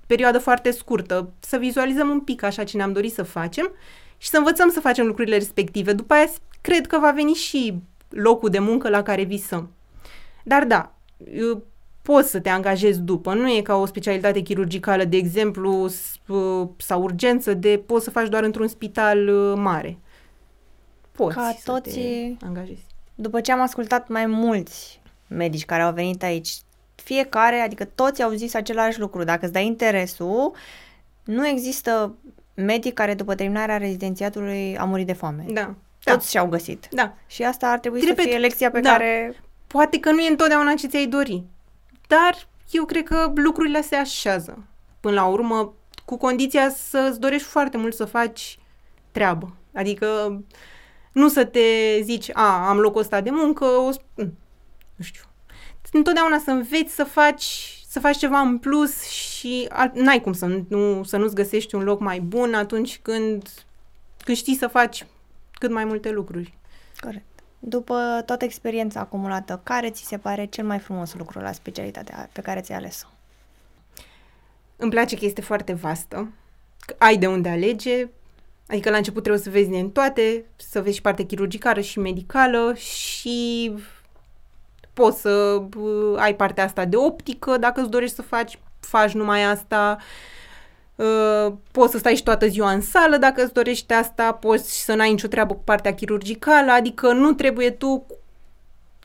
perioadă 0.07 0.39
foarte 0.39 0.71
scurtă. 0.71 1.33
Să 1.39 1.57
vizualizăm 1.57 2.09
un 2.09 2.19
pic 2.19 2.43
așa 2.43 2.63
ce 2.63 2.77
ne-am 2.77 2.91
dorit 2.91 3.13
să 3.13 3.23
facem 3.23 3.71
și 4.17 4.29
să 4.29 4.37
învățăm 4.37 4.69
să 4.69 4.79
facem 4.79 5.05
lucrurile 5.05 5.35
respective. 5.35 5.93
După 5.93 6.13
aia 6.13 6.29
cred 6.61 6.87
că 6.87 6.99
va 6.99 7.11
veni 7.11 7.33
și 7.33 7.73
locul 8.09 8.49
de 8.49 8.59
muncă 8.59 8.89
la 8.89 9.03
care 9.03 9.23
visăm. 9.23 9.71
Dar 10.43 10.65
da, 10.65 10.95
poți 12.05 12.29
să 12.29 12.39
te 12.39 12.49
angajezi 12.49 12.99
după. 12.99 13.33
Nu 13.33 13.49
e 13.49 13.61
ca 13.61 13.75
o 13.75 13.85
specialitate 13.85 14.39
chirurgicală, 14.39 15.03
de 15.03 15.17
exemplu, 15.17 15.89
sau 16.77 17.01
urgență, 17.01 17.53
de 17.53 17.83
poți 17.85 18.03
să 18.03 18.09
faci 18.09 18.27
doar 18.27 18.43
într-un 18.43 18.67
spital 18.67 19.27
uh, 19.27 19.53
mare. 19.57 19.97
Poți 21.11 21.35
ca 21.35 21.55
să 21.57 21.71
toți, 21.71 21.99
te 21.99 22.45
angajezi. 22.45 22.85
După 23.15 23.41
ce 23.41 23.51
am 23.51 23.61
ascultat 23.61 24.07
mai 24.07 24.25
mulți 24.25 25.01
medici 25.27 25.65
care 25.65 25.81
au 25.81 25.93
venit 25.93 26.23
aici, 26.23 26.49
fiecare, 26.95 27.59
adică 27.59 27.85
toți 27.85 28.23
au 28.23 28.31
zis 28.31 28.53
același 28.53 28.99
lucru. 28.99 29.23
Dacă 29.23 29.39
îți 29.43 29.53
dai 29.53 29.65
interesul, 29.65 30.51
nu 31.23 31.47
există 31.47 32.15
medic 32.53 32.93
care 32.93 33.13
după 33.13 33.35
terminarea 33.35 33.77
rezidențiatului 33.77 34.77
a 34.77 34.83
murit 34.83 35.05
de 35.05 35.13
foame. 35.13 35.45
Da. 35.47 35.75
Toți 36.03 36.17
da. 36.17 36.29
și-au 36.29 36.47
găsit. 36.47 36.87
Da. 36.91 37.13
Și 37.27 37.43
asta 37.43 37.67
ar 37.67 37.79
trebui 37.79 37.99
Repet, 37.99 38.23
să 38.23 38.29
fie 38.29 38.37
lecția 38.37 38.71
pe 38.71 38.79
da. 38.79 38.89
care... 38.89 39.35
Poate 39.67 39.99
că 39.99 40.11
nu 40.11 40.19
e 40.19 40.29
întotdeauna 40.29 40.73
ce 40.73 40.87
ți-ai 40.87 41.05
dori, 41.05 41.43
dar 42.07 42.47
eu 42.71 42.85
cred 42.85 43.03
că 43.03 43.31
lucrurile 43.35 43.81
se 43.81 43.95
așează. 43.95 44.67
Până 44.99 45.15
la 45.15 45.25
urmă, 45.25 45.73
cu 46.05 46.17
condiția 46.17 46.69
să-ți 46.69 47.19
dorești 47.19 47.47
foarte 47.47 47.77
mult 47.77 47.93
să 47.93 48.05
faci 48.05 48.59
treabă. 49.11 49.55
Adică 49.73 50.39
nu 51.11 51.27
să 51.27 51.45
te 51.45 51.99
zici, 52.01 52.29
a, 52.33 52.67
am 52.67 52.77
locul 52.77 53.01
ăsta 53.01 53.21
de 53.21 53.29
muncă, 53.29 53.65
o, 53.65 53.89
nu 54.95 55.03
știu. 55.03 55.21
Întotdeauna 55.91 56.37
să 56.37 56.51
înveți 56.51 56.95
să 56.95 57.03
faci 57.03 57.75
să 57.95 58.01
faci 58.01 58.17
ceva 58.17 58.39
în 58.39 58.57
plus 58.57 59.03
și 59.03 59.67
n-ai 59.93 60.21
cum 60.21 60.33
să, 60.33 60.61
nu, 60.67 61.03
să 61.03 61.17
nu-ți 61.17 61.35
găsești 61.35 61.75
un 61.75 61.83
loc 61.83 61.99
mai 61.99 62.19
bun 62.19 62.53
atunci 62.53 62.99
când, 63.01 63.49
când 64.23 64.37
știi 64.37 64.55
să 64.55 64.67
faci 64.67 65.05
cât 65.51 65.71
mai 65.71 65.85
multe 65.85 66.09
lucruri. 66.09 66.57
Corect. 66.99 67.34
După 67.67 68.23
toată 68.25 68.45
experiența 68.45 68.99
acumulată, 68.99 69.59
care 69.63 69.89
ți 69.89 70.05
se 70.05 70.17
pare 70.17 70.45
cel 70.45 70.65
mai 70.65 70.79
frumos 70.79 71.13
lucru 71.13 71.39
la 71.39 71.51
specialitatea 71.51 72.29
pe 72.33 72.41
care 72.41 72.61
ți-ai 72.61 72.77
ales-o? 72.77 73.07
Îmi 74.75 74.91
place 74.91 75.17
că 75.17 75.25
este 75.25 75.41
foarte 75.41 75.73
vastă, 75.73 76.31
că 76.85 76.95
ai 76.97 77.17
de 77.17 77.27
unde 77.27 77.49
alege, 77.49 78.07
adică 78.67 78.89
la 78.89 78.97
început 78.97 79.23
trebuie 79.23 79.43
să 79.43 79.49
vezi 79.49 79.69
din 79.69 79.91
toate, 79.91 80.45
să 80.55 80.81
vezi 80.81 80.95
și 80.95 81.01
partea 81.01 81.25
chirurgicală 81.25 81.81
și 81.81 81.99
medicală 81.99 82.73
și 82.73 83.73
poți 84.93 85.21
să 85.21 85.61
ai 86.15 86.35
partea 86.35 86.63
asta 86.63 86.85
de 86.85 86.95
optică, 86.95 87.57
dacă 87.57 87.81
îți 87.81 87.89
dorești 87.89 88.15
să 88.15 88.21
faci, 88.21 88.59
faci 88.79 89.11
numai 89.11 89.43
asta. 89.43 89.97
Uh, 89.99 90.03
poți 91.71 91.91
să 91.91 91.97
stai 91.97 92.15
și 92.15 92.23
toată 92.23 92.47
ziua 92.47 92.71
în 92.71 92.81
sală 92.81 93.17
dacă 93.17 93.43
îți 93.43 93.53
dorești 93.53 93.93
asta, 93.93 94.33
poți 94.33 94.83
să 94.83 94.93
n-ai 94.93 95.11
nicio 95.11 95.27
treabă 95.27 95.53
cu 95.53 95.61
partea 95.63 95.93
chirurgicală, 95.93 96.71
adică 96.71 97.11
nu 97.11 97.33
trebuie 97.33 97.69
tu 97.69 98.05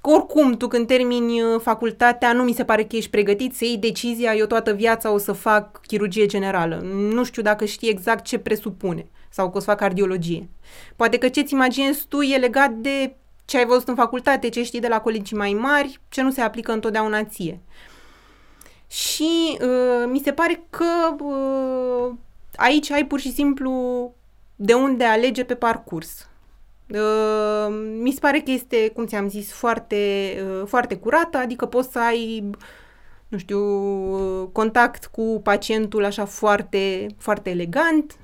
oricum, 0.01 0.57
tu 0.57 0.68
când 0.68 0.86
termini 0.86 1.43
uh, 1.43 1.61
facultatea, 1.61 2.32
nu 2.32 2.43
mi 2.43 2.53
se 2.53 2.64
pare 2.64 2.84
că 2.84 2.97
ești 2.97 3.11
pregătit 3.11 3.55
să 3.55 3.64
iei 3.64 3.76
decizia, 3.76 4.34
eu 4.34 4.47
toată 4.47 4.72
viața 4.72 5.12
o 5.12 5.18
să 5.18 5.32
fac 5.32 5.80
chirurgie 5.86 6.26
generală. 6.26 6.80
Nu 6.93 7.24
știu 7.24 7.43
dacă 7.43 7.64
știi 7.64 7.88
exact 7.88 8.24
ce 8.24 8.38
presupune 8.38 9.07
sau 9.30 9.51
că 9.51 9.57
o 9.57 9.61
să 9.61 9.66
fac 9.66 9.78
cardiologie. 9.78 10.49
Poate 10.97 11.18
că 11.18 11.28
ce-ți 11.28 11.53
imaginezi 11.53 12.07
tu 12.09 12.20
e 12.20 12.36
legat 12.36 12.70
de 12.70 13.14
ce 13.45 13.57
ai 13.57 13.66
văzut 13.66 13.88
în 13.88 13.95
facultate, 13.95 14.49
ce 14.49 14.62
știi 14.62 14.80
de 14.80 14.88
la 14.88 15.01
colegii 15.01 15.36
mai 15.36 15.53
mari, 15.53 16.01
ce 16.09 16.22
nu 16.22 16.30
se 16.30 16.41
aplică 16.41 16.72
întotdeauna 16.72 17.24
ție. 17.24 17.61
Și 18.91 19.59
uh, 19.61 20.05
mi 20.07 20.20
se 20.24 20.32
pare 20.32 20.66
că 20.70 21.24
uh, 21.24 22.14
aici 22.57 22.91
ai 22.91 23.07
pur 23.07 23.20
și 23.20 23.32
simplu 23.32 24.12
de 24.57 24.72
unde 24.72 25.05
alege 25.05 25.45
pe 25.45 25.55
parcurs. 25.55 26.28
Uh, 26.88 27.74
mi 28.01 28.12
se 28.12 28.18
pare 28.20 28.41
că 28.41 28.51
este, 28.51 28.88
cum 28.88 29.07
ți-am 29.07 29.28
zis, 29.28 29.53
foarte, 29.53 30.34
uh, 30.45 30.66
foarte 30.66 30.97
curată, 30.97 31.38
adică 31.38 31.66
poți 31.66 31.93
să 31.93 31.99
ai, 31.99 32.51
nu 33.28 33.38
știu, 33.38 33.61
uh, 33.61 34.49
contact 34.53 35.07
cu 35.07 35.41
pacientul 35.43 36.05
așa 36.05 36.24
foarte, 36.24 37.07
foarte 37.18 37.51
elegant, 37.51 38.18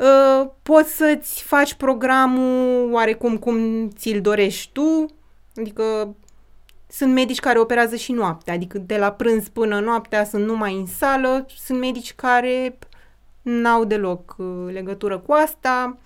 Uh, 0.00 0.50
poți 0.62 0.96
să-ți 0.96 1.42
faci 1.42 1.74
programul 1.74 2.92
oarecum 2.92 3.38
cum 3.38 3.88
ți-l 3.88 4.20
dorești 4.20 4.70
tu, 4.72 5.06
adică 5.56 6.14
sunt 6.90 7.12
medici 7.12 7.40
care 7.40 7.58
operează 7.58 7.96
și 7.96 8.12
noaptea, 8.12 8.54
adică 8.54 8.78
de 8.78 8.96
la 8.96 9.12
prânz 9.12 9.48
până 9.48 9.80
noaptea 9.80 10.24
sunt 10.24 10.44
numai 10.44 10.74
în 10.74 10.86
sală, 10.86 11.46
sunt 11.56 11.78
medici 11.78 12.14
care 12.14 12.78
n-au 13.42 13.84
deloc 13.84 14.34
uh, 14.38 14.72
legătură 14.72 15.18
cu 15.18 15.32
asta. 15.32 15.98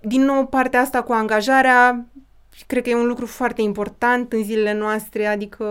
Din 0.00 0.24
nou, 0.24 0.46
partea 0.46 0.80
asta 0.80 1.02
cu 1.02 1.12
angajarea, 1.12 2.06
cred 2.66 2.82
că 2.82 2.88
e 2.88 2.94
un 2.94 3.06
lucru 3.06 3.26
foarte 3.26 3.62
important 3.62 4.32
în 4.32 4.44
zilele 4.44 4.72
noastre, 4.72 5.26
adică 5.26 5.64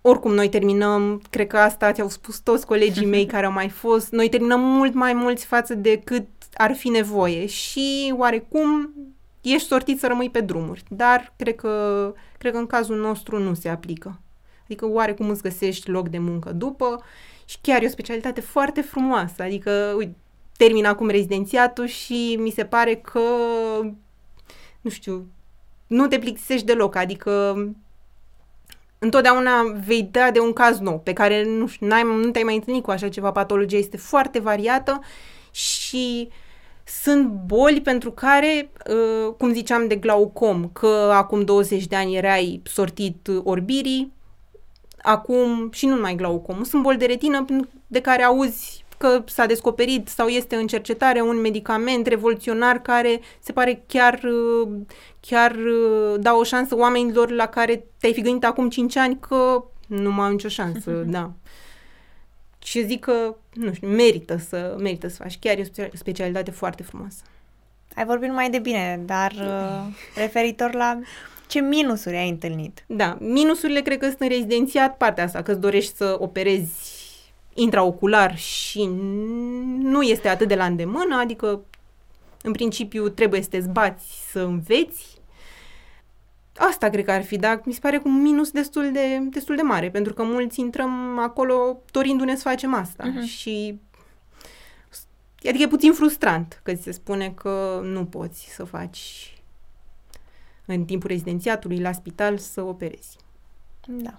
oricum 0.00 0.34
noi 0.34 0.48
terminăm, 0.48 1.22
cred 1.30 1.46
că 1.46 1.58
asta 1.58 1.92
ți-au 1.92 2.08
spus 2.08 2.38
toți 2.38 2.66
colegii 2.66 3.06
mei 3.06 3.26
care 3.34 3.46
au 3.46 3.52
mai 3.52 3.68
fost, 3.68 4.10
noi 4.10 4.28
terminăm 4.28 4.60
mult 4.60 4.94
mai 4.94 5.12
mulți 5.12 5.46
față 5.46 5.74
de 5.74 6.00
cât 6.04 6.26
ar 6.54 6.74
fi 6.74 6.88
nevoie 6.88 7.46
și 7.46 8.14
oarecum 8.16 8.94
ești 9.44 9.68
sortit 9.68 9.98
să 9.98 10.06
rămâi 10.06 10.30
pe 10.30 10.40
drumuri, 10.40 10.82
dar 10.88 11.32
cred 11.36 11.54
că, 11.54 12.14
cred 12.38 12.52
că 12.52 12.58
în 12.58 12.66
cazul 12.66 12.96
nostru 12.96 13.38
nu 13.38 13.54
se 13.54 13.68
aplică. 13.68 14.20
Adică 14.64 14.86
oarecum 14.86 15.28
îți 15.28 15.42
găsești 15.42 15.90
loc 15.90 16.08
de 16.08 16.18
muncă 16.18 16.52
după 16.52 17.02
și 17.44 17.58
chiar 17.60 17.82
e 17.82 17.86
o 17.86 17.88
specialitate 17.88 18.40
foarte 18.40 18.80
frumoasă, 18.80 19.42
adică 19.42 19.94
uite, 19.96 20.16
termin 20.56 20.84
acum 20.84 21.08
rezidențiatul 21.08 21.86
și 21.86 22.36
mi 22.40 22.50
se 22.50 22.64
pare 22.64 22.94
că, 22.94 23.20
nu 24.80 24.90
știu, 24.90 25.26
nu 25.86 26.06
te 26.06 26.18
plictisești 26.18 26.66
deloc, 26.66 26.96
adică 26.96 27.56
întotdeauna 28.98 29.62
vei 29.86 30.08
da 30.10 30.30
de 30.30 30.40
un 30.40 30.52
caz 30.52 30.78
nou, 30.78 31.00
pe 31.00 31.12
care 31.12 31.44
nu, 31.44 31.66
știu, 31.66 31.86
n-ai, 31.86 32.02
nu 32.02 32.30
te-ai 32.30 32.44
mai 32.44 32.54
întâlnit 32.54 32.82
cu 32.82 32.90
așa 32.90 33.08
ceva. 33.08 33.32
Patologia 33.32 33.76
este 33.76 33.96
foarte 33.96 34.38
variată 34.38 35.00
și 35.50 36.28
sunt 36.84 37.26
boli 37.28 37.80
pentru 37.80 38.10
care, 38.10 38.70
uh, 38.90 39.34
cum 39.38 39.52
ziceam 39.52 39.88
de 39.88 39.96
glaucom, 39.96 40.68
că 40.72 41.10
acum 41.12 41.44
20 41.44 41.86
de 41.86 41.96
ani 41.96 42.16
erai 42.16 42.62
sortit 42.64 43.28
orbirii, 43.44 44.12
acum 45.02 45.70
și 45.72 45.86
nu 45.86 45.94
numai 45.94 46.14
glaucom, 46.14 46.62
sunt 46.62 46.82
boli 46.82 46.98
de 46.98 47.06
retină 47.06 47.44
de 47.86 48.00
care 48.00 48.22
auzi 48.22 48.84
că 48.98 49.22
s-a 49.26 49.46
descoperit 49.46 50.08
sau 50.08 50.26
este 50.26 50.56
în 50.56 50.66
cercetare 50.66 51.20
un 51.20 51.40
medicament 51.40 52.06
revoluționar 52.06 52.78
care 52.82 53.20
se 53.40 53.52
pare 53.52 53.84
chiar, 53.86 54.20
chiar 55.20 55.56
da 56.18 56.34
o 56.34 56.42
șansă 56.42 56.76
oamenilor 56.76 57.30
la 57.30 57.46
care 57.46 57.84
te-ai 58.00 58.12
fi 58.12 58.20
gândit 58.20 58.44
acum 58.44 58.68
5 58.68 58.96
ani 58.96 59.18
că 59.20 59.64
nu 59.86 60.12
mai 60.12 60.26
au 60.26 60.30
nicio 60.30 60.48
șansă, 60.48 60.90
da. 61.06 61.30
Și 62.64 62.86
zic 62.86 63.00
că, 63.00 63.36
nu 63.52 63.72
știu, 63.72 63.88
merită 63.88 64.36
să, 64.36 64.76
merită 64.78 65.08
să 65.08 65.16
faci. 65.22 65.38
Chiar 65.38 65.58
e 65.58 65.70
o 65.92 65.96
specialitate 65.96 66.50
foarte 66.50 66.82
frumoasă. 66.82 67.22
Ai 67.94 68.04
vorbit 68.04 68.28
numai 68.28 68.50
de 68.50 68.58
bine, 68.58 69.00
dar 69.04 69.32
uh, 69.32 69.94
referitor 70.16 70.74
la 70.74 71.00
ce 71.46 71.60
minusuri 71.60 72.16
ai 72.16 72.28
întâlnit? 72.28 72.84
Da, 72.86 73.16
minusurile 73.20 73.80
cred 73.80 73.98
că 73.98 74.06
sunt 74.06 74.20
în 74.20 74.28
rezidențiat 74.28 74.96
partea 74.96 75.24
asta, 75.24 75.42
că 75.42 75.50
îți 75.50 75.60
dorești 75.60 75.96
să 75.96 76.16
operezi 76.18 77.02
intraocular 77.54 78.36
și 78.36 78.84
nu 79.78 80.02
este 80.02 80.28
atât 80.28 80.48
de 80.48 80.54
la 80.54 80.64
îndemână, 80.64 81.16
adică 81.16 81.60
în 82.42 82.52
principiu 82.52 83.08
trebuie 83.08 83.42
să 83.42 83.48
te 83.48 83.60
zbați 83.60 84.04
să 84.30 84.40
înveți. 84.40 85.13
Asta 86.56 86.88
cred 86.88 87.04
că 87.04 87.10
ar 87.10 87.22
fi, 87.22 87.36
dar 87.36 87.60
mi 87.64 87.72
se 87.72 87.80
pare 87.80 87.98
cu 87.98 88.08
un 88.08 88.22
minus 88.22 88.50
destul 88.50 88.92
de, 88.92 89.18
destul 89.30 89.56
de 89.56 89.62
mare, 89.62 89.90
pentru 89.90 90.14
că 90.14 90.22
mulți 90.22 90.60
intrăm 90.60 91.18
acolo 91.18 91.82
dorindu-ne 91.90 92.36
să 92.36 92.42
facem 92.42 92.74
asta 92.74 93.04
uh-huh. 93.04 93.26
și 93.26 93.80
adică 95.48 95.62
e 95.62 95.68
puțin 95.68 95.92
frustrant 95.92 96.60
că 96.62 96.74
ți 96.74 96.82
se 96.82 96.90
spune 96.90 97.30
că 97.30 97.80
nu 97.82 98.04
poți 98.04 98.48
să 98.54 98.64
faci 98.64 99.34
în 100.66 100.84
timpul 100.84 101.10
rezidențiatului 101.10 101.80
la 101.80 101.92
spital 101.92 102.38
să 102.38 102.62
operezi. 102.62 103.16
Da. 103.86 104.18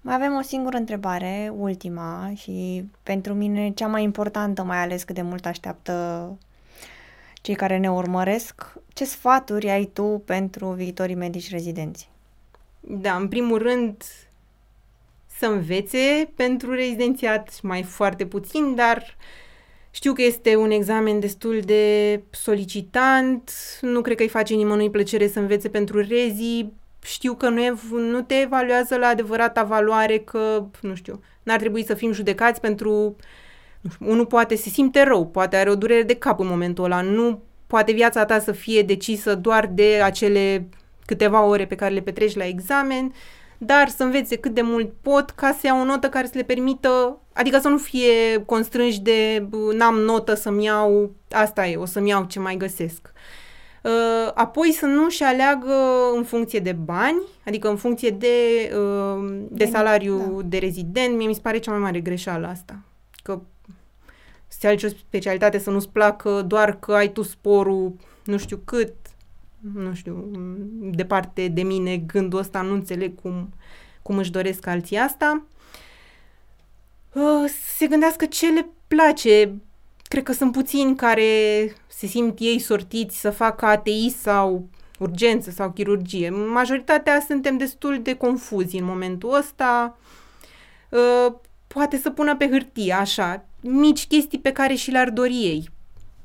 Mai 0.00 0.14
avem 0.14 0.34
o 0.34 0.42
singură 0.42 0.76
întrebare, 0.76 1.52
ultima, 1.56 2.32
și 2.34 2.84
pentru 3.02 3.34
mine 3.34 3.70
cea 3.70 3.86
mai 3.86 4.02
importantă, 4.02 4.62
mai 4.62 4.78
ales 4.78 5.02
cât 5.02 5.14
de 5.14 5.22
mult 5.22 5.46
așteaptă 5.46 6.38
cei 7.42 7.54
care 7.54 7.78
ne 7.78 7.90
urmăresc. 7.90 8.72
Ce 8.92 9.04
sfaturi 9.04 9.70
ai 9.70 9.84
tu 9.84 10.22
pentru 10.24 10.66
viitorii 10.66 11.14
medici 11.14 11.50
rezidenți? 11.50 12.08
Da, 12.80 13.16
în 13.16 13.28
primul 13.28 13.58
rând 13.58 14.02
să 15.38 15.46
învețe 15.46 16.30
pentru 16.34 16.74
rezidențiat 16.74 17.60
mai 17.62 17.82
foarte 17.82 18.26
puțin, 18.26 18.74
dar 18.74 19.16
știu 19.90 20.12
că 20.12 20.22
este 20.22 20.56
un 20.56 20.70
examen 20.70 21.20
destul 21.20 21.60
de 21.60 22.20
solicitant, 22.30 23.50
nu 23.80 24.00
cred 24.00 24.16
că 24.16 24.22
îi 24.22 24.28
face 24.28 24.54
nimănui 24.54 24.90
plăcere 24.90 25.28
să 25.28 25.38
învețe 25.38 25.68
pentru 25.68 26.00
rezi, 26.00 26.66
știu 27.02 27.34
că 27.34 27.48
nu, 27.48 27.60
e, 27.60 27.74
nu 27.90 28.22
te 28.22 28.34
evaluează 28.34 28.96
la 28.96 29.06
adevărata 29.06 29.62
valoare, 29.62 30.18
că, 30.18 30.66
nu 30.80 30.94
știu, 30.94 31.22
n-ar 31.42 31.58
trebui 31.58 31.84
să 31.84 31.94
fim 31.94 32.12
judecați 32.12 32.60
pentru... 32.60 32.90
Nu 32.90 32.96
știu, 33.00 33.16
unul 33.98 34.26
poate 34.26 34.54
se 34.54 34.68
simte 34.68 35.02
rău, 35.02 35.26
poate 35.26 35.56
are 35.56 35.70
o 35.70 35.74
durere 35.74 36.02
de 36.02 36.14
cap 36.14 36.40
în 36.40 36.46
momentul 36.46 36.84
ăla, 36.84 37.00
nu 37.00 37.42
poate 37.66 37.92
viața 37.92 38.24
ta 38.24 38.38
să 38.38 38.52
fie 38.52 38.82
decisă 38.82 39.34
doar 39.34 39.66
de 39.66 40.00
acele 40.04 40.68
câteva 41.06 41.44
ore 41.44 41.66
pe 41.66 41.74
care 41.74 41.94
le 41.94 42.00
petreci 42.00 42.36
la 42.36 42.46
examen, 42.46 43.12
dar 43.58 43.88
să 43.88 44.02
învețe 44.02 44.36
cât 44.36 44.54
de 44.54 44.62
mult 44.62 44.92
pot 45.02 45.30
ca 45.30 45.56
să 45.60 45.66
iau 45.66 45.80
o 45.80 45.84
notă 45.84 46.08
care 46.08 46.26
să 46.26 46.32
le 46.34 46.42
permită, 46.42 47.20
adică 47.32 47.58
să 47.58 47.68
nu 47.68 47.78
fie 47.78 48.42
constrânși 48.46 49.00
de 49.00 49.48
n-am 49.76 49.94
notă 49.94 50.34
să-mi 50.34 50.64
iau, 50.64 51.10
asta 51.30 51.66
e, 51.66 51.76
o 51.76 51.84
să-mi 51.84 52.08
iau 52.08 52.24
ce 52.24 52.38
mai 52.38 52.56
găsesc. 52.56 53.12
Uh, 53.82 54.30
apoi 54.34 54.72
să 54.72 54.86
nu-și 54.86 55.22
aleagă 55.22 55.74
în 56.16 56.24
funcție 56.24 56.58
de 56.58 56.72
bani, 56.72 57.22
adică 57.46 57.68
în 57.68 57.76
funcție 57.76 58.10
de, 58.10 58.36
uh, 58.76 59.38
de 59.48 59.64
salariu 59.64 60.16
da. 60.16 60.42
de 60.44 60.58
rezident. 60.58 61.16
Mie 61.16 61.26
mi 61.26 61.34
se 61.34 61.40
pare 61.40 61.58
cea 61.58 61.70
mai 61.70 61.80
mare 61.80 62.00
greșeală 62.00 62.46
asta. 62.46 62.78
Că 63.22 63.40
să 64.62 64.68
alegi 64.68 64.84
o 64.84 64.88
specialitate 64.88 65.58
să 65.58 65.70
nu-ți 65.70 65.88
placă 65.88 66.42
doar 66.42 66.78
că 66.78 66.94
ai 66.94 67.12
tu 67.12 67.22
sporul 67.22 67.92
nu 68.24 68.38
știu 68.38 68.60
cât, 68.64 68.94
nu 69.74 69.94
știu, 69.94 70.30
departe 70.80 71.48
de 71.48 71.62
mine 71.62 71.96
gândul 71.96 72.38
ăsta, 72.38 72.60
nu 72.60 72.72
înțeleg 72.72 73.20
cum, 73.22 73.52
cum 74.02 74.18
își 74.18 74.30
doresc 74.30 74.66
alții 74.66 74.96
asta. 74.96 75.42
Uh, 77.12 77.50
se 77.76 77.86
gândească 77.86 78.26
ce 78.26 78.46
le 78.46 78.66
place. 78.88 79.54
Cred 80.02 80.22
că 80.22 80.32
sunt 80.32 80.52
puțini 80.52 80.96
care 80.96 81.26
se 81.86 82.06
simt 82.06 82.38
ei 82.40 82.58
sortiți 82.58 83.20
să 83.20 83.30
facă 83.30 83.64
ATI 83.64 84.10
sau 84.10 84.68
urgență 84.98 85.50
sau 85.50 85.70
chirurgie. 85.70 86.30
Majoritatea 86.30 87.24
suntem 87.26 87.56
destul 87.56 88.02
de 88.02 88.14
confuzi 88.14 88.76
în 88.76 88.84
momentul 88.84 89.34
ăsta. 89.34 89.98
Uh, 90.88 91.32
poate 91.66 91.96
să 91.96 92.10
pună 92.10 92.36
pe 92.36 92.48
hârtie, 92.48 92.92
așa, 92.92 93.46
mici 93.62 94.06
chestii 94.06 94.38
pe 94.38 94.52
care 94.52 94.74
și 94.74 94.90
le-ar 94.90 95.10
dori 95.10 95.34
ei. 95.34 95.68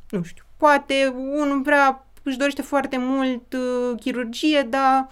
Nu 0.10 0.24
știu, 0.24 0.44
poate 0.58 1.14
unul 1.16 1.62
vrea, 1.62 2.08
își 2.24 2.38
dorește 2.38 2.62
foarte 2.62 2.98
mult 3.00 3.54
uh, 3.54 4.00
chirurgie, 4.00 4.68
dar 4.70 5.08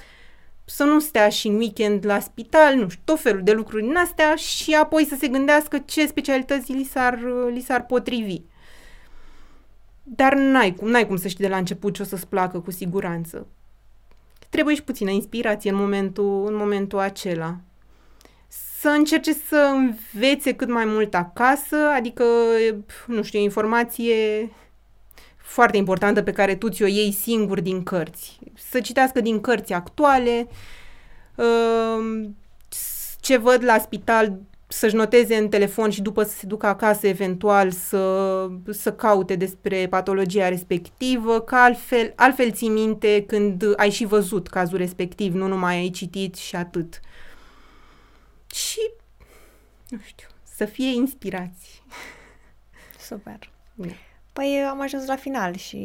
să 0.66 0.84
nu 0.84 1.00
stea 1.00 1.30
și 1.30 1.48
în 1.48 1.56
weekend 1.56 2.06
la 2.06 2.20
spital, 2.20 2.76
nu 2.76 2.90
știu, 2.90 3.02
tot 3.04 3.20
felul 3.20 3.44
de 3.44 3.52
lucruri 3.52 3.84
din 3.84 3.96
astea 3.96 4.36
și 4.36 4.74
apoi 4.74 5.06
să 5.06 5.16
se 5.20 5.28
gândească 5.28 5.78
ce 5.78 6.08
specialități 6.08 6.72
li 6.72 6.84
s-ar, 6.84 7.14
uh, 7.14 7.52
li 7.54 7.62
s-ar 7.62 7.86
potrivi. 7.86 8.42
Dar 10.04 10.34
n-ai 10.36 10.74
cum, 10.74 10.90
n-ai 10.90 11.08
cum 11.08 11.16
să 11.16 11.28
știi 11.28 11.44
de 11.44 11.50
la 11.50 11.58
început 11.58 11.94
ce 11.94 12.02
o 12.02 12.06
să-ți 12.06 12.28
placă 12.28 12.60
cu 12.60 12.72
siguranță. 12.72 13.48
Trebuie 14.50 14.76
și 14.76 14.84
puțină 14.84 15.10
inspirație 15.10 15.70
în 15.70 15.76
momentul, 15.76 16.46
în 16.48 16.56
momentul 16.56 17.00
acela. 17.00 17.58
Să 18.86 18.92
încerce 18.92 19.34
să 19.34 19.72
învețe 19.74 20.54
cât 20.54 20.70
mai 20.70 20.86
mult 20.86 21.16
acasă, 21.16 21.76
adică, 21.96 22.24
nu 23.08 23.22
știu, 23.24 23.40
informație 23.40 24.16
foarte 25.38 25.78
importantă 25.78 26.22
pe 26.22 26.32
care 26.32 26.56
tu 26.56 26.70
ți-o 26.70 26.86
iei 26.86 27.12
singur 27.12 27.60
din 27.60 27.84
cărți. 27.84 28.40
Să 28.70 28.80
citească 28.80 29.22
din 29.22 29.42
cărți 29.42 29.74
actuale, 29.74 30.48
um, 31.36 32.36
ce 33.20 33.38
văd 33.38 33.64
la 33.64 33.78
spital 33.78 34.40
să-și 34.68 34.96
noteze 34.96 35.36
în 35.36 35.50
telefon 35.50 35.90
și 35.90 36.02
după 36.02 36.24
să 36.24 36.38
se 36.38 36.46
ducă 36.48 36.66
acasă 36.66 37.08
eventual 37.08 37.72
să, 37.72 38.48
să 38.70 38.94
caute 38.94 39.36
despre 39.36 39.88
patologia 39.90 40.50
respectivă, 40.50 41.40
că 41.40 41.56
altfel, 41.56 42.14
altfel 42.16 42.52
ții 42.52 42.70
minte 42.70 43.24
când 43.28 43.74
ai 43.76 43.90
și 43.90 44.06
văzut 44.06 44.48
cazul 44.48 44.78
respectiv, 44.78 45.34
nu 45.34 45.48
numai 45.48 45.76
ai 45.76 45.90
citit 45.90 46.36
și 46.36 46.56
atât. 46.56 47.00
Și, 48.56 48.92
nu 49.90 49.98
știu, 50.04 50.28
să 50.56 50.66
fie 50.66 50.94
inspirați. 50.94 51.84
Super. 53.08 53.52
Da. 53.74 53.88
Păi 54.34 54.66
am 54.70 54.82
ajuns 54.82 55.06
la 55.06 55.16
final 55.16 55.56
și 55.56 55.80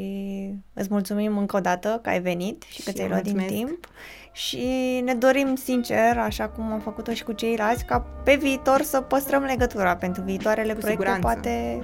îți 0.73 0.89
mulțumim 0.91 1.39
încă 1.39 1.57
o 1.57 1.61
dată 1.61 1.99
că 2.03 2.09
ai 2.09 2.21
venit 2.21 2.63
și 2.63 2.83
că 2.83 2.91
și 2.91 2.97
ți-ai 2.97 3.09
luat 3.09 3.23
din 3.23 3.47
timp 3.47 3.87
și 4.33 4.67
ne 5.05 5.15
dorim 5.15 5.55
sincer, 5.55 6.19
așa 6.19 6.49
cum 6.49 6.73
am 6.73 6.81
făcut-o 6.81 7.13
și 7.13 7.25
cu 7.25 7.33
ceilalți, 7.33 7.85
ca 7.85 8.01
pe 8.01 8.35
viitor 8.35 8.83
să 8.83 9.01
păstrăm 9.01 9.43
legătura 9.43 9.97
pentru 9.97 10.23
viitoarele 10.23 10.73
cu 10.73 10.79
proiecte, 10.79 11.05
siguranță. 11.05 11.27
poate 11.27 11.81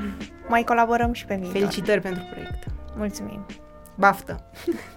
mai 0.48 0.64
colaborăm 0.64 1.12
și 1.12 1.24
pe 1.24 1.34
viitor. 1.34 1.52
Felicitări 1.60 2.00
pentru 2.00 2.22
proiect. 2.30 2.66
Mulțumim! 2.96 3.46
Baftă! 3.94 4.44